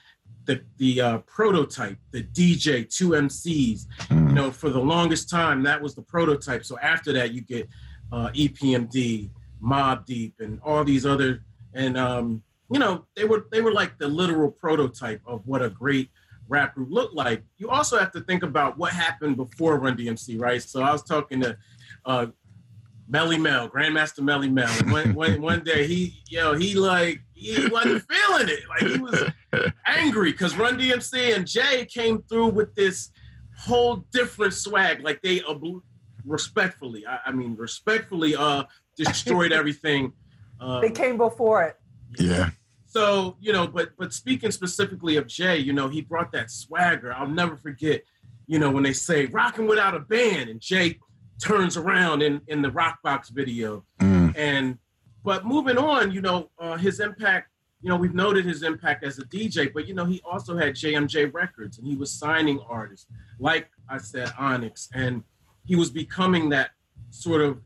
the 0.45 0.61
the 0.77 1.01
uh, 1.01 1.17
prototype, 1.19 1.97
the 2.11 2.23
DJ, 2.23 2.87
two 2.87 3.09
MCs. 3.09 3.85
You 4.09 4.15
Mm. 4.15 4.33
know, 4.33 4.51
for 4.51 4.69
the 4.69 4.79
longest 4.79 5.29
time, 5.29 5.63
that 5.63 5.81
was 5.81 5.95
the 5.95 6.01
prototype. 6.01 6.65
So 6.65 6.77
after 6.79 7.11
that, 7.13 7.31
you 7.33 7.41
get 7.41 7.67
uh, 8.11 8.29
EPMD, 8.33 9.29
Mobb 9.63 10.05
Deep, 10.05 10.35
and 10.39 10.59
all 10.63 10.83
these 10.83 11.05
other, 11.05 11.43
and 11.73 11.97
um, 11.97 12.43
you 12.71 12.79
know, 12.79 13.05
they 13.15 13.23
were 13.25 13.47
they 13.51 13.61
were 13.61 13.71
like 13.71 13.97
the 13.97 14.07
literal 14.07 14.51
prototype 14.51 15.21
of 15.25 15.45
what 15.47 15.61
a 15.63 15.69
great 15.69 16.09
rap 16.47 16.75
group 16.75 16.89
looked 16.91 17.15
like. 17.15 17.43
You 17.57 17.69
also 17.69 17.97
have 17.97 18.11
to 18.11 18.21
think 18.21 18.43
about 18.43 18.77
what 18.77 18.93
happened 18.93 19.35
before 19.37 19.79
Run 19.79 19.97
DMC, 19.97 20.39
right? 20.39 20.61
So 20.61 20.81
I 20.83 20.91
was 20.91 21.01
talking 21.03 21.41
to 21.41 21.57
uh, 22.05 22.27
Melle 23.11 23.39
Mel, 23.39 23.69
Grandmaster 23.69 24.19
Melle 24.19 24.51
Mel. 24.51 24.69
And 24.79 24.91
one, 24.91 25.13
one, 25.13 25.41
one 25.41 25.63
day 25.63 25.85
he, 25.87 26.21
yo, 26.27 26.53
he 26.53 26.73
like, 26.75 27.21
he 27.33 27.67
wasn't 27.67 28.03
feeling 28.09 28.49
it. 28.49 28.61
Like 28.69 28.91
he 28.91 28.97
was 28.97 29.31
angry 29.85 30.31
because 30.31 30.57
Run 30.57 30.77
DMC 30.79 31.35
and 31.35 31.45
Jay 31.47 31.85
came 31.85 32.21
through 32.23 32.49
with 32.49 32.73
this 32.75 33.11
whole 33.59 34.05
different 34.11 34.53
swag. 34.53 35.01
Like 35.03 35.21
they, 35.21 35.39
obl- 35.41 35.81
respectfully, 36.25 37.05
I, 37.07 37.19
I 37.27 37.31
mean, 37.31 37.55
respectfully, 37.55 38.35
uh, 38.35 38.63
destroyed 38.97 39.51
everything. 39.59 40.13
Um, 40.59 40.81
They 40.81 40.89
came 40.91 41.17
before 41.17 41.63
it. 41.63 41.75
Yeah. 42.17 42.49
so 42.87 43.35
you 43.41 43.51
know, 43.51 43.67
but 43.67 43.89
but 43.97 44.13
speaking 44.13 44.51
specifically 44.51 45.17
of 45.17 45.27
Jay, 45.27 45.57
you 45.57 45.73
know, 45.73 45.89
he 45.89 46.01
brought 46.01 46.31
that 46.31 46.49
swagger. 46.49 47.13
I'll 47.13 47.27
never 47.27 47.57
forget, 47.57 48.03
you 48.47 48.57
know, 48.57 48.71
when 48.71 48.83
they 48.83 48.93
say 48.93 49.25
"rocking 49.25 49.67
without 49.67 49.93
a 49.95 49.99
band" 49.99 50.49
and 50.49 50.61
Jay 50.61 50.97
turns 51.41 51.77
around 51.77 52.21
in 52.21 52.41
in 52.47 52.61
the 52.61 52.71
Rock 52.71 52.99
Box 53.03 53.29
video, 53.29 53.85
Mm. 53.99 54.33
and 54.37 54.77
but 55.23 55.45
moving 55.45 55.77
on, 55.77 56.11
you 56.11 56.21
know, 56.21 56.49
uh, 56.59 56.77
his 56.77 56.99
impact. 56.99 57.49
You 57.81 57.89
know, 57.89 57.97
we've 57.97 58.15
noted 58.15 58.45
his 58.45 58.63
impact 58.63 59.03
as 59.03 59.19
a 59.19 59.25
DJ, 59.25 59.71
but 59.71 59.87
you 59.87 59.93
know, 59.93 60.05
he 60.05 60.21
also 60.25 60.57
had 60.57 60.73
JMJ 60.75 61.31
Records, 61.33 61.77
and 61.77 61.85
he 61.85 61.95
was 61.95 62.11
signing 62.11 62.59
artists, 62.67 63.05
like 63.39 63.69
I 63.89 63.97
said, 63.99 64.31
Onyx, 64.39 64.89
and 64.93 65.23
he 65.65 65.75
was 65.75 65.91
becoming 65.91 66.49
that 66.49 66.71
sort 67.11 67.41
of 67.41 67.61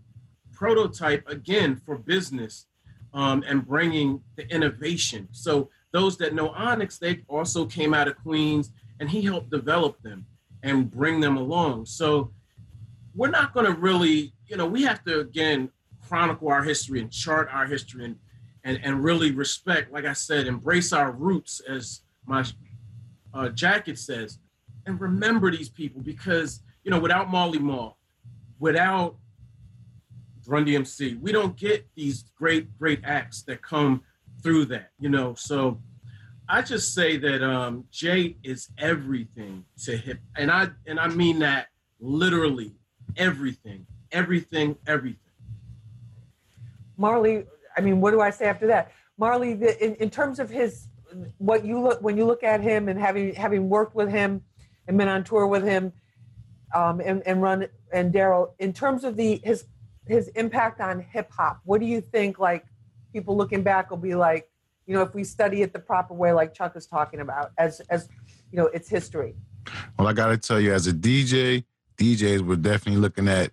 prototype 0.52 1.28
again 1.30 1.76
for 1.86 1.98
business 1.98 2.66
um, 3.14 3.44
and 3.48 3.66
bringing 3.66 4.22
the 4.36 4.48
innovation. 4.54 5.28
So 5.32 5.70
those 5.94 6.18
that 6.18 6.34
know 6.34 6.50
Onyx, 6.50 6.98
they 6.98 7.24
also 7.30 7.66
came 7.66 7.94
out 7.94 8.08
of 8.08 8.18
Queens, 8.18 8.72
and 9.00 9.10
he 9.10 9.22
helped 9.22 9.50
develop 9.52 10.02
them 10.02 10.26
and 10.64 10.92
bring 10.92 11.22
them 11.22 11.38
along. 11.38 11.86
So 11.86 12.32
we're 13.20 13.30
not 13.30 13.54
going 13.54 13.66
to 13.66 13.74
really, 13.74 14.34
you 14.48 14.56
know, 14.56 14.66
we 14.66 14.84
have 14.84 15.04
to 15.04 15.20
again 15.20 15.70
chronicle 16.08 16.48
our 16.48 16.64
history 16.64 17.02
and 17.02 17.12
chart 17.12 17.50
our 17.52 17.68
history 17.68 18.06
and 18.06 18.16
and 18.64 18.80
and 18.84 19.04
really 19.04 19.32
respect, 19.32 19.92
like 19.92 20.06
I 20.06 20.14
said, 20.14 20.48
embrace 20.48 20.94
our 20.94 21.12
roots, 21.12 21.62
as 21.68 22.02
my 22.26 22.46
uh, 23.34 23.50
jacket 23.50 24.00
says, 24.00 24.40
and 24.86 25.00
remember 25.00 25.52
these 25.52 25.70
people 25.70 26.02
because 26.02 26.62
you 26.84 26.92
know, 26.92 27.00
without 27.00 27.30
Molly 27.30 27.60
Marl, 27.60 27.98
without 28.58 29.18
Run 30.48 30.66
DMC. 30.66 31.20
We 31.20 31.32
don't 31.32 31.56
get 31.56 31.88
these 31.96 32.24
great, 32.36 32.76
great 32.80 33.02
acts 33.04 33.44
that 33.44 33.62
come 33.62 34.02
through 34.42 34.66
that, 34.66 34.90
you 35.00 35.10
know. 35.10 35.36
So 35.36 35.80
I 36.48 36.64
just 36.64 36.96
say 36.96 37.18
that 37.18 37.44
um, 37.44 37.84
Jay 37.92 38.38
is 38.44 38.70
everything 38.80 39.66
to 39.84 39.96
hip, 39.96 40.20
and 40.36 40.50
I 40.50 40.70
and 40.88 41.00
I 41.00 41.08
mean 41.10 41.38
that 41.40 41.68
literally 42.00 42.74
everything, 43.18 43.86
everything, 44.12 44.76
everything. 44.88 45.20
Marley, 46.98 47.46
I 47.78 47.82
mean, 47.82 48.02
what 48.02 48.12
do 48.12 48.22
I 48.22 48.30
say 48.30 48.46
after 48.46 48.68
that? 48.68 48.92
Marley, 49.18 49.54
the, 49.54 49.84
in, 49.84 49.96
in 49.96 50.10
terms 50.10 50.40
of 50.40 50.50
his, 50.50 50.88
what 51.38 51.66
you 51.66 51.82
look 51.82 52.02
when 52.02 52.18
you 52.18 52.26
look 52.26 52.44
at 52.44 52.62
him 52.62 52.88
and 52.88 53.00
having 53.00 53.34
having 53.34 53.68
worked 53.68 53.96
with 53.96 54.10
him 54.10 54.44
and 54.88 54.98
been 54.98 55.08
on 55.08 55.24
tour 55.24 55.48
with 55.48 55.64
him, 55.64 55.92
um, 56.76 57.02
and 57.04 57.24
and 57.26 57.42
run 57.42 57.68
and 57.92 58.14
Darryl, 58.14 58.52
in 58.60 58.74
terms 58.74 59.04
of 59.04 59.16
the 59.16 59.42
his 59.44 59.66
his 60.08 60.28
impact 60.30 60.82
on 60.82 61.00
hip 61.00 61.32
hop, 61.32 61.62
what 61.66 61.80
do 61.80 61.86
you 61.86 62.02
think? 62.02 62.40
Like 62.40 62.66
people 63.12 63.36
looking 63.36 63.64
back 63.64 63.90
will 63.90 63.98
be 63.98 64.16
like, 64.16 64.50
you 64.86 64.94
know, 64.94 65.02
if 65.02 65.14
we 65.14 65.24
study 65.24 65.62
it 65.62 65.74
the 65.74 65.80
proper 65.80 66.14
way, 66.14 66.32
like 66.32 66.54
Chuck 66.54 66.76
is 66.76 66.86
talking 66.86 67.20
about, 67.20 67.52
as 67.58 67.80
as 67.90 68.08
you 68.52 68.58
know, 68.58 68.68
its 68.68 68.90
history. 68.90 69.36
Well, 69.98 70.08
I 70.08 70.14
got 70.14 70.28
to 70.28 70.38
tell 70.38 70.60
you, 70.60 70.74
as 70.74 70.88
a 70.88 70.94
DJ, 70.94 71.64
DJs 72.00 72.42
were 72.42 72.56
definitely 72.56 73.02
looking 73.02 73.28
at 73.28 73.52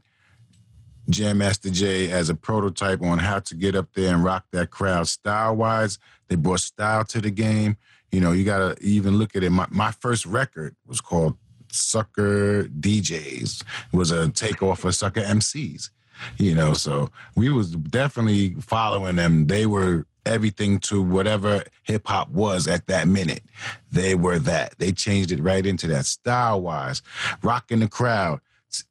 Jam 1.10 1.38
Master 1.38 1.70
Jay 1.70 2.10
as 2.10 2.30
a 2.30 2.34
prototype 2.34 3.02
on 3.02 3.18
how 3.18 3.40
to 3.40 3.54
get 3.54 3.74
up 3.74 3.92
there 3.94 4.14
and 4.14 4.24
rock 4.24 4.46
that 4.52 4.70
crowd. 4.70 5.08
Style 5.08 5.56
wise, 5.56 5.98
they 6.28 6.36
brought 6.36 6.60
style 6.60 7.04
to 7.04 7.20
the 7.20 7.30
game. 7.30 7.76
You 8.10 8.20
know, 8.20 8.32
you 8.32 8.44
got 8.44 8.58
to 8.58 8.84
even 8.84 9.18
look 9.18 9.36
at 9.36 9.42
it. 9.42 9.50
My, 9.50 9.66
my 9.70 9.90
first 9.90 10.26
record 10.26 10.74
was 10.86 11.00
called 11.00 11.36
Sucker 11.70 12.64
DJs. 12.64 13.62
It 13.92 13.96
was 13.96 14.10
a 14.10 14.30
takeoff 14.30 14.84
of 14.84 14.94
Sucker 14.94 15.22
MCs. 15.22 15.90
You 16.38 16.54
know, 16.54 16.72
so 16.72 17.10
we 17.34 17.50
was 17.50 17.72
definitely 17.72 18.54
following 18.60 19.16
them. 19.16 19.48
They 19.48 19.66
were 19.66 20.06
everything 20.26 20.78
to 20.80 21.02
whatever 21.02 21.64
hip 21.82 22.06
hop 22.06 22.28
was 22.30 22.66
at 22.66 22.86
that 22.86 23.08
minute. 23.08 23.42
They 23.90 24.14
were 24.14 24.38
that. 24.40 24.78
They 24.78 24.92
changed 24.92 25.32
it 25.32 25.40
right 25.40 25.64
into 25.64 25.86
that 25.88 26.06
style 26.06 26.60
wise, 26.60 27.02
rocking 27.42 27.80
the 27.80 27.88
crowd. 27.88 28.40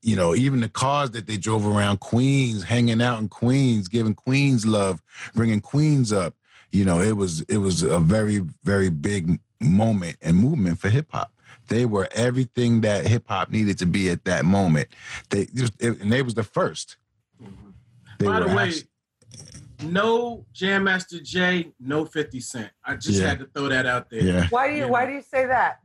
You 0.02 0.16
know, 0.16 0.34
even 0.34 0.62
the 0.62 0.70
cars 0.70 1.12
that 1.12 1.28
they 1.28 1.38
drove 1.38 1.68
around 1.68 2.00
Queens, 2.00 2.64
hanging 2.64 3.02
out 3.02 3.20
in 3.20 3.28
Queens, 3.28 3.88
giving 3.88 4.16
Queens 4.16 4.66
love, 4.66 5.02
bringing 5.36 5.62
Queens 5.62 6.12
up. 6.12 6.34
You 6.72 6.86
know, 6.86 7.02
it 7.02 7.16
was 7.16 7.42
it 7.42 7.58
was 7.58 7.84
a 7.84 8.00
very 8.00 8.42
very 8.64 8.90
big 8.90 9.40
moment 9.62 10.18
and 10.22 10.38
movement 10.38 10.80
for 10.80 10.90
hip 10.90 11.08
hop. 11.12 11.32
They 11.68 11.86
were 11.86 12.08
everything 12.12 12.82
that 12.82 13.08
hip 13.08 13.26
hop 13.28 13.50
needed 13.50 13.78
to 13.80 13.86
be 13.86 14.10
at 14.10 14.26
that 14.26 14.46
moment. 14.46 14.88
They 15.30 15.48
and 15.82 16.12
they 16.12 16.22
was 16.22 16.34
the 16.34 16.44
first. 16.44 16.98
They 18.20 18.26
By 18.26 18.40
the 18.40 18.56
way, 18.56 18.72
no 19.84 20.46
Jam 20.54 20.84
Master 20.86 21.20
Jay, 21.20 21.72
no 21.80 22.06
50 22.06 22.40
Cent. 22.40 22.72
I 22.84 22.96
just 22.96 23.20
Yeah. 23.20 23.30
had 23.30 23.40
to 23.40 23.46
throw 23.46 23.70
that 23.70 23.86
out 23.86 24.10
there. 24.10 24.22
yeah, 24.24 24.48
Why 24.50 24.68
do 24.70 24.74
you 24.76 24.80
Yeah. 24.82 24.90
Why 24.90 25.06
do 25.06 25.14
you 25.14 25.22
say 25.22 25.46
that? 25.46 25.80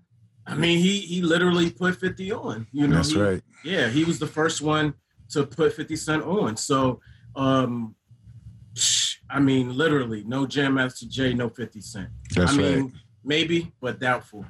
I 0.46 0.55
mean, 0.55 0.79
he 0.79 1.00
he 1.00 1.22
literally 1.22 1.70
put 1.70 1.96
50 1.96 2.33
on. 2.33 2.66
You 2.72 2.88
know, 2.88 2.96
that's 2.96 3.11
he- 3.12 3.20
right. 3.20 3.42
Yeah, 3.64 3.88
he 3.88 4.05
was 4.05 4.18
the 4.18 4.26
first 4.26 4.62
one 4.62 4.94
to 5.31 5.44
put 5.46 5.73
50 5.75 5.96
Cent 5.96 6.23
on. 6.25 6.56
So, 6.56 7.00
um, 7.37 7.94
I 9.29 9.38
mean, 9.38 9.77
literally, 9.77 10.25
no 10.25 10.46
Jam 10.46 10.75
Master 10.75 11.06
Jay, 11.06 11.35
no 11.35 11.48
50 11.48 11.81
Cent. 11.81 12.08
That's 12.35 12.52
I 12.52 12.56
mean, 12.56 12.83
right. 12.85 12.92
maybe, 13.25 13.73
but 13.81 14.00
doubtful. 14.00 14.44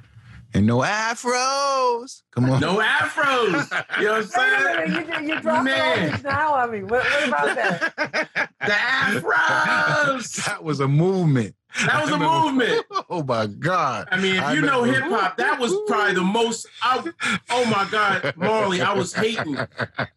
And 0.53 0.65
no 0.67 0.79
afros. 0.79 2.23
Come 2.31 2.49
on. 2.49 2.59
No 2.59 2.79
afros. 2.79 3.99
you 3.99 4.05
know 4.05 4.13
what 4.19 4.21
I'm 4.21 4.21
Wait 4.21 4.23
a 4.23 4.27
saying? 4.27 4.91
minute, 4.91 5.21
you, 5.21 5.27
you 5.35 5.41
dropped 5.41 5.69
all 5.69 5.95
this 5.95 6.23
now 6.23 6.53
on 6.55 6.71
me. 6.71 6.83
What, 6.83 7.03
what 7.05 7.27
about 7.27 7.55
that? 7.55 8.49
The 8.61 8.67
afros. 8.67 10.45
that 10.45 10.63
was 10.63 10.79
a 10.81 10.87
movement. 10.87 11.55
That 11.85 12.01
was 12.03 12.11
a 12.11 12.17
movement. 12.17 12.85
Oh 13.09 13.23
my 13.23 13.45
God. 13.47 14.07
I 14.11 14.17
mean, 14.19 14.35
if 14.35 14.41
I 14.43 14.53
you 14.53 14.61
know 14.61 14.83
hip 14.83 15.03
hop, 15.03 15.35
that 15.37 15.59
was 15.59 15.73
probably 15.87 16.13
the 16.13 16.21
most. 16.23 16.65
I, 16.81 17.03
oh 17.49 17.65
my 17.65 17.85
God, 17.91 18.33
Marley, 18.37 18.81
I 18.81 18.93
was 18.93 19.13
hating. 19.13 19.57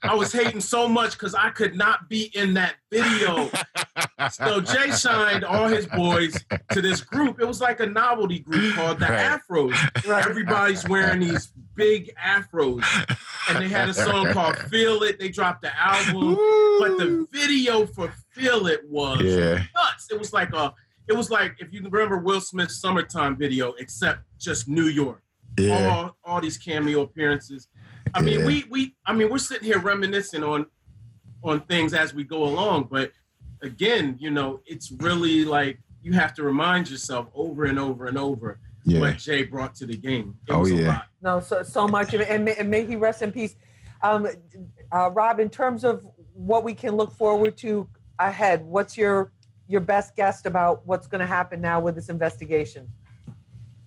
I 0.02 0.14
was 0.14 0.32
hating 0.32 0.60
so 0.60 0.86
much 0.88 1.12
because 1.12 1.34
I 1.34 1.50
could 1.50 1.74
not 1.74 2.08
be 2.08 2.30
in 2.34 2.54
that 2.54 2.74
video. 2.92 3.50
So 4.30 4.60
Jay 4.60 4.90
signed 4.92 5.44
all 5.44 5.66
his 5.68 5.86
boys 5.86 6.36
to 6.72 6.80
this 6.80 7.00
group. 7.00 7.40
It 7.40 7.46
was 7.48 7.60
like 7.60 7.80
a 7.80 7.86
novelty 7.86 8.38
group 8.40 8.74
called 8.74 9.00
the 9.00 9.06
Right. 9.06 9.40
Afros. 9.40 10.06
Right. 10.06 10.24
Everybody's 10.26 10.86
wearing 10.88 11.20
these 11.20 11.52
big 11.74 12.12
afros. 12.16 12.84
and 13.48 13.58
they 13.58 13.68
had 13.68 13.88
a 13.88 13.94
song 13.94 14.32
called 14.32 14.56
"Feel 14.56 15.02
It." 15.02 15.18
They 15.18 15.30
dropped 15.30 15.62
the 15.62 15.72
album, 15.76 16.34
but 16.78 16.96
the 16.98 17.26
video 17.32 17.86
for 17.86 18.12
"Feel 18.30 18.66
It" 18.68 18.88
was 18.88 19.20
Yeah. 19.22 19.64
nuts. 19.74 20.08
It 20.10 20.18
was 20.18 20.32
like 20.32 20.52
a, 20.52 20.72
it 21.08 21.12
was 21.16 21.30
like 21.30 21.56
if 21.58 21.72
you 21.72 21.82
remember 21.88 22.18
Will 22.18 22.40
Smith's 22.40 22.80
"Summertime" 22.80 23.36
video, 23.36 23.72
except 23.78 24.20
just 24.38 24.68
New 24.68 24.86
York. 24.86 25.22
Yeah. 25.58 25.86
All 25.88 26.16
all 26.24 26.40
these 26.40 26.58
cameo 26.58 27.02
appearances. 27.02 27.68
I 28.14 28.20
mean, 28.22 28.40
Yeah. 28.40 28.46
we 28.46 28.64
we 28.70 28.96
I 29.06 29.12
mean, 29.12 29.30
we're 29.30 29.38
sitting 29.38 29.64
here 29.66 29.78
reminiscing 29.78 30.42
on 30.42 30.66
on 31.42 31.60
things 31.62 31.92
as 31.94 32.14
we 32.14 32.24
go 32.24 32.44
along, 32.44 32.88
but 32.90 33.12
again, 33.62 34.16
you 34.18 34.30
know, 34.30 34.60
it's 34.66 34.90
really 34.92 35.44
like 35.44 35.78
you 36.02 36.12
have 36.12 36.34
to 36.34 36.42
remind 36.42 36.90
yourself 36.90 37.28
over 37.34 37.64
and 37.64 37.78
over 37.78 38.06
and 38.06 38.18
over 38.18 38.58
Yeah. 38.84 39.00
what 39.00 39.18
Jay 39.18 39.42
brought 39.44 39.74
to 39.76 39.86
the 39.86 39.96
game. 39.96 40.36
It 40.48 40.52
Oh, 40.52 40.60
was 40.60 40.70
a 40.72 40.76
yeah. 40.76 40.88
lot. 40.88 41.06
No, 41.22 41.40
so 41.40 41.62
so 41.62 41.86
much 41.86 42.14
of 42.14 42.20
it, 42.22 42.28
and 42.30 42.44
may, 42.44 42.54
and 42.56 42.70
may 42.70 42.84
he 42.86 42.96
rest 42.96 43.22
in 43.22 43.30
peace. 43.32 43.56
Um, 44.02 44.26
uh, 44.92 45.10
Rob, 45.12 45.38
in 45.40 45.48
terms 45.50 45.84
of 45.84 46.04
what 46.34 46.64
we 46.64 46.74
can 46.74 46.96
look 46.96 47.12
forward 47.12 47.56
to 47.58 47.88
ahead, 48.18 48.62
what's 48.64 48.96
your 48.98 49.32
your 49.68 49.80
best 49.80 50.14
guess 50.16 50.44
about 50.44 50.86
what's 50.86 51.06
going 51.06 51.20
to 51.20 51.26
happen 51.26 51.60
now 51.60 51.80
with 51.80 51.94
this 51.94 52.08
investigation? 52.08 52.88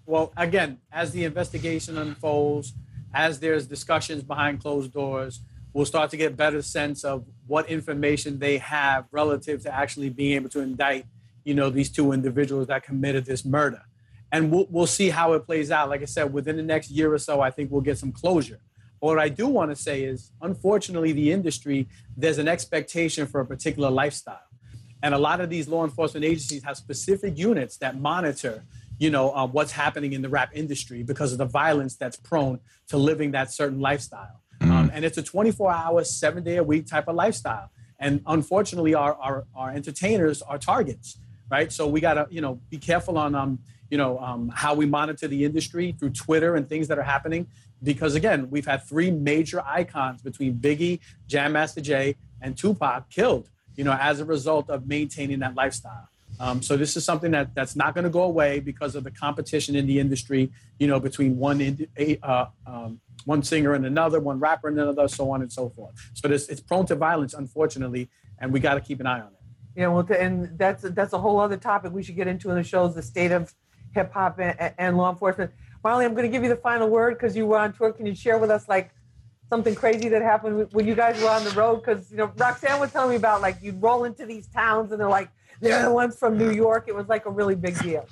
Well, 0.05 0.31
again, 0.37 0.79
as 0.91 1.11
the 1.11 1.25
investigation 1.25 1.97
unfolds, 1.97 2.73
as 3.13 3.39
there's 3.39 3.65
discussions 3.65 4.23
behind 4.23 4.61
closed 4.61 4.93
doors, 4.93 5.41
we'll 5.73 5.85
start 5.85 6.09
to 6.11 6.17
get 6.17 6.35
better 6.35 6.61
sense 6.61 7.03
of 7.03 7.25
what 7.45 7.69
information 7.69 8.39
they 8.39 8.57
have 8.57 9.05
relative 9.11 9.61
to 9.63 9.73
actually 9.73 10.09
being 10.09 10.33
able 10.33 10.49
to 10.49 10.61
indict, 10.61 11.05
you 11.43 11.53
know, 11.53 11.69
these 11.69 11.91
two 11.91 12.13
individuals 12.13 12.67
that 12.67 12.83
committed 12.83 13.25
this 13.25 13.45
murder. 13.45 13.81
And 14.31 14.51
we'll, 14.51 14.67
we'll 14.69 14.87
see 14.87 15.09
how 15.09 15.33
it 15.33 15.45
plays 15.45 15.71
out. 15.71 15.89
Like 15.89 16.01
I 16.01 16.05
said, 16.05 16.33
within 16.33 16.57
the 16.57 16.63
next 16.63 16.89
year 16.89 17.13
or 17.13 17.17
so, 17.17 17.41
I 17.41 17.51
think 17.51 17.71
we'll 17.71 17.81
get 17.81 17.97
some 17.97 18.11
closure. 18.11 18.59
But 18.99 19.07
what 19.07 19.19
I 19.19 19.29
do 19.29 19.47
want 19.47 19.71
to 19.71 19.75
say 19.75 20.03
is, 20.03 20.31
unfortunately, 20.41 21.11
the 21.11 21.31
industry, 21.31 21.87
there's 22.15 22.39
an 22.39 22.47
expectation 22.47 23.27
for 23.27 23.41
a 23.41 23.45
particular 23.45 23.89
lifestyle. 23.89 24.46
And 25.03 25.13
a 25.13 25.17
lot 25.17 25.41
of 25.41 25.49
these 25.49 25.67
law 25.67 25.83
enforcement 25.83 26.25
agencies 26.25 26.63
have 26.63 26.77
specific 26.77 27.37
units 27.37 27.77
that 27.77 27.99
monitor, 27.99 28.63
you 28.97 29.09
know, 29.09 29.31
uh, 29.31 29.45
what's 29.45 29.71
happening 29.71 30.13
in 30.13 30.21
the 30.21 30.29
rap 30.29 30.49
industry 30.53 31.03
because 31.03 31.31
of 31.31 31.37
the 31.37 31.45
violence 31.45 31.95
that's 31.95 32.17
prone 32.17 32.59
to 32.87 32.97
living 32.97 33.31
that 33.31 33.51
certain 33.51 33.79
lifestyle. 33.79 34.41
Um, 34.61 34.91
and 34.93 35.05
it's 35.05 35.17
a 35.17 35.23
24 35.23 35.71
hour, 35.71 36.03
seven 36.03 36.43
day 36.43 36.57
a 36.57 36.63
week 36.63 36.87
type 36.87 37.07
of 37.07 37.15
lifestyle. 37.15 37.69
And 37.99 38.21
unfortunately, 38.27 38.93
our, 38.93 39.15
our, 39.15 39.45
our 39.55 39.71
entertainers 39.71 40.41
are 40.41 40.57
targets, 40.57 41.19
right? 41.49 41.71
So 41.71 41.87
we 41.87 41.99
got 41.99 42.15
to, 42.15 42.27
you 42.29 42.41
know, 42.41 42.59
be 42.69 42.77
careful 42.77 43.17
on, 43.17 43.35
um, 43.35 43.59
you 43.89 43.97
know, 43.97 44.19
um, 44.19 44.51
how 44.53 44.73
we 44.73 44.85
monitor 44.85 45.27
the 45.27 45.45
industry 45.45 45.95
through 45.97 46.11
Twitter 46.11 46.55
and 46.55 46.67
things 46.67 46.87
that 46.87 46.97
are 46.97 47.03
happening. 47.03 47.47
Because 47.83 48.15
again, 48.15 48.49
we've 48.49 48.65
had 48.65 48.83
three 48.83 49.11
major 49.11 49.61
icons 49.65 50.21
between 50.21 50.55
Biggie, 50.55 50.99
Jam 51.27 51.53
Master 51.53 51.81
Jay, 51.81 52.15
and 52.41 52.57
Tupac 52.57 53.09
killed, 53.09 53.49
you 53.77 53.83
know, 53.83 53.93
as 53.93 54.19
a 54.19 54.25
result 54.25 54.69
of 54.69 54.87
maintaining 54.87 55.39
that 55.39 55.55
lifestyle. 55.55 56.09
Um, 56.39 56.61
so 56.61 56.75
this 56.75 56.97
is 56.97 57.05
something 57.05 57.31
that 57.31 57.55
that's 57.55 57.75
not 57.75 57.93
going 57.93 58.03
to 58.03 58.09
go 58.09 58.23
away 58.23 58.59
because 58.59 58.95
of 58.95 59.03
the 59.03 59.11
competition 59.11 59.75
in 59.75 59.87
the 59.87 59.99
industry, 59.99 60.51
you 60.77 60.87
know, 60.87 60.99
between 60.99 61.37
one 61.37 61.61
a- 61.97 62.19
uh, 62.21 62.47
um, 62.65 62.99
one 63.25 63.43
singer 63.43 63.73
and 63.73 63.85
another, 63.85 64.19
one 64.19 64.39
rapper 64.39 64.67
and 64.67 64.79
another, 64.79 65.07
so 65.07 65.31
on 65.31 65.41
and 65.41 65.51
so 65.51 65.69
forth. 65.69 65.93
So 66.13 66.27
this, 66.27 66.47
it's 66.49 66.61
prone 66.61 66.85
to 66.87 66.95
violence, 66.95 67.33
unfortunately, 67.33 68.09
and 68.39 68.51
we 68.51 68.59
got 68.59 68.75
to 68.75 68.81
keep 68.81 68.99
an 68.99 69.07
eye 69.07 69.19
on 69.19 69.27
it. 69.27 69.33
Yeah, 69.75 69.87
well, 69.87 70.07
and 70.11 70.57
that's 70.57 70.83
that's 70.83 71.13
a 71.13 71.19
whole 71.19 71.39
other 71.39 71.57
topic 71.57 71.93
we 71.93 72.01
should 72.03 72.15
get 72.15 72.27
into 72.27 72.49
in 72.49 72.55
the 72.55 72.63
shows, 72.63 72.95
the 72.95 73.03
state 73.03 73.31
of 73.31 73.53
hip 73.93 74.11
hop 74.11 74.39
and, 74.39 74.73
and 74.77 74.97
law 74.97 75.11
enforcement. 75.11 75.51
Marley, 75.83 76.05
I'm 76.05 76.13
going 76.13 76.23
to 76.23 76.31
give 76.31 76.43
you 76.43 76.49
the 76.49 76.55
final 76.55 76.89
word 76.89 77.13
because 77.13 77.35
you 77.35 77.45
were 77.45 77.57
on 77.57 77.73
tour. 77.73 77.93
Can 77.93 78.05
you 78.05 78.15
share 78.15 78.37
with 78.37 78.49
us 78.49 78.67
like 78.67 78.91
something 79.49 79.75
crazy 79.75 80.09
that 80.09 80.21
happened 80.21 80.67
when 80.71 80.87
you 80.87 80.95
guys 80.95 81.21
were 81.21 81.29
on 81.29 81.43
the 81.43 81.51
road? 81.51 81.77
Because 81.77 82.11
you 82.11 82.17
know, 82.17 82.31
Roxanne 82.37 82.79
was 82.79 82.91
telling 82.91 83.11
me 83.11 83.15
about 83.15 83.41
like 83.41 83.57
you'd 83.61 83.81
roll 83.81 84.03
into 84.03 84.25
these 84.25 84.47
towns 84.47 84.91
and 84.91 84.99
they're 84.99 85.09
like 85.09 85.29
they're 85.61 85.83
the 85.83 85.91
ones 85.91 86.17
from 86.17 86.37
New 86.37 86.51
York. 86.51 86.85
It 86.87 86.95
was 86.95 87.07
like 87.07 87.25
a 87.25 87.31
really 87.31 87.55
big 87.55 87.79
deal. 87.81 88.07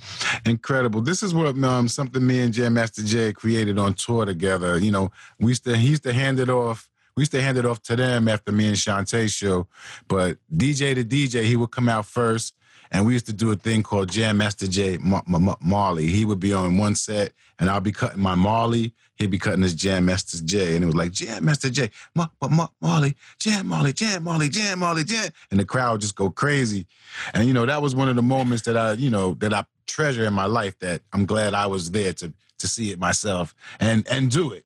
Incredible. 0.46 1.02
This 1.02 1.24
is 1.24 1.34
what 1.34 1.58
um 1.64 1.88
something 1.88 2.26
me 2.26 2.42
and 2.42 2.54
Jam 2.54 2.74
Master 2.74 3.04
Jay 3.04 3.34
created 3.34 3.78
on 3.78 3.94
tour 3.94 4.26
together. 4.26 4.78
You 4.80 4.92
know, 4.92 5.12
we 5.40 5.50
used 5.50 5.64
to 5.66 5.78
he 5.78 5.90
used 5.90 6.04
to 6.04 6.14
hand 6.14 6.40
it 6.40 6.50
off. 6.50 6.90
We 7.16 7.22
used 7.22 7.32
to 7.32 7.42
hand 7.42 7.58
it 7.58 7.66
off 7.66 7.82
to 7.84 7.96
them 7.96 8.28
after 8.28 8.52
me 8.52 8.68
and 8.68 8.76
Shanté 8.76 9.30
show. 9.30 9.68
But 10.08 10.38
DJ 10.54 10.96
to 10.96 11.04
DJ, 11.04 11.44
he 11.46 11.56
would 11.56 11.72
come 11.72 11.88
out 11.88 12.06
first, 12.06 12.54
and 12.96 13.06
we 13.06 13.12
used 13.12 13.26
to 13.26 13.34
do 13.34 13.52
a 13.52 13.58
thing 13.58 13.84
called 13.84 14.10
Jam 14.10 14.38
Master 14.38 14.68
Ma- 15.02 15.56
Marley. 15.60 16.08
He 16.08 16.24
would 16.24 16.40
be 16.40 16.54
on 16.54 16.78
one 16.78 16.96
set, 16.96 17.34
and 17.60 17.70
I'll 17.70 17.82
be 17.82 17.92
cutting 17.92 18.22
my 18.22 18.36
Marley. 18.36 18.94
He'd 19.16 19.32
be 19.32 19.38
cutting 19.38 19.64
his 19.64 19.76
Jam 19.76 20.06
Master 20.06 20.42
Jay, 20.42 20.76
and 20.76 20.84
it 20.84 20.88
was 20.88 20.96
like 20.96 21.12
Jam 21.12 21.44
Master 21.44 21.70
Ma- 22.16 22.68
Marley, 22.80 23.18
Jam 23.38 23.68
Marley, 23.68 23.92
Jam 23.92 24.24
Marley, 24.24 24.48
Jam 24.48 24.80
Marley, 24.80 25.04
Jam, 25.04 25.30
and 25.52 25.60
the 25.60 25.66
crowd 25.66 26.00
just 26.00 26.16
go 26.16 26.30
crazy. 26.30 26.88
And 27.34 27.46
you 27.46 27.54
know 27.54 27.66
that 27.66 27.82
was 27.82 27.94
one 27.94 28.08
of 28.08 28.16
the 28.16 28.22
moments 28.22 28.64
that 28.64 28.78
I, 28.78 28.94
you 28.94 29.10
know, 29.10 29.34
that 29.36 29.54
I 29.54 29.66
treasure 29.88 30.24
in 30.24 30.34
my 30.34 30.46
life. 30.46 30.80
That 30.80 31.02
I'm 31.12 31.26
glad 31.26 31.54
I 31.54 31.68
was 31.68 31.92
there 31.92 32.14
to 32.14 32.32
to 32.60 32.68
see 32.68 32.92
it 32.92 33.00
myself 33.00 33.54
and 33.82 34.08
and 34.08 34.32
do 34.32 34.54
it. 34.54 34.64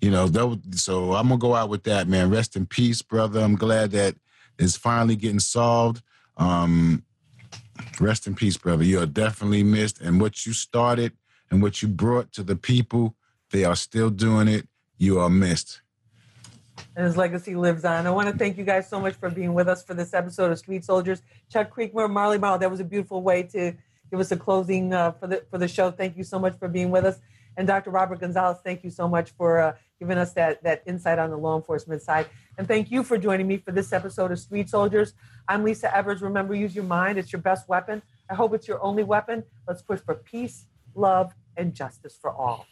You 0.00 0.12
know, 0.12 0.28
that 0.28 0.60
so 0.76 1.14
I'm 1.14 1.26
gonna 1.26 1.38
go 1.38 1.56
out 1.56 1.68
with 1.68 1.82
that, 1.82 2.06
man. 2.06 2.30
Rest 2.30 2.54
in 2.54 2.66
peace, 2.66 3.02
brother. 3.02 3.40
I'm 3.40 3.56
glad 3.56 3.90
that 3.90 4.14
it's 4.56 4.76
finally 4.76 5.16
getting 5.16 5.40
solved. 5.40 6.00
Um, 6.36 7.02
rest 8.00 8.26
in 8.26 8.34
peace, 8.34 8.56
brother. 8.56 8.84
You 8.84 9.00
are 9.00 9.06
definitely 9.06 9.62
missed, 9.62 10.00
and 10.00 10.20
what 10.20 10.46
you 10.46 10.52
started 10.52 11.12
and 11.50 11.62
what 11.62 11.82
you 11.82 11.88
brought 11.88 12.32
to 12.32 12.42
the 12.42 12.56
people, 12.56 13.14
they 13.50 13.64
are 13.64 13.76
still 13.76 14.10
doing 14.10 14.48
it. 14.48 14.68
You 14.98 15.20
are 15.20 15.30
missed. 15.30 15.82
and 16.94 17.06
his 17.06 17.16
legacy 17.16 17.54
lives 17.54 17.84
on. 17.84 18.06
I 18.06 18.10
want 18.10 18.28
to 18.28 18.36
thank 18.36 18.56
you 18.58 18.64
guys 18.64 18.88
so 18.88 19.00
much 19.00 19.14
for 19.14 19.30
being 19.30 19.54
with 19.54 19.68
us 19.68 19.82
for 19.82 19.94
this 19.94 20.14
episode 20.14 20.50
of 20.50 20.58
Street 20.58 20.84
Soldiers. 20.84 21.22
Chuck 21.50 21.74
Creekmur, 21.74 22.10
Marley 22.10 22.38
Marl, 22.38 22.58
that 22.58 22.70
was 22.70 22.80
a 22.80 22.84
beautiful 22.84 23.22
way 23.22 23.42
to 23.44 23.74
give 24.10 24.20
us 24.20 24.30
a 24.30 24.36
closing 24.36 24.92
uh, 24.92 25.12
for 25.12 25.26
the 25.26 25.44
for 25.50 25.58
the 25.58 25.68
show. 25.68 25.90
Thank 25.90 26.16
you 26.16 26.24
so 26.24 26.38
much 26.38 26.58
for 26.58 26.68
being 26.68 26.90
with 26.90 27.04
us. 27.04 27.18
And 27.56 27.66
Dr. 27.66 27.90
Robert 27.90 28.20
Gonzalez, 28.20 28.58
thank 28.62 28.84
you 28.84 28.90
so 28.90 29.08
much 29.08 29.30
for 29.30 29.58
uh, 29.58 29.72
giving 29.98 30.18
us 30.18 30.32
that 30.34 30.62
that 30.62 30.82
insight 30.86 31.18
on 31.18 31.30
the 31.30 31.36
law 31.36 31.56
enforcement 31.56 32.02
side. 32.02 32.26
And 32.58 32.66
thank 32.66 32.90
you 32.90 33.02
for 33.02 33.18
joining 33.18 33.46
me 33.46 33.58
for 33.58 33.72
this 33.72 33.92
episode 33.92 34.32
of 34.32 34.38
Street 34.38 34.68
Soldiers. 34.68 35.14
I'm 35.48 35.64
Lisa 35.64 35.94
Evers. 35.94 36.22
Remember, 36.22 36.54
use 36.54 36.74
your 36.74 36.84
mind; 36.84 37.18
it's 37.18 37.32
your 37.32 37.42
best 37.42 37.68
weapon. 37.68 38.02
I 38.30 38.34
hope 38.34 38.54
it's 38.54 38.68
your 38.68 38.82
only 38.82 39.04
weapon. 39.04 39.44
Let's 39.68 39.82
push 39.82 40.00
for 40.00 40.14
peace, 40.14 40.66
love, 40.94 41.34
and 41.56 41.74
justice 41.74 42.16
for 42.20 42.32
all. 42.32 42.66